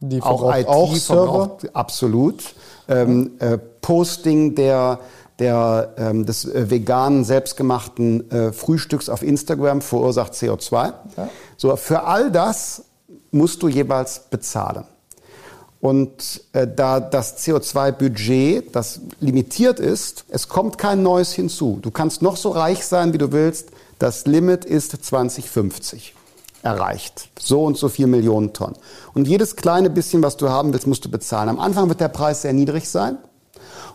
Die 0.00 0.20
auch 0.20 0.54
IT 0.54 0.66
auch 0.66 0.94
Server? 0.94 1.56
absolut. 1.72 2.54
Ähm, 2.88 3.32
äh, 3.38 3.58
Posting 3.58 4.54
der 4.54 5.00
der, 5.38 5.94
ähm, 5.96 6.26
des 6.26 6.44
äh, 6.44 6.70
veganen, 6.70 7.24
selbstgemachten 7.24 8.30
äh, 8.30 8.52
Frühstücks 8.52 9.08
auf 9.08 9.22
Instagram 9.22 9.82
verursacht 9.82 10.34
CO2. 10.34 10.92
Ja. 11.16 11.28
So, 11.56 11.74
für 11.76 12.04
all 12.04 12.30
das 12.30 12.84
musst 13.34 13.62
du 13.62 13.68
jeweils 13.68 14.20
bezahlen. 14.30 14.84
Und 15.80 16.42
äh, 16.54 16.66
da 16.66 16.98
das 16.98 17.44
CO2-Budget, 17.44 18.74
das 18.74 19.00
limitiert 19.20 19.78
ist, 19.78 20.24
es 20.28 20.48
kommt 20.48 20.78
kein 20.78 21.02
neues 21.02 21.32
hinzu. 21.32 21.78
Du 21.82 21.90
kannst 21.90 22.22
noch 22.22 22.36
so 22.36 22.50
reich 22.50 22.86
sein, 22.86 23.12
wie 23.12 23.18
du 23.18 23.32
willst. 23.32 23.68
Das 23.98 24.24
Limit 24.24 24.64
ist 24.64 25.04
2050 25.04 26.14
erreicht. 26.62 27.28
So 27.38 27.64
und 27.64 27.76
so 27.76 27.90
viel 27.90 28.06
Millionen 28.06 28.54
Tonnen. 28.54 28.76
Und 29.12 29.28
jedes 29.28 29.56
kleine 29.56 29.90
bisschen, 29.90 30.22
was 30.22 30.38
du 30.38 30.48
haben 30.48 30.72
willst, 30.72 30.86
musst 30.86 31.04
du 31.04 31.10
bezahlen. 31.10 31.50
Am 31.50 31.60
Anfang 31.60 31.90
wird 31.90 32.00
der 32.00 32.08
Preis 32.08 32.42
sehr 32.42 32.54
niedrig 32.54 32.88
sein, 32.88 33.18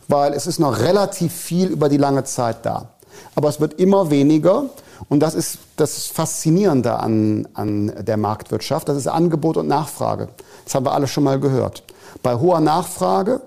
weil 0.08 0.34
es 0.34 0.46
ist 0.46 0.60
noch 0.60 0.78
relativ 0.80 1.34
viel 1.34 1.70
über 1.70 1.90
die 1.90 1.98
lange 1.98 2.24
Zeit 2.24 2.68
da. 2.68 2.90
Aber 3.34 3.50
es 3.50 3.60
wird 3.60 3.80
immer 3.80 4.12
weniger 4.12 4.66
und 5.08 5.22
das 5.22 5.36
ist 5.36 5.60
das 5.78 6.08
Faszinierende 6.08 7.00
an, 7.00 7.48
an 7.54 7.94
der 8.04 8.18
Marktwirtschaft. 8.18 8.90
Das 8.90 8.98
ist 8.98 9.08
Angebot 9.08 9.58
und 9.58 9.68
Nachfrage. 9.68 10.30
Das 10.66 10.76
haben 10.76 10.86
wir 10.86 10.94
alle 10.94 11.08
schon 11.08 11.24
mal 11.24 11.40
gehört. 11.40 11.84
Bei 12.22 12.36
hoher 12.36 12.60
Nachfrage 12.60 13.42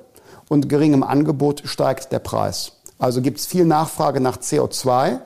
und 0.48 0.68
geringem 0.68 1.02
Angebot 1.02 1.62
steigt 1.64 2.12
der 2.12 2.20
Preis. 2.20 2.72
Also 2.98 3.20
gibt 3.20 3.40
es 3.40 3.46
viel 3.46 3.64
Nachfrage 3.64 4.20
nach 4.20 4.38
CO2, 4.38 5.18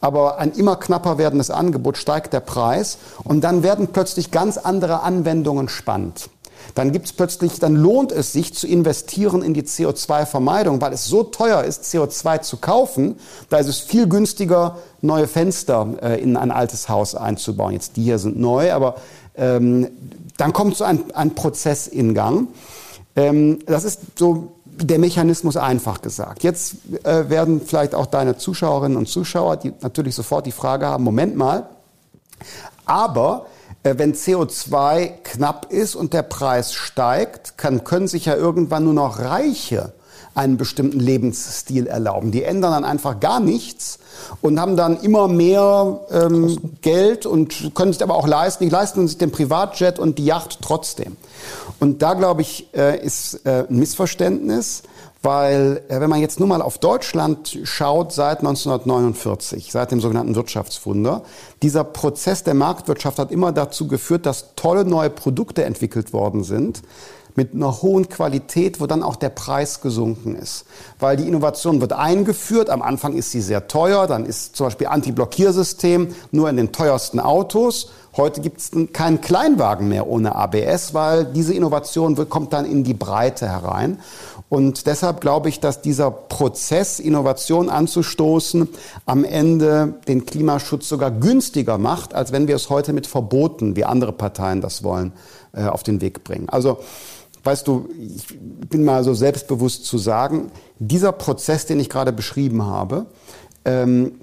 aber 0.00 0.38
ein 0.38 0.52
immer 0.52 0.76
knapper 0.76 1.18
werdendes 1.18 1.50
Angebot 1.50 1.96
steigt 1.96 2.32
der 2.32 2.40
Preis 2.40 2.98
und 3.24 3.42
dann 3.42 3.62
werden 3.62 3.88
plötzlich 3.88 4.30
ganz 4.30 4.58
andere 4.58 5.02
Anwendungen 5.02 5.68
spannend 5.68 6.28
dann 6.74 6.92
gibt 6.92 7.06
es 7.06 7.12
plötzlich, 7.12 7.58
dann 7.58 7.74
lohnt 7.74 8.12
es 8.12 8.32
sich 8.32 8.54
zu 8.54 8.66
investieren 8.66 9.42
in 9.42 9.54
die 9.54 9.62
CO2-Vermeidung, 9.62 10.80
weil 10.80 10.92
es 10.92 11.06
so 11.06 11.22
teuer 11.22 11.64
ist, 11.64 11.84
CO2 11.84 12.42
zu 12.42 12.56
kaufen. 12.56 13.16
Da 13.50 13.58
ist 13.58 13.68
es 13.68 13.78
viel 13.78 14.08
günstiger, 14.08 14.78
neue 15.00 15.26
Fenster 15.26 15.88
äh, 16.02 16.20
in 16.20 16.36
ein 16.36 16.50
altes 16.50 16.88
Haus 16.88 17.14
einzubauen. 17.14 17.72
Jetzt 17.72 17.96
die 17.96 18.02
hier 18.04 18.18
sind 18.18 18.38
neu, 18.38 18.72
aber 18.72 18.96
ähm, 19.36 19.88
dann 20.36 20.52
kommt 20.52 20.76
so 20.76 20.84
ein, 20.84 21.12
ein 21.14 21.34
Prozess 21.34 21.86
in 21.86 22.14
Gang. 22.14 22.48
Ähm, 23.16 23.58
das 23.66 23.84
ist 23.84 24.00
so 24.16 24.52
der 24.64 24.98
Mechanismus 24.98 25.56
einfach 25.56 26.00
gesagt. 26.00 26.42
Jetzt 26.42 26.76
äh, 27.04 27.28
werden 27.28 27.60
vielleicht 27.64 27.94
auch 27.94 28.06
deine 28.06 28.36
Zuschauerinnen 28.36 28.96
und 28.96 29.08
Zuschauer, 29.08 29.56
die 29.56 29.72
natürlich 29.80 30.14
sofort 30.14 30.46
die 30.46 30.52
Frage 30.52 30.86
haben, 30.86 31.04
Moment 31.04 31.36
mal, 31.36 31.68
aber 32.86 33.46
wenn 33.82 34.14
CO2 34.14 35.10
knapp 35.24 35.72
ist 35.72 35.94
und 35.94 36.12
der 36.12 36.22
Preis 36.22 36.72
steigt, 36.72 37.58
kann, 37.58 37.84
können 37.84 38.06
sich 38.06 38.26
ja 38.26 38.36
irgendwann 38.36 38.84
nur 38.84 38.94
noch 38.94 39.18
Reiche 39.18 39.92
einen 40.34 40.56
bestimmten 40.56 41.00
Lebensstil 41.00 41.86
erlauben. 41.86 42.30
Die 42.30 42.42
ändern 42.42 42.72
dann 42.72 42.84
einfach 42.84 43.20
gar 43.20 43.40
nichts 43.40 43.98
und 44.40 44.58
haben 44.58 44.76
dann 44.76 45.00
immer 45.00 45.28
mehr 45.28 46.00
ähm, 46.10 46.58
Geld 46.80 47.26
und 47.26 47.72
können 47.74 47.92
sich 47.92 48.02
aber 48.02 48.14
auch 48.14 48.26
leisten. 48.26 48.64
Die 48.64 48.70
leisten 48.70 49.06
sich 49.06 49.18
den 49.18 49.30
Privatjet 49.30 49.98
und 49.98 50.18
die 50.18 50.24
Yacht 50.24 50.58
trotzdem. 50.62 51.16
Und 51.80 52.02
da, 52.02 52.14
glaube 52.14 52.42
ich, 52.42 52.68
äh, 52.74 53.04
ist 53.04 53.44
äh, 53.44 53.66
ein 53.68 53.76
Missverständnis. 53.76 54.82
Weil 55.22 55.82
äh, 55.88 56.00
wenn 56.00 56.10
man 56.10 56.20
jetzt 56.20 56.40
nur 56.40 56.48
mal 56.48 56.62
auf 56.62 56.78
Deutschland 56.78 57.58
schaut, 57.62 58.12
seit 58.12 58.40
1949, 58.40 59.70
seit 59.70 59.92
dem 59.92 60.00
sogenannten 60.00 60.34
Wirtschaftswunder, 60.34 61.22
dieser 61.62 61.84
Prozess 61.84 62.42
der 62.42 62.54
Marktwirtschaft 62.54 63.18
hat 63.18 63.30
immer 63.30 63.52
dazu 63.52 63.86
geführt, 63.86 64.26
dass 64.26 64.54
tolle 64.56 64.84
neue 64.84 65.10
Produkte 65.10 65.64
entwickelt 65.64 66.12
worden 66.12 66.42
sind, 66.42 66.82
mit 67.34 67.54
einer 67.54 67.82
hohen 67.82 68.08
Qualität, 68.08 68.80
wo 68.80 68.86
dann 68.86 69.02
auch 69.02 69.16
der 69.16 69.30
Preis 69.30 69.80
gesunken 69.80 70.34
ist. 70.34 70.66
Weil 70.98 71.16
die 71.16 71.26
Innovation 71.26 71.80
wird 71.80 71.92
eingeführt, 71.92 72.68
am 72.68 72.82
Anfang 72.82 73.14
ist 73.14 73.30
sie 73.30 73.40
sehr 73.40 73.68
teuer, 73.68 74.06
dann 74.06 74.26
ist 74.26 74.56
zum 74.56 74.66
Beispiel 74.66 74.88
Anti-Blockiersystem 74.88 76.14
nur 76.30 76.50
in 76.50 76.56
den 76.56 76.72
teuersten 76.72 77.20
Autos. 77.20 77.90
Heute 78.14 78.42
gibt 78.42 78.58
es 78.58 78.70
keinen 78.92 79.22
Kleinwagen 79.22 79.88
mehr 79.88 80.06
ohne 80.06 80.34
ABS, 80.34 80.92
weil 80.92 81.24
diese 81.24 81.54
Innovation 81.54 82.28
kommt 82.28 82.52
dann 82.52 82.66
in 82.66 82.84
die 82.84 82.92
Breite 82.92 83.48
herein. 83.48 84.00
Und 84.50 84.86
deshalb 84.86 85.22
glaube 85.22 85.48
ich, 85.48 85.60
dass 85.60 85.80
dieser 85.80 86.10
Prozess, 86.10 87.00
Innovation 87.00 87.70
anzustoßen, 87.70 88.68
am 89.06 89.24
Ende 89.24 89.94
den 90.08 90.26
Klimaschutz 90.26 90.90
sogar 90.90 91.10
günstiger 91.10 91.78
macht, 91.78 92.12
als 92.14 92.32
wenn 92.32 92.48
wir 92.48 92.56
es 92.56 92.68
heute 92.68 92.92
mit 92.92 93.06
Verboten, 93.06 93.76
wie 93.76 93.86
andere 93.86 94.12
Parteien 94.12 94.60
das 94.60 94.84
wollen, 94.84 95.12
äh, 95.54 95.64
auf 95.64 95.82
den 95.82 96.02
Weg 96.02 96.22
bringen. 96.22 96.50
Also, 96.50 96.80
weißt 97.44 97.66
du, 97.66 97.88
ich 97.98 98.26
bin 98.68 98.84
mal 98.84 99.04
so 99.04 99.14
selbstbewusst 99.14 99.86
zu 99.86 99.96
sagen, 99.96 100.52
dieser 100.78 101.12
Prozess, 101.12 101.64
den 101.64 101.80
ich 101.80 101.88
gerade 101.88 102.12
beschrieben 102.12 102.66
habe, 102.66 103.06
ähm, 103.64 104.20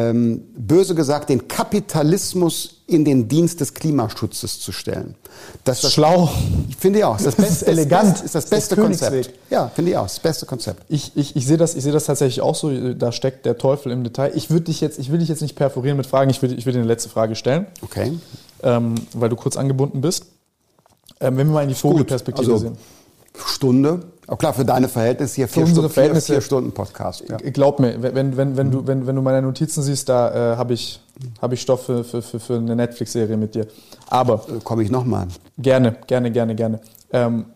ähm, 0.00 0.42
böse 0.56 0.94
gesagt, 0.94 1.28
den 1.28 1.46
Kapitalismus 1.46 2.82
in 2.86 3.04
den 3.04 3.28
Dienst 3.28 3.60
des 3.60 3.74
Klimaschutzes 3.74 4.58
zu 4.60 4.72
stellen. 4.72 5.14
Das 5.64 5.84
ist 5.84 5.92
schlau. 5.92 6.30
Ich 6.68 6.76
finde 6.76 7.00
ja 7.00 7.08
auch. 7.08 7.18
Das, 7.18 7.36
das 7.36 7.50
ist 7.50 7.62
elegant. 7.62 8.14
Das 8.14 8.22
ist 8.22 8.34
das 8.34 8.46
beste 8.50 8.76
das 8.76 8.84
Konzept. 8.84 9.30
Ja, 9.50 9.68
finde 9.68 9.92
ich 9.92 9.96
auch. 9.96 10.04
Das 10.04 10.18
beste 10.18 10.46
Konzept. 10.46 10.84
Ich, 10.88 11.12
ich, 11.16 11.36
ich 11.36 11.46
sehe 11.46 11.56
das, 11.56 11.74
ich 11.74 11.84
sehe 11.84 11.92
das 11.92 12.06
tatsächlich 12.06 12.40
auch 12.40 12.54
so. 12.54 12.94
Da 12.94 13.12
steckt 13.12 13.46
der 13.46 13.58
Teufel 13.58 13.92
im 13.92 14.02
Detail. 14.02 14.32
Ich 14.34 14.50
würde 14.50 14.64
dich 14.64 14.80
jetzt, 14.80 14.98
ich 14.98 15.12
will 15.12 15.18
dich 15.18 15.28
jetzt 15.28 15.42
nicht 15.42 15.54
perforieren 15.54 15.96
mit 15.96 16.06
Fragen. 16.06 16.30
Ich 16.30 16.42
will, 16.42 16.58
ich 16.58 16.66
will 16.66 16.72
dir 16.72 16.80
eine 16.80 16.88
letzte 16.88 17.08
Frage 17.08 17.36
stellen. 17.36 17.66
Okay. 17.82 18.18
Ähm, 18.62 18.94
weil 19.12 19.28
du 19.28 19.36
kurz 19.36 19.56
angebunden 19.56 20.00
bist. 20.00 20.26
Ähm, 21.20 21.36
wenn 21.36 21.46
wir 21.48 21.54
mal 21.54 21.62
in 21.62 21.68
die 21.68 21.74
Vogelperspektive 21.74 22.52
also, 22.52 22.58
sehen. 22.58 22.78
Stunde. 23.34 24.00
Auch 24.26 24.38
klar, 24.38 24.54
für 24.54 24.64
deine 24.64 24.88
Verhältnisse 24.88 25.36
hier 25.36 25.48
vier, 25.48 25.66
Stunden, 25.66 25.90
vier, 25.90 26.14
vier 26.14 26.40
Stunden 26.40 26.72
Podcast. 26.72 27.24
Ja. 27.28 27.36
Glaub 27.38 27.80
mir, 27.80 28.00
wenn, 28.00 28.36
wenn, 28.36 28.56
wenn, 28.56 28.70
du, 28.70 28.86
wenn, 28.86 29.06
wenn 29.06 29.16
du 29.16 29.22
meine 29.22 29.42
Notizen 29.42 29.82
siehst, 29.82 30.08
da 30.08 30.52
äh, 30.52 30.56
habe 30.56 30.74
ich, 30.74 31.00
hab 31.42 31.52
ich 31.52 31.60
Stoff 31.60 31.84
für, 31.86 32.04
für, 32.04 32.22
für 32.22 32.54
eine 32.54 32.76
Netflix-Serie 32.76 33.36
mit 33.36 33.54
dir. 33.54 33.66
Aber. 34.08 34.44
Äh, 34.48 34.60
Komme 34.62 34.84
ich 34.84 34.90
nochmal. 34.90 35.26
Gerne, 35.58 35.96
gerne, 36.06 36.30
gerne, 36.30 36.54
gerne. 36.54 36.80
Ähm, 37.12 37.46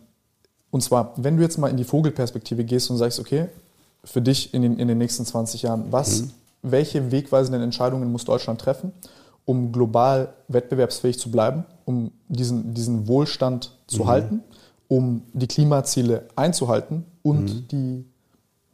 und 0.70 0.80
zwar, 0.80 1.12
wenn 1.16 1.36
du 1.36 1.44
jetzt 1.44 1.58
mal 1.58 1.68
in 1.68 1.76
die 1.76 1.84
Vogelperspektive 1.84 2.64
gehst 2.64 2.90
und 2.90 2.96
sagst, 2.96 3.20
okay, 3.20 3.46
für 4.02 4.20
dich 4.20 4.52
in 4.52 4.62
den, 4.62 4.78
in 4.78 4.88
den 4.88 4.98
nächsten 4.98 5.24
20 5.24 5.62
Jahren, 5.62 5.92
was, 5.92 6.22
mhm. 6.22 6.30
welche 6.62 7.12
wegweisenden 7.12 7.62
Entscheidungen 7.62 8.10
muss 8.10 8.24
Deutschland 8.24 8.60
treffen, 8.60 8.92
um 9.44 9.70
global 9.70 10.34
wettbewerbsfähig 10.48 11.20
zu 11.20 11.30
bleiben, 11.30 11.64
um 11.84 12.10
diesen, 12.28 12.74
diesen 12.74 13.06
Wohlstand 13.06 13.78
zu 13.86 14.02
mhm. 14.02 14.08
halten? 14.08 14.42
Um 14.88 15.22
die 15.32 15.46
Klimaziele 15.46 16.28
einzuhalten 16.36 17.04
und 17.22 17.44
mhm. 17.44 17.68
die 17.68 18.04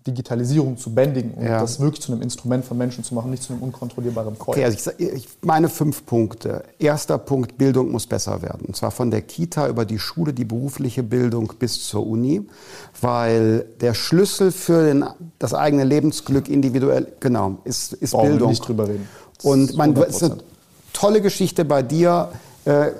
Digitalisierung 0.06 0.78
zu 0.78 0.94
bändigen 0.94 1.34
und 1.34 1.44
ja. 1.44 1.60
das 1.60 1.78
wirklich 1.78 2.00
zu 2.00 2.12
einem 2.12 2.22
Instrument 2.22 2.64
von 2.64 2.78
Menschen 2.78 3.04
zu 3.04 3.14
machen, 3.14 3.30
nicht 3.30 3.42
zu 3.42 3.52
einem 3.52 3.62
unkontrollierbaren 3.62 4.38
Kreuz. 4.38 4.56
Okay, 4.56 4.64
also 4.64 4.90
ich, 4.96 5.08
ich 5.08 5.28
meine 5.42 5.68
fünf 5.68 6.06
Punkte. 6.06 6.64
Erster 6.78 7.18
Punkt, 7.18 7.58
Bildung 7.58 7.90
muss 7.90 8.06
besser 8.06 8.40
werden. 8.40 8.64
Und 8.66 8.76
zwar 8.76 8.92
von 8.92 9.10
der 9.10 9.20
Kita 9.20 9.68
über 9.68 9.84
die 9.84 9.98
Schule, 9.98 10.32
die 10.32 10.46
berufliche 10.46 11.02
Bildung 11.02 11.52
bis 11.58 11.86
zur 11.86 12.06
Uni, 12.06 12.46
weil 13.00 13.66
der 13.80 13.92
Schlüssel 13.92 14.52
für 14.52 14.86
den, 14.86 15.04
das 15.38 15.52
eigene 15.52 15.84
Lebensglück 15.84 16.48
individuell, 16.48 17.06
genau, 17.20 17.58
ist, 17.64 17.92
ist 17.92 18.12
Brauchen 18.12 18.30
Bildung. 18.30 18.48
Wir 18.48 18.52
nicht 18.52 18.66
drüber 18.66 18.88
reden. 18.88 19.06
Und 19.42 19.76
man, 19.76 19.94
es 19.96 20.16
ist 20.16 20.22
eine 20.22 20.38
tolle 20.94 21.20
Geschichte 21.20 21.66
bei 21.66 21.82
dir. 21.82 22.30
Äh, 22.64 22.92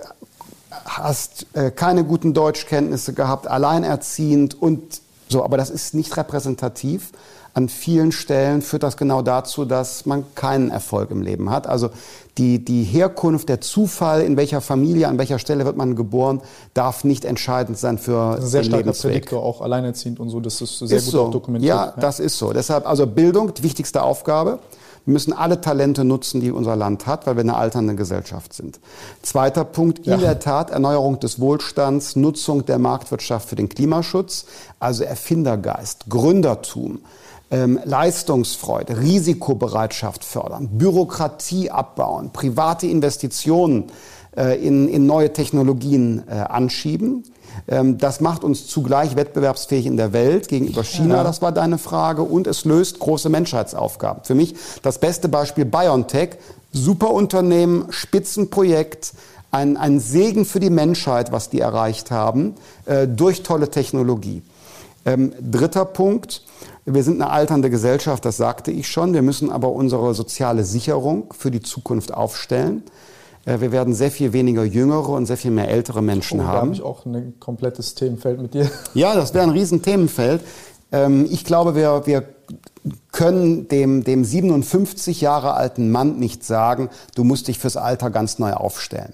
hast 0.85 1.47
äh, 1.55 1.71
keine 1.71 2.05
guten 2.05 2.35
Deutschkenntnisse 2.35 3.13
gehabt, 3.13 3.47
alleinerziehend 3.47 4.61
und 4.61 5.01
so, 5.29 5.45
aber 5.45 5.57
das 5.57 5.71
ist 5.71 5.95
nicht 5.95 6.17
repräsentativ. 6.17 7.13
An 7.53 7.69
vielen 7.69 8.13
Stellen 8.13 8.63
führt 8.63 8.85
das 8.85 8.97
genau 8.97 9.23
dazu, 9.23 9.65
dass 9.65 10.07
man 10.07 10.25
keinen 10.37 10.71
Erfolg 10.71 11.11
im 11.11 11.21
Leben 11.21 11.51
hat. 11.51 11.67
Also 11.67 11.91
die, 12.39 12.65
die 12.65 12.85
Herkunft, 12.85 13.49
der 13.49 13.61
Zufall, 13.61 14.23
in 14.23 14.37
welcher 14.37 14.61
Familie, 14.61 15.09
an 15.09 15.19
welcher 15.19 15.41
Stelle 15.41 15.65
wird 15.65 15.77
man 15.77 15.97
geboren, 15.97 16.43
darf 16.75 17.03
nicht 17.03 17.25
entscheidend 17.25 17.77
sein 17.77 17.99
für 17.99 18.37
das 18.37 18.39
ist 18.39 18.45
ein 18.45 18.51
sehr 18.51 18.65
starker 18.65 18.93
Prädiktor, 18.93 19.43
auch 19.43 19.61
alleinerziehend 19.63 20.21
und 20.21 20.31
so. 20.31 20.39
Das 20.39 20.61
ist 20.61 20.79
sehr 20.79 20.99
ist 20.99 21.07
gut 21.07 21.13
so. 21.13 21.29
dokumentiert. 21.29 21.69
Ja, 21.69 21.87
ja, 21.87 21.95
das 21.97 22.21
ist 22.21 22.39
so. 22.39 22.53
Deshalb, 22.53 22.87
also 22.87 23.07
Bildung, 23.07 23.53
die 23.53 23.63
wichtigste 23.65 24.03
Aufgabe. 24.03 24.61
Wir 25.05 25.13
müssen 25.13 25.33
alle 25.33 25.61
Talente 25.61 26.05
nutzen, 26.05 26.41
die 26.41 26.51
unser 26.51 26.77
Land 26.77 27.07
hat, 27.07 27.27
weil 27.27 27.37
wir 27.37 27.43
eine 27.43 27.57
alternde 27.57 27.95
Gesellschaft 27.95 28.53
sind. 28.53 28.81
Zweiter 29.23 29.65
Punkt, 29.65 30.07
ja. 30.07 30.15
in 30.15 30.21
der 30.21 30.39
Tat 30.39 30.71
Erneuerung 30.71 31.21
des 31.21 31.41
Wohlstands, 31.41 32.17
Nutzung 32.17 32.67
der 32.67 32.79
Marktwirtschaft 32.79 33.49
für 33.49 33.57
den 33.57 33.69
Klimaschutz, 33.69 34.47
also 34.79 35.05
Erfindergeist, 35.05 36.09
Gründertum. 36.09 37.01
Ähm, 37.53 37.81
Leistungsfreude, 37.85 39.01
Risikobereitschaft 39.01 40.25
fördern, 40.25 40.69
Bürokratie 40.79 41.69
abbauen, 41.69 42.31
private 42.33 42.87
Investitionen 42.87 43.91
äh, 44.37 44.65
in, 44.65 44.89
in 44.89 45.07
neue 45.07 45.33
Technologien 45.33 46.23
äh, 46.29 46.35
anschieben. 46.35 47.25
Ähm, 47.69 47.99
das 47.99 48.21
macht 48.21 48.45
uns 48.45 48.67
zugleich 48.67 49.17
wettbewerbsfähig 49.17 49.87
in 49.87 49.97
der 49.97 50.13
Welt 50.13 50.49
gegenüber 50.49 50.85
China, 50.85 51.17
ja. 51.17 51.25
das 51.25 51.43
war 51.43 51.53
deine 51.53 51.79
Frage, 51.79 52.23
und 52.23 52.47
es 52.47 52.65
löst 52.65 52.99
große 52.99 53.29
Menschheitsaufgaben. 53.29 54.25
Für 54.25 54.35
mich 54.35 54.55
das 54.83 54.99
beste 54.99 55.29
Beispiel 55.29 55.65
BioNTech, 55.65 56.31
super 56.73 57.11
Unternehmen, 57.11 57.87
Spitzenprojekt, 57.91 59.13
ein, 59.51 59.77
ein 59.77 59.99
Segen 59.99 60.45
für 60.45 60.61
die 60.61 60.71
Menschheit, 60.71 61.33
was 61.33 61.51
die 61.51 61.61
erreicht 61.61 62.11
haben, 62.11 62.55
äh, 62.87 63.09
durch 63.09 63.43
tolle 63.43 63.69
Technologie. 63.71 64.43
Ähm, 65.05 65.33
dritter 65.41 65.85
Punkt, 65.85 66.43
wir 66.85 67.03
sind 67.03 67.21
eine 67.21 67.31
alternde 67.31 67.71
Gesellschaft, 67.71 68.25
das 68.25 68.37
sagte 68.37 68.71
ich 68.71 68.89
schon. 68.89 69.13
Wir 69.13 69.23
müssen 69.23 69.51
aber 69.51 69.71
unsere 69.73 70.15
soziale 70.15 70.65
Sicherung 70.65 71.33
für 71.37 71.51
die 71.51 71.61
Zukunft 71.61 72.13
aufstellen. 72.13 72.83
Äh, 73.51 73.61
wir 73.61 73.73
werden 73.73 73.95
sehr 73.95 74.11
viel 74.11 74.33
weniger 74.33 74.65
jüngere 74.65 75.11
und 75.11 75.27
sehr 75.27 75.37
viel 75.37 75.51
mehr 75.51 75.69
ältere 75.69 76.03
Menschen 76.03 76.41
oh, 76.41 76.45
haben. 76.45 76.55
Da 76.55 76.61
habe 76.61 76.73
ich 76.75 76.83
auch 76.83 77.05
ein 77.07 77.35
komplettes 77.41 77.95
Themenfeld 77.95 78.41
mit 78.41 78.55
dir. 78.55 78.71
Ja, 78.95 79.15
das 79.15 79.35
wäre 79.35 79.45
ein 79.45 79.51
Riesenthemenfeld. 79.51 80.43
Ähm, 80.93 81.27
ich 81.31 81.45
glaube, 81.45 81.75
wir, 81.75 82.07
wir 82.07 82.25
können 83.13 83.69
dem, 83.69 84.05
dem 84.05 84.25
57 84.25 85.21
Jahre 85.21 85.55
alten 85.55 85.91
Mann 85.91 86.19
nicht 86.19 86.45
sagen, 86.45 86.89
du 87.15 87.25
musst 87.25 87.49
dich 87.49 87.59
fürs 87.59 87.77
Alter 87.77 88.11
ganz 88.11 88.39
neu 88.39 88.53
aufstellen. 88.53 89.13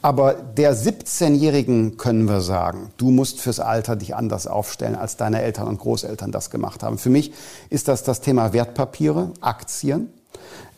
Aber 0.00 0.34
der 0.34 0.74
17-Jährigen 0.74 1.96
können 1.96 2.28
wir 2.28 2.40
sagen, 2.40 2.90
du 2.96 3.12
musst 3.12 3.40
fürs 3.40 3.60
Alter 3.60 3.94
dich 3.94 4.16
anders 4.16 4.48
aufstellen, 4.48 4.96
als 4.96 5.16
deine 5.16 5.42
Eltern 5.42 5.68
und 5.68 5.78
Großeltern 5.78 6.32
das 6.32 6.50
gemacht 6.50 6.82
haben. 6.82 6.98
Für 6.98 7.10
mich 7.10 7.32
ist 7.70 7.86
das 7.86 8.02
das 8.02 8.20
Thema 8.20 8.52
Wertpapiere, 8.52 9.30
Aktien. 9.40 10.12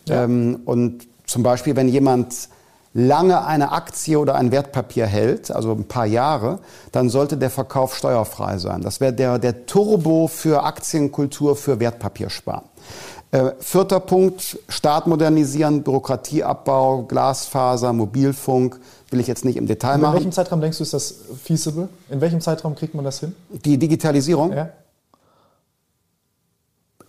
Ja. 0.07 0.25
Ähm, 0.25 0.61
und 0.67 1.07
zum 1.27 1.43
Beispiel, 1.43 1.75
wenn 1.75 1.89
jemand 1.89 2.49
lange 2.95 3.45
eine 3.45 3.73
Aktie 3.73 4.19
oder 4.19 4.37
ein 4.37 4.53
Wertpapier 4.53 5.07
hält, 5.07 5.51
also 5.51 5.73
ein 5.73 5.85
paar 5.85 6.07
Jahre, 6.07 6.61
dann 6.93 7.11
sollte 7.11 7.37
der 7.37 7.51
Verkauf 7.51 7.97
steuerfrei 7.97 8.59
sein. 8.59 8.83
Das 8.83 9.01
wäre 9.01 9.13
der, 9.13 9.39
der 9.39 9.67
Turbo 9.67 10.29
für 10.29 10.63
Aktienkultur, 10.63 11.57
für 11.57 11.81
Wertpapiersparen. 11.81 12.65
Äh, 13.33 13.51
vierter 13.59 13.99
Punkt, 13.99 14.59
Staat 14.69 15.09
modernisieren, 15.09 15.83
Bürokratieabbau, 15.83 17.03
Glasfaser, 17.03 17.93
Mobilfunk, 17.93 18.79
will 19.11 19.19
ich 19.19 19.27
jetzt 19.27 19.45
nicht 19.45 19.57
im 19.57 19.67
Detail 19.67 19.99
machen. 19.99 20.13
In 20.13 20.19
welchem 20.21 20.33
Zeitraum 20.33 20.61
denkst 20.61 20.79
du, 20.79 20.85
ist 20.85 20.95
das 20.95 21.17
feasible? 21.43 21.89
In 22.11 22.21
welchem 22.21 22.41
Zeitraum 22.41 22.77
kriegt 22.77 22.95
man 22.95 23.05
das 23.05 23.19
hin? 23.19 23.35
Die 23.51 23.77
Digitalisierung? 23.77 24.53
Ja 24.53 24.71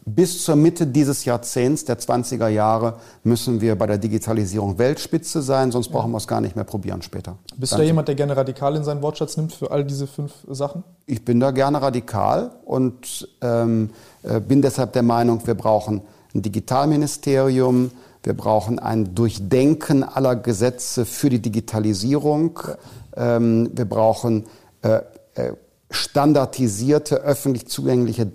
bis 0.05 0.43
zur 0.43 0.55
Mitte 0.55 0.85
dieses 0.85 1.25
Jahrzehnts, 1.25 1.83
der 1.83 1.97
20er 1.97 2.47
Jahre, 2.47 2.97
müssen 3.23 3.59
wir 3.59 3.75
bei 3.75 3.87
der 3.87 3.97
Digitalisierung 3.97 4.77
Weltspitze 4.77 5.41
sein, 5.41 5.71
sonst 5.71 5.89
brauchen 5.89 6.11
wir 6.11 6.17
es 6.17 6.27
gar 6.27 6.41
nicht 6.41 6.55
mehr 6.55 6.63
probieren 6.63 7.01
später. 7.01 7.37
Bist 7.57 7.73
du 7.73 7.77
da 7.77 7.83
jemand, 7.83 8.07
der 8.07 8.15
gerne 8.15 8.37
radikal 8.37 8.75
in 8.75 8.83
seinen 8.83 9.01
Wortschatz 9.01 9.35
nimmt 9.35 9.53
für 9.53 9.71
all 9.71 9.83
diese 9.83 10.05
fünf 10.05 10.31
Sachen? 10.47 10.83
Ich 11.07 11.25
bin 11.25 11.39
da 11.39 11.49
gerne 11.49 11.81
radikal 11.81 12.51
und 12.65 13.27
ähm, 13.41 13.89
äh, 14.21 14.39
bin 14.39 14.61
deshalb 14.61 14.93
der 14.93 15.01
Meinung, 15.01 15.45
wir 15.47 15.55
brauchen 15.55 16.01
ein 16.35 16.43
Digitalministerium, 16.43 17.89
wir 18.21 18.33
brauchen 18.35 18.77
ein 18.77 19.15
Durchdenken 19.15 20.03
aller 20.03 20.35
Gesetze 20.35 21.05
für 21.05 21.29
die 21.29 21.41
Digitalisierung, 21.41 22.59
ja. 23.17 23.37
ähm, 23.37 23.71
wir 23.73 23.85
brauchen 23.85 24.45
äh, 24.83 25.01
äh, 25.33 25.53
standardisierte, 25.89 27.17
öffentlich 27.17 27.67
zugängliche 27.67 28.27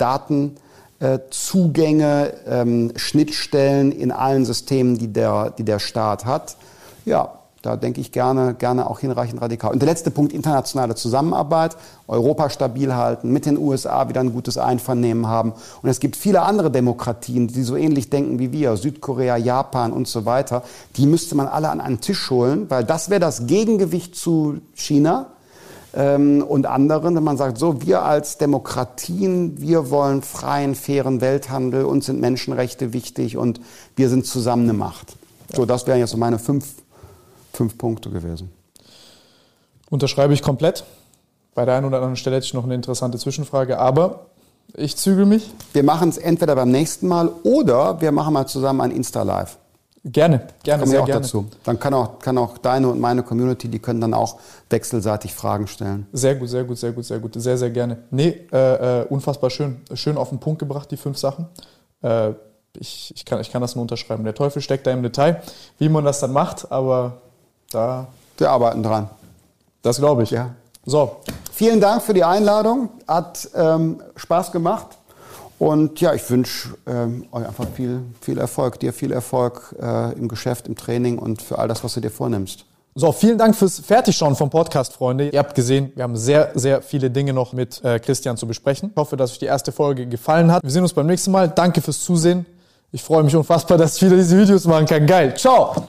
Datenzugänge, 1.00 2.34
ähm, 2.46 2.92
Schnittstellen 2.96 3.90
in 3.90 4.12
allen 4.12 4.44
Systemen, 4.44 4.98
die 4.98 5.08
der, 5.08 5.50
die 5.50 5.64
der 5.64 5.78
Staat 5.78 6.26
hat. 6.26 6.56
Ja, 7.06 7.32
da 7.62 7.76
denke 7.76 8.00
ich 8.00 8.12
gerne, 8.12 8.54
gerne 8.54 8.88
auch 8.88 9.00
hinreichend 9.00 9.40
radikal. 9.42 9.72
Und 9.72 9.80
der 9.80 9.88
letzte 9.88 10.10
Punkt, 10.10 10.32
internationale 10.32 10.94
Zusammenarbeit, 10.94 11.76
Europa 12.08 12.48
stabil 12.48 12.94
halten, 12.94 13.32
mit 13.32 13.44
den 13.44 13.58
USA 13.58 14.08
wieder 14.08 14.20
ein 14.20 14.32
gutes 14.32 14.56
Einvernehmen 14.56 15.26
haben. 15.26 15.52
Und 15.82 15.88
es 15.88 16.00
gibt 16.00 16.16
viele 16.16 16.42
andere 16.42 16.70
Demokratien, 16.70 17.48
die 17.48 17.62
so 17.62 17.76
ähnlich 17.76 18.08
denken 18.08 18.38
wie 18.38 18.52
wir, 18.52 18.76
Südkorea, 18.76 19.36
Japan 19.36 19.92
und 19.92 20.08
so 20.08 20.24
weiter. 20.24 20.62
Die 20.96 21.06
müsste 21.06 21.34
man 21.34 21.48
alle 21.48 21.68
an 21.68 21.80
einen 21.80 22.00
Tisch 22.00 22.30
holen, 22.30 22.66
weil 22.70 22.84
das 22.84 23.10
wäre 23.10 23.20
das 23.20 23.46
Gegengewicht 23.46 24.16
zu 24.16 24.60
China 24.74 25.26
ähm, 25.94 26.42
und 26.42 26.66
anderen, 26.66 27.16
wenn 27.16 27.24
man 27.24 27.36
sagt, 27.36 27.58
so, 27.58 27.82
wir 27.82 28.02
als 28.02 28.38
Demokratien, 28.38 29.60
wir 29.60 29.90
wollen 29.90 30.22
freien, 30.22 30.74
fairen 30.74 31.20
Welthandel, 31.20 31.84
uns 31.84 32.06
sind 32.06 32.20
Menschenrechte 32.20 32.92
wichtig 32.92 33.36
und 33.36 33.60
wir 33.96 34.08
sind 34.08 34.26
zusammen 34.26 34.64
eine 34.64 34.72
Macht. 34.72 35.16
So, 35.54 35.66
das 35.66 35.86
wären 35.86 35.98
jetzt 35.98 36.10
so 36.10 36.16
meine 36.16 36.38
fünf 36.38 36.64
fünf 37.52 37.76
Punkte 37.76 38.10
gewesen. 38.10 38.50
Unterschreibe 39.90 40.32
ich 40.32 40.42
komplett. 40.42 40.84
Bei 41.54 41.64
der 41.64 41.74
einen 41.74 41.86
oder 41.86 41.96
anderen 41.98 42.16
Stelle 42.16 42.36
hätte 42.36 42.46
ich 42.46 42.54
noch 42.54 42.64
eine 42.64 42.74
interessante 42.74 43.18
Zwischenfrage, 43.18 43.78
aber 43.78 44.26
ich 44.74 44.96
zügel 44.96 45.26
mich. 45.26 45.50
Wir 45.72 45.82
machen 45.82 46.08
es 46.08 46.16
entweder 46.16 46.54
beim 46.54 46.70
nächsten 46.70 47.08
Mal 47.08 47.28
oder 47.42 48.00
wir 48.00 48.12
machen 48.12 48.32
mal 48.32 48.46
zusammen 48.46 48.80
ein 48.80 48.90
Insta-Live. 48.92 49.58
Gerne, 50.02 50.46
gerne, 50.62 50.86
sehr 50.86 51.02
auch 51.02 51.06
gerne. 51.06 51.20
dazu. 51.20 51.46
Dann 51.62 51.78
kann 51.78 51.92
auch, 51.92 52.18
kann 52.20 52.38
auch 52.38 52.56
deine 52.56 52.88
und 52.88 53.00
meine 53.00 53.22
Community, 53.22 53.68
die 53.68 53.78
können 53.78 54.00
dann 54.00 54.14
auch 54.14 54.38
wechselseitig 54.70 55.34
Fragen 55.34 55.66
stellen. 55.66 56.06
Sehr 56.12 56.36
gut, 56.36 56.48
sehr 56.48 56.64
gut, 56.64 56.78
sehr 56.78 56.92
gut, 56.92 57.04
sehr 57.04 57.18
gut. 57.18 57.34
Sehr, 57.34 57.58
sehr 57.58 57.68
gerne. 57.70 57.98
Nee, 58.10 58.46
äh, 58.50 59.02
äh, 59.02 59.04
unfassbar 59.08 59.50
schön. 59.50 59.82
Schön 59.92 60.16
auf 60.16 60.30
den 60.30 60.38
Punkt 60.38 60.58
gebracht, 60.58 60.90
die 60.90 60.96
fünf 60.96 61.18
Sachen. 61.18 61.48
Äh, 62.02 62.30
ich, 62.78 63.12
ich, 63.14 63.24
kann, 63.26 63.40
ich 63.40 63.50
kann 63.50 63.60
das 63.60 63.74
nur 63.74 63.82
unterschreiben. 63.82 64.24
Der 64.24 64.34
Teufel 64.34 64.62
steckt 64.62 64.86
da 64.86 64.90
im 64.90 65.02
Detail, 65.02 65.42
wie 65.78 65.90
man 65.90 66.04
das 66.04 66.20
dann 66.20 66.32
macht, 66.32 66.70
aber 66.72 67.18
da 67.70 68.06
Wir 68.38 68.50
arbeiten 68.50 68.82
dran. 68.82 69.10
Das 69.82 69.98
glaube 69.98 70.22
ich. 70.22 70.30
Ja. 70.30 70.54
So. 70.86 71.16
Vielen 71.52 71.80
Dank 71.80 72.02
für 72.02 72.14
die 72.14 72.24
Einladung. 72.24 72.88
Hat 73.06 73.50
ähm, 73.54 74.02
Spaß 74.16 74.50
gemacht. 74.50 74.96
Und 75.60 76.00
ja, 76.00 76.14
ich 76.14 76.28
wünsche 76.30 76.70
ähm, 76.86 77.26
euch 77.32 77.46
einfach 77.46 77.66
viel, 77.76 78.00
viel 78.22 78.38
Erfolg. 78.38 78.80
Dir 78.80 78.94
viel 78.94 79.12
Erfolg 79.12 79.76
äh, 79.78 80.14
im 80.14 80.26
Geschäft, 80.26 80.66
im 80.66 80.74
Training 80.74 81.18
und 81.18 81.42
für 81.42 81.58
all 81.58 81.68
das, 81.68 81.84
was 81.84 81.92
du 81.92 82.00
dir 82.00 82.10
vornimmst. 82.10 82.64
So, 82.94 83.12
vielen 83.12 83.36
Dank 83.36 83.54
fürs 83.54 83.78
Fertigschauen 83.78 84.36
vom 84.36 84.48
Podcast, 84.48 84.94
Freunde. 84.94 85.28
Ihr 85.28 85.38
habt 85.38 85.54
gesehen, 85.54 85.92
wir 85.94 86.04
haben 86.04 86.16
sehr, 86.16 86.52
sehr 86.54 86.80
viele 86.80 87.10
Dinge 87.10 87.34
noch 87.34 87.52
mit 87.52 87.84
äh, 87.84 87.98
Christian 87.98 88.38
zu 88.38 88.46
besprechen. 88.46 88.88
Ich 88.92 88.96
hoffe, 88.96 89.18
dass 89.18 89.32
euch 89.32 89.38
die 89.38 89.44
erste 89.44 89.70
Folge 89.70 90.06
gefallen 90.06 90.50
hat. 90.50 90.62
Wir 90.62 90.70
sehen 90.70 90.82
uns 90.82 90.94
beim 90.94 91.06
nächsten 91.06 91.30
Mal. 91.30 91.50
Danke 91.50 91.82
fürs 91.82 92.00
Zusehen. 92.00 92.46
Ich 92.90 93.02
freue 93.02 93.22
mich 93.22 93.36
unfassbar, 93.36 93.76
dass 93.76 93.96
ich 93.96 94.02
wieder 94.02 94.16
diese 94.16 94.38
Videos 94.38 94.64
machen 94.64 94.86
kann. 94.86 95.06
Geil. 95.06 95.36
Ciao. 95.36 95.88